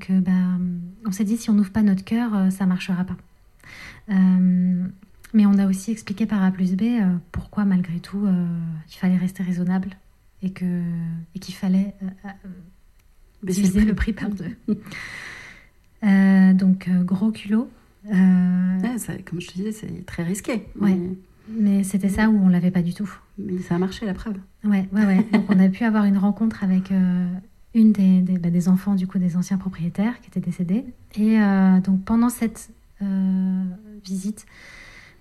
que, 0.00 0.18
bah, 0.18 0.58
on 1.06 1.12
s'est 1.12 1.22
dit, 1.22 1.36
si 1.36 1.50
on 1.50 1.52
n'ouvre 1.52 1.70
pas 1.70 1.82
notre 1.82 2.02
cœur, 2.04 2.50
ça 2.50 2.66
marchera 2.66 3.04
pas. 3.04 3.16
mais 4.08 5.46
on 5.46 5.56
a 5.58 5.68
aussi 5.68 5.92
expliqué 5.92 6.26
par 6.26 6.42
A 6.42 6.50
plus 6.50 6.74
B 6.74 6.82
pourquoi, 7.30 7.64
malgré 7.64 8.00
tout, 8.00 8.26
il 8.26 8.96
fallait 8.96 9.18
rester 9.18 9.44
raisonnable 9.44 9.90
et 10.44 10.50
que 10.50 10.82
et 11.34 11.38
qu'il 11.38 11.54
fallait 11.54 11.94
euh, 12.02 12.06
euh 12.34 12.38
diviser 13.42 13.84
le 13.84 13.94
prix 13.94 14.12
par 14.12 14.30
deux. 14.30 14.56
Euh, 16.02 16.52
donc 16.52 16.86
euh, 16.88 17.02
gros 17.02 17.30
culot. 17.30 17.70
comme 18.04 19.40
je 19.40 19.46
te 19.46 19.54
disais, 19.54 19.72
c'est 19.72 20.04
très 20.04 20.22
risqué. 20.22 20.66
Ouais. 20.78 20.98
Mais, 21.48 21.82
c'était 21.82 22.10
ça 22.10 22.28
où 22.28 22.38
on 22.38 22.50
l'avait 22.50 22.70
pas 22.70 22.82
du 22.82 22.92
tout. 22.92 23.10
Mais 23.38 23.58
ça 23.62 23.76
a 23.76 23.78
marché 23.78 24.04
la 24.04 24.12
preuve. 24.12 24.36
Ouais, 24.64 24.86
ouais, 24.92 25.06
ouais. 25.06 25.26
donc 25.32 25.46
on 25.48 25.58
a 25.58 25.66
pu 25.70 25.82
avoir 25.84 26.04
une 26.04 26.18
rencontre 26.18 26.62
avec 26.62 26.92
une 27.72 27.92
des, 27.92 28.20
des, 28.20 28.36
bah, 28.36 28.50
des, 28.50 28.68
enfants 28.68 28.96
du 28.96 29.06
coup 29.06 29.18
des 29.18 29.34
anciens 29.38 29.56
propriétaires 29.56 30.20
qui 30.20 30.28
étaient 30.28 30.40
décédés. 30.40 30.84
Et 31.16 31.38
donc 31.82 32.04
pendant 32.04 32.28
cette 32.28 32.68
visite, 34.04 34.44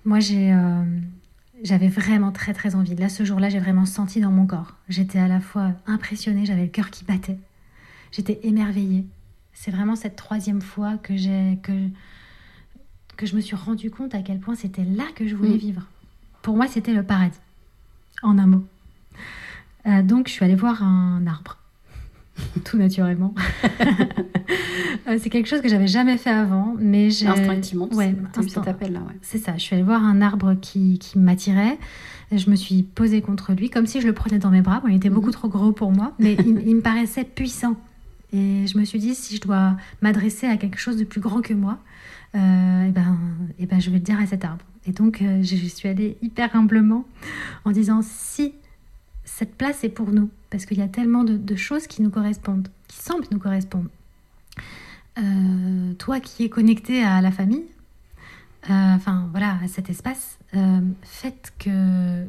moi 0.04 0.20
j'ai 0.20 0.54
j'avais 1.64 1.88
vraiment 1.88 2.32
très 2.32 2.54
très 2.54 2.76
envie. 2.76 2.96
Là, 2.96 3.10
ce 3.10 3.24
jour-là, 3.24 3.50
j'ai 3.50 3.60
vraiment 3.60 3.86
senti 3.86 4.20
dans 4.22 4.32
mon 4.32 4.46
corps. 4.46 4.76
J'étais 4.90 5.20
à 5.20 5.28
la 5.28 5.40
fois 5.40 5.72
impressionnée, 5.88 6.46
j'avais 6.46 6.64
le 6.64 6.68
cœur 6.68 6.92
qui 6.92 7.06
battait. 7.06 7.40
J'étais 8.12 8.40
émerveillée. 8.44 9.06
C'est 9.54 9.72
vraiment 9.72 9.96
cette 9.96 10.16
troisième 10.16 10.62
fois 10.62 10.98
que 10.98 11.16
j'ai 11.16 11.60
que 11.64 11.90
que 13.16 13.26
je 13.26 13.36
me 13.36 13.42
suis 13.42 13.56
rendu 13.56 13.92
compte 13.92 14.16
à 14.16 14.22
quel 14.22 14.40
point 14.40 14.56
c'était 14.56 14.84
là 14.84 15.06
que 15.16 15.28
je 15.28 15.36
voulais 15.36 15.56
mm. 15.56 15.58
vivre. 15.58 15.82
Pour 16.42 16.58
moi, 16.58 16.68
c'était 16.68 16.94
le 16.94 17.04
paradis, 17.04 17.40
en 18.22 18.38
un 18.38 18.48
mot. 18.48 18.66
Euh, 19.86 20.02
donc, 20.02 20.28
je 20.28 20.34
suis 20.34 20.44
allée 20.44 20.56
voir 20.56 20.84
un 20.84 21.26
arbre, 21.28 21.58
tout 22.64 22.78
naturellement. 22.78 23.34
Euh, 25.08 25.18
c'est 25.22 25.30
quelque 25.30 25.48
chose 25.48 25.60
que 25.60 25.68
j'avais 25.68 25.88
jamais 25.88 26.18
fait 26.18 26.30
avant, 26.30 26.76
mais 26.80 27.10
j'ai 27.10 27.28
instinctivement. 27.28 27.90
Ouais, 27.92 28.16
cet 28.48 28.68
appel 28.70 28.94
là. 28.94 29.02
C'est 29.22 29.38
ça. 29.38 29.54
Je 29.58 29.62
suis 29.62 29.76
allée 29.76 29.84
voir 29.84 30.02
un 30.02 30.22
arbre 30.22 30.54
qui, 30.54 30.98
qui 30.98 31.20
m'attirait. 31.20 31.78
Je 32.32 32.50
me 32.50 32.56
suis 32.56 32.84
posée 32.84 33.22
contre 33.22 33.54
lui 33.54 33.70
comme 33.70 33.86
si 33.86 34.00
je 34.00 34.08
le 34.08 34.14
prenais 34.14 34.40
dans 34.40 34.50
mes 34.50 34.62
bras. 34.62 34.82
il 34.88 34.96
était 34.96 35.10
beaucoup 35.10 35.28
mhm. 35.28 35.34
trop 35.34 35.48
gros 35.50 35.72
pour 35.74 35.92
moi, 35.92 36.14
mais 36.20 36.36
il, 36.46 36.76
me 36.76 36.82
paraissait 36.82 37.26
puissant. 37.26 37.76
Et 38.32 38.66
je 38.66 38.78
me 38.78 38.86
suis 38.86 39.00
dit, 39.00 39.14
si 39.14 39.36
je 39.36 39.42
dois 39.42 39.76
m'adresser 40.02 40.48
à 40.48 40.56
quelque 40.56 40.80
chose 40.80 40.96
de 40.96 41.04
plus 41.04 41.22
grand 41.22 41.42
que 41.42 41.54
moi, 41.54 41.80
et 42.34 42.38
euh, 42.38 42.86
eh 42.88 42.92
ben, 42.92 43.18
et 43.60 43.64
eh 43.64 43.66
ben, 43.66 43.80
je 43.80 43.90
vais 43.90 43.98
le 43.98 44.04
dire 44.04 44.20
à 44.20 44.26
cet 44.26 44.46
arbre. 44.46 44.66
Et 44.88 44.92
donc, 44.92 45.22
euh, 45.22 45.44
je 45.44 45.56
suis 45.56 45.88
allée 45.88 46.18
hyper 46.22 46.56
humblement 46.56 47.06
en 47.66 47.72
disant, 47.72 48.02
si 48.02 48.54
cette 49.26 49.56
place 49.56 49.84
est 49.84 49.90
pour 49.90 50.12
nous, 50.12 50.30
parce 50.50 50.66
qu'il 50.66 50.78
y 50.78 50.82
a 50.82 50.88
tellement 50.88 51.24
de, 51.24 51.56
choses 51.56 51.88
qui 51.88 52.02
nous 52.02 52.10
correspondent, 52.10 52.68
qui 52.88 52.98
semblent 52.98 53.26
nous 53.32 53.40
correspondre. 53.40 53.90
Euh, 55.20 55.94
toi 55.94 56.20
qui 56.20 56.44
es 56.44 56.50
connecté 56.50 57.04
à 57.04 57.22
la 57.22 57.32
famille, 57.32 57.66
enfin 58.64 59.28
voilà, 59.32 59.58
à 59.64 59.68
cet 59.68 59.90
espace, 59.90 60.40
faites 61.04 61.54
que 61.60 62.26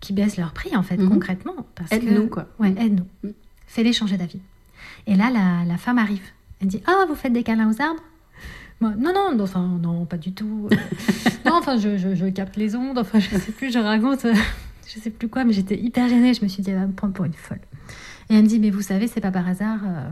qui 0.00 0.12
baissent 0.12 0.36
leur 0.36 0.52
prix 0.52 0.76
en 0.76 0.82
fait 0.82 0.96
mhm. 0.96 1.08
concrètement. 1.08 1.66
Aide-nous 1.90 2.28
quoi. 2.28 2.46
Ouais, 2.58 2.74
aide-nous. 2.78 3.06
Mhm. 3.22 3.34
Fais-les 3.66 3.92
changer 3.92 4.16
d'avis. 4.16 4.40
Et 5.06 5.14
là, 5.14 5.30
la, 5.30 5.64
la, 5.64 5.76
femme 5.76 5.98
arrive. 5.98 6.22
Elle 6.60 6.68
dit 6.68 6.82
Ah, 6.86 7.04
vous 7.08 7.14
faites 7.14 7.32
des 7.32 7.42
câlins 7.42 7.70
aux 7.70 7.82
arbres? 7.82 8.02
Non, 8.80 9.12
non, 9.12 9.36
enfin, 9.40 9.78
non, 9.82 10.04
pas 10.04 10.16
du 10.16 10.32
tout. 10.32 10.68
non, 11.44 11.54
enfin, 11.54 11.78
je, 11.78 11.98
je, 11.98 12.26
capte 12.26 12.56
les 12.56 12.76
ondes, 12.76 12.98
enfin, 12.98 13.18
je 13.18 13.36
sais 13.36 13.50
plus, 13.50 13.72
je 13.72 13.78
raconte, 13.78 14.26
je 14.92 14.98
sais 14.98 15.10
plus 15.10 15.28
quoi, 15.28 15.44
mais 15.44 15.52
j'étais 15.52 15.78
hyper 15.78 16.08
gênée. 16.08 16.34
Je 16.34 16.42
me 16.42 16.48
suis 16.48 16.62
dit, 16.62 16.70
elle 16.70 16.78
va 16.78 16.86
me 16.86 16.92
prendre 16.92 17.12
pour 17.12 17.24
une 17.24 17.34
folle. 17.34 17.60
Et 18.30 18.34
elle 18.34 18.42
me 18.42 18.48
dit, 18.48 18.58
mais 18.58 18.70
vous 18.70 18.82
savez, 18.82 19.06
c'est 19.06 19.20
pas 19.20 19.30
par 19.30 19.46
hasard 19.46 19.80
euh, 19.84 20.08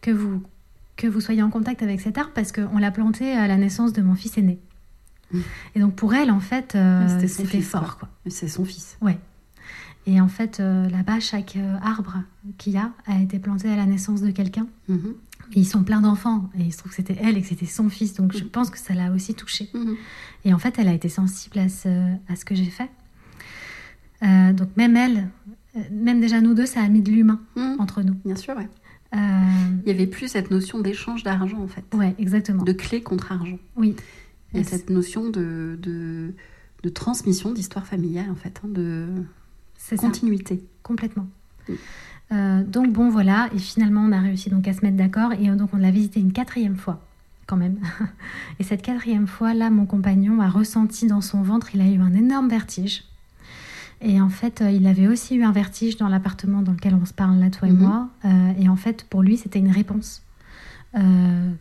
que, 0.00 0.10
vous, 0.10 0.42
que 0.96 1.06
vous 1.06 1.20
soyez 1.20 1.42
en 1.42 1.50
contact 1.50 1.82
avec 1.82 2.00
cet 2.00 2.18
arbre 2.18 2.32
parce 2.34 2.52
qu'on 2.52 2.78
l'a 2.78 2.90
planté 2.90 3.32
à 3.32 3.46
la 3.46 3.56
naissance 3.56 3.92
de 3.92 4.02
mon 4.02 4.14
fils 4.14 4.38
aîné. 4.38 4.58
Mm. 5.32 5.40
Et 5.74 5.80
donc, 5.80 5.94
pour 5.94 6.14
elle, 6.14 6.30
en 6.30 6.40
fait, 6.40 6.74
euh, 6.74 7.26
c'était 7.26 7.60
fort. 7.60 7.98
Quoi. 7.98 8.08
C'est 8.28 8.48
son 8.48 8.64
fils. 8.64 8.96
Ouais. 9.00 9.18
Et 10.06 10.20
en 10.20 10.28
fait, 10.28 10.60
euh, 10.60 10.88
là-bas, 10.88 11.18
chaque 11.18 11.58
arbre 11.82 12.22
qu'il 12.58 12.74
y 12.74 12.76
a 12.76 12.92
a 13.06 13.20
été 13.20 13.40
planté 13.40 13.68
à 13.68 13.76
la 13.76 13.86
naissance 13.86 14.20
de 14.20 14.30
quelqu'un. 14.30 14.66
Mm-hmm 14.88 15.14
ils 15.54 15.66
sont 15.66 15.84
pleins 15.84 16.00
d'enfants 16.00 16.50
et 16.58 16.62
il 16.62 16.72
se 16.72 16.78
trouve 16.78 16.90
que 16.90 16.96
c'était 16.96 17.16
elle 17.20 17.36
et 17.36 17.42
que 17.42 17.46
c'était 17.46 17.66
son 17.66 17.88
fils. 17.88 18.14
Donc 18.14 18.36
je 18.36 18.44
mm. 18.44 18.48
pense 18.48 18.70
que 18.70 18.78
ça 18.78 18.94
l'a 18.94 19.12
aussi 19.12 19.34
touchée. 19.34 19.70
Et 20.44 20.52
en 20.52 20.58
fait, 20.58 20.78
elle 20.78 20.88
a 20.88 20.92
été 20.92 21.08
sensible 21.08 21.58
à 21.58 21.68
ce, 21.68 21.88
à 22.28 22.36
ce 22.36 22.44
que 22.44 22.54
j'ai 22.54 22.64
fait. 22.64 22.90
Euh, 24.22 24.52
donc 24.52 24.68
même 24.76 24.96
elle, 24.96 25.28
euh, 25.76 25.80
même 25.90 26.20
déjà 26.20 26.40
nous 26.40 26.54
deux, 26.54 26.66
ça 26.66 26.80
a 26.80 26.88
mis 26.88 27.02
de 27.02 27.10
l'humain 27.10 27.40
mm. 27.56 27.76
entre 27.78 28.02
nous. 28.02 28.14
Bien 28.24 28.36
sûr, 28.36 28.56
ouais. 28.56 28.68
Euh, 29.14 29.18
il 29.84 29.88
y 29.88 29.94
avait 29.94 30.06
plus 30.06 30.28
cette 30.28 30.50
notion 30.50 30.80
d'échange 30.80 31.22
d'argent 31.22 31.60
en 31.60 31.68
fait. 31.68 31.84
Ouais, 31.94 32.14
exactement. 32.18 32.64
De 32.64 32.72
clé 32.72 33.02
contre 33.02 33.32
argent. 33.32 33.58
Oui. 33.76 33.94
Il 34.52 34.58
y 34.58 34.60
a 34.60 34.64
cette 34.64 34.90
notion 34.90 35.28
de, 35.28 35.78
de, 35.80 36.32
de 36.82 36.88
transmission 36.88 37.52
d'histoire 37.52 37.86
familiale 37.86 38.30
en 38.30 38.34
fait, 38.34 38.60
hein, 38.64 38.68
de 38.68 39.06
continuité. 39.96 40.64
Complètement. 40.82 41.26
Mm. 41.68 41.72
Euh, 42.32 42.64
donc 42.64 42.92
bon 42.92 43.08
voilà, 43.08 43.48
et 43.54 43.58
finalement 43.58 44.00
on 44.00 44.10
a 44.10 44.20
réussi 44.20 44.50
donc 44.50 44.66
à 44.66 44.72
se 44.72 44.80
mettre 44.80 44.96
d'accord 44.96 45.32
et 45.32 45.46
donc 45.50 45.70
on 45.72 45.76
l'a 45.76 45.92
visité 45.92 46.18
une 46.18 46.32
quatrième 46.32 46.76
fois 46.76 47.00
quand 47.46 47.56
même. 47.56 47.78
et 48.58 48.64
cette 48.64 48.82
quatrième 48.82 49.28
fois 49.28 49.54
là, 49.54 49.70
mon 49.70 49.86
compagnon 49.86 50.40
a 50.40 50.48
ressenti 50.48 51.06
dans 51.06 51.20
son 51.20 51.42
ventre, 51.42 51.74
il 51.74 51.80
a 51.80 51.88
eu 51.88 52.00
un 52.00 52.14
énorme 52.14 52.48
vertige. 52.48 53.04
Et 54.00 54.20
en 54.20 54.28
fait, 54.28 54.60
euh, 54.60 54.70
il 54.70 54.86
avait 54.86 55.08
aussi 55.08 55.36
eu 55.36 55.42
un 55.42 55.52
vertige 55.52 55.96
dans 55.96 56.08
l'appartement 56.08 56.62
dans 56.62 56.72
lequel 56.72 56.94
on 56.94 57.04
se 57.06 57.14
parle 57.14 57.38
là, 57.38 57.50
toi 57.50 57.68
et 57.68 57.72
mhm. 57.72 57.78
moi. 57.78 58.08
Euh, 58.24 58.52
et 58.58 58.68
en 58.68 58.76
fait, 58.76 59.04
pour 59.04 59.22
lui, 59.22 59.36
c'était 59.36 59.58
une 59.58 59.70
réponse 59.70 60.22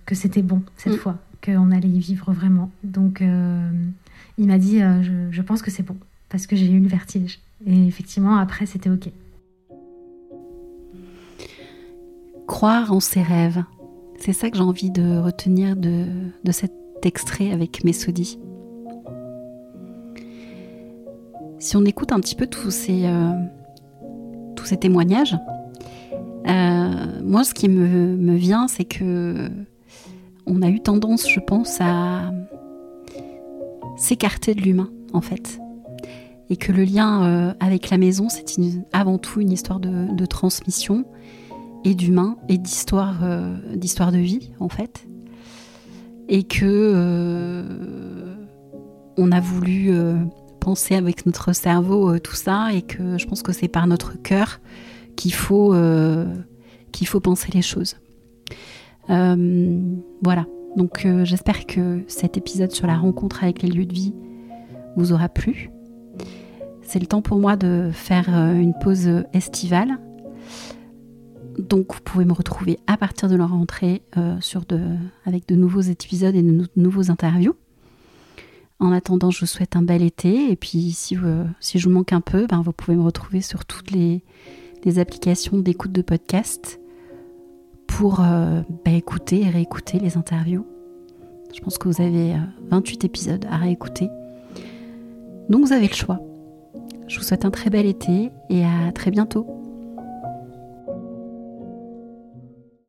que 0.05 0.15
c'était 0.15 0.41
bon 0.41 0.63
cette 0.77 0.93
mhm. 0.93 0.99
fois, 0.99 1.17
qu'on 1.43 1.69
allait 1.71 1.89
y 1.89 1.99
vivre 1.99 2.31
vraiment. 2.31 2.71
Donc, 2.85 3.21
il 3.21 4.47
m'a 4.47 4.57
dit, 4.57 4.79
je, 4.79 5.27
je 5.29 5.41
pense 5.41 5.61
que 5.61 5.69
c'est 5.69 5.83
bon 5.83 5.97
parce 6.29 6.47
que 6.47 6.55
j'ai 6.55 6.71
eu 6.71 6.79
le 6.79 6.87
vertige. 6.87 7.39
Et 7.65 7.85
effectivement, 7.85 8.37
après, 8.37 8.65
c'était 8.65 8.89
ok. 8.89 9.09
croire 12.45 12.91
en 12.91 12.99
ses 12.99 13.21
rêves. 13.21 13.63
C'est 14.17 14.33
ça 14.33 14.49
que 14.49 14.57
j'ai 14.57 14.63
envie 14.63 14.91
de 14.91 15.17
retenir 15.17 15.75
de, 15.75 16.05
cet 16.51 16.71
extrait 17.03 17.51
avec 17.51 17.83
Messodi. 17.83 18.39
Si 21.59 21.77
on 21.77 21.85
écoute 21.85 22.11
un 22.11 22.19
petit 22.19 22.35
peu 22.35 22.47
tous 22.47 22.71
ces, 22.71 23.05
euh, 23.05 23.31
tous 24.55 24.65
ces 24.65 24.77
témoignages, 24.77 25.37
euh, 26.47 27.21
moi 27.23 27.43
ce 27.43 27.53
qui 27.53 27.69
me, 27.69 28.35
vient, 28.35 28.67
c'est 28.67 28.85
que 28.85 29.49
on 30.45 30.61
a 30.61 30.69
eu 30.69 30.79
tendance, 30.79 31.29
je 31.29 31.39
pense, 31.39 31.79
à 31.79 32.31
s'écarter 33.97 34.53
de 34.53 34.61
l'humain, 34.61 34.89
en 35.13 35.21
fait. 35.21 35.59
Et 36.49 36.57
que 36.57 36.71
le 36.71 36.83
lien 36.83 37.23
euh, 37.23 37.53
avec 37.59 37.89
la 37.89 37.97
maison, 37.97 38.29
c'est 38.29 38.45
avant 38.93 39.17
tout 39.17 39.41
une 39.41 39.51
histoire 39.51 39.79
de 39.79 40.25
transmission 40.25 41.05
et 41.83 41.95
d'humain 41.95 42.37
et 42.49 42.57
d'histoire 42.57 43.23
d'histoire 43.75 44.11
de 44.11 44.17
vie 44.17 44.51
en 44.59 44.69
fait 44.69 45.07
et 46.27 46.43
que 46.43 48.25
on 49.17 49.31
a 49.31 49.39
voulu 49.39 49.91
penser 50.65 50.95
avec 50.95 51.27
notre 51.27 51.53
cerveau 51.53 52.17
tout 52.17 52.33
ça 52.33 52.73
et 52.73 52.81
que 52.81 53.19
je 53.19 53.27
pense 53.27 53.43
que 53.43 53.53
c'est 53.53 53.67
par 53.67 53.85
notre 53.85 54.19
cœur 54.19 54.59
qu'il 55.15 55.33
faut 55.33 55.75
qu'il 56.91 57.07
faut 57.07 57.19
penser 57.19 57.51
les 57.53 57.61
choses. 57.61 57.97
Voilà. 59.07 60.45
Donc 60.75 61.07
j'espère 61.23 61.67
que 61.67 62.01
cet 62.07 62.35
épisode 62.37 62.71
sur 62.71 62.87
la 62.87 62.97
rencontre 62.97 63.43
avec 63.43 63.61
les 63.61 63.69
lieux 63.69 63.85
de 63.85 63.93
vie 63.93 64.15
vous 64.97 65.13
aura 65.13 65.29
plu. 65.29 65.69
C'est 66.81 66.99
le 66.99 67.05
temps 67.05 67.21
pour 67.21 67.37
moi 67.37 67.55
de 67.57 67.91
faire 67.93 68.29
une 68.29 68.73
pause 68.73 69.07
estivale. 69.33 69.99
Donc 71.59 71.93
vous 71.93 72.01
pouvez 72.01 72.25
me 72.25 72.33
retrouver 72.33 72.79
à 72.87 72.97
partir 72.97 73.29
de 73.29 73.35
la 73.35 73.45
rentrée 73.45 74.01
euh, 74.17 74.37
avec 75.25 75.47
de 75.47 75.55
nouveaux 75.55 75.81
épisodes 75.81 76.35
et 76.35 76.41
de 76.41 76.67
nouveaux 76.75 77.11
interviews. 77.11 77.55
En 78.79 78.91
attendant, 78.91 79.31
je 79.31 79.39
vous 79.39 79.45
souhaite 79.45 79.75
un 79.75 79.81
bel 79.81 80.03
été. 80.03 80.51
Et 80.51 80.55
puis 80.55 80.91
si, 80.91 81.17
euh, 81.17 81.45
si 81.59 81.79
je 81.79 81.87
vous 81.87 81.93
manque 81.93 82.13
un 82.13 82.21
peu, 82.21 82.45
ben, 82.47 82.61
vous 82.61 82.73
pouvez 82.73 82.97
me 82.97 83.03
retrouver 83.03 83.41
sur 83.41 83.65
toutes 83.65 83.91
les, 83.91 84.21
applications 84.97 85.57
d'écoute 85.57 85.91
de 85.91 86.03
podcast 86.03 86.79
pour 87.87 88.19
euh, 88.19 88.61
ben, 88.83 88.93
écouter 88.93 89.41
et 89.41 89.49
réécouter 89.49 89.97
les 89.97 90.15
interviews. 90.15 90.65
Je 91.55 91.59
pense 91.59 91.79
que 91.79 91.87
vous 91.87 92.01
avez 92.01 92.35
28 92.69 93.03
épisodes 93.03 93.45
à 93.49 93.57
réécouter. 93.57 94.09
Donc 95.49 95.65
vous 95.65 95.73
avez 95.73 95.87
le 95.87 95.93
choix. 95.93 96.19
Je 97.07 97.17
vous 97.17 97.23
souhaite 97.23 97.45
un 97.45 97.51
très 97.51 97.71
bel 97.71 97.87
été 97.87 98.29
et 98.49 98.63
à 98.63 98.91
très 98.91 99.09
bientôt. 99.09 99.64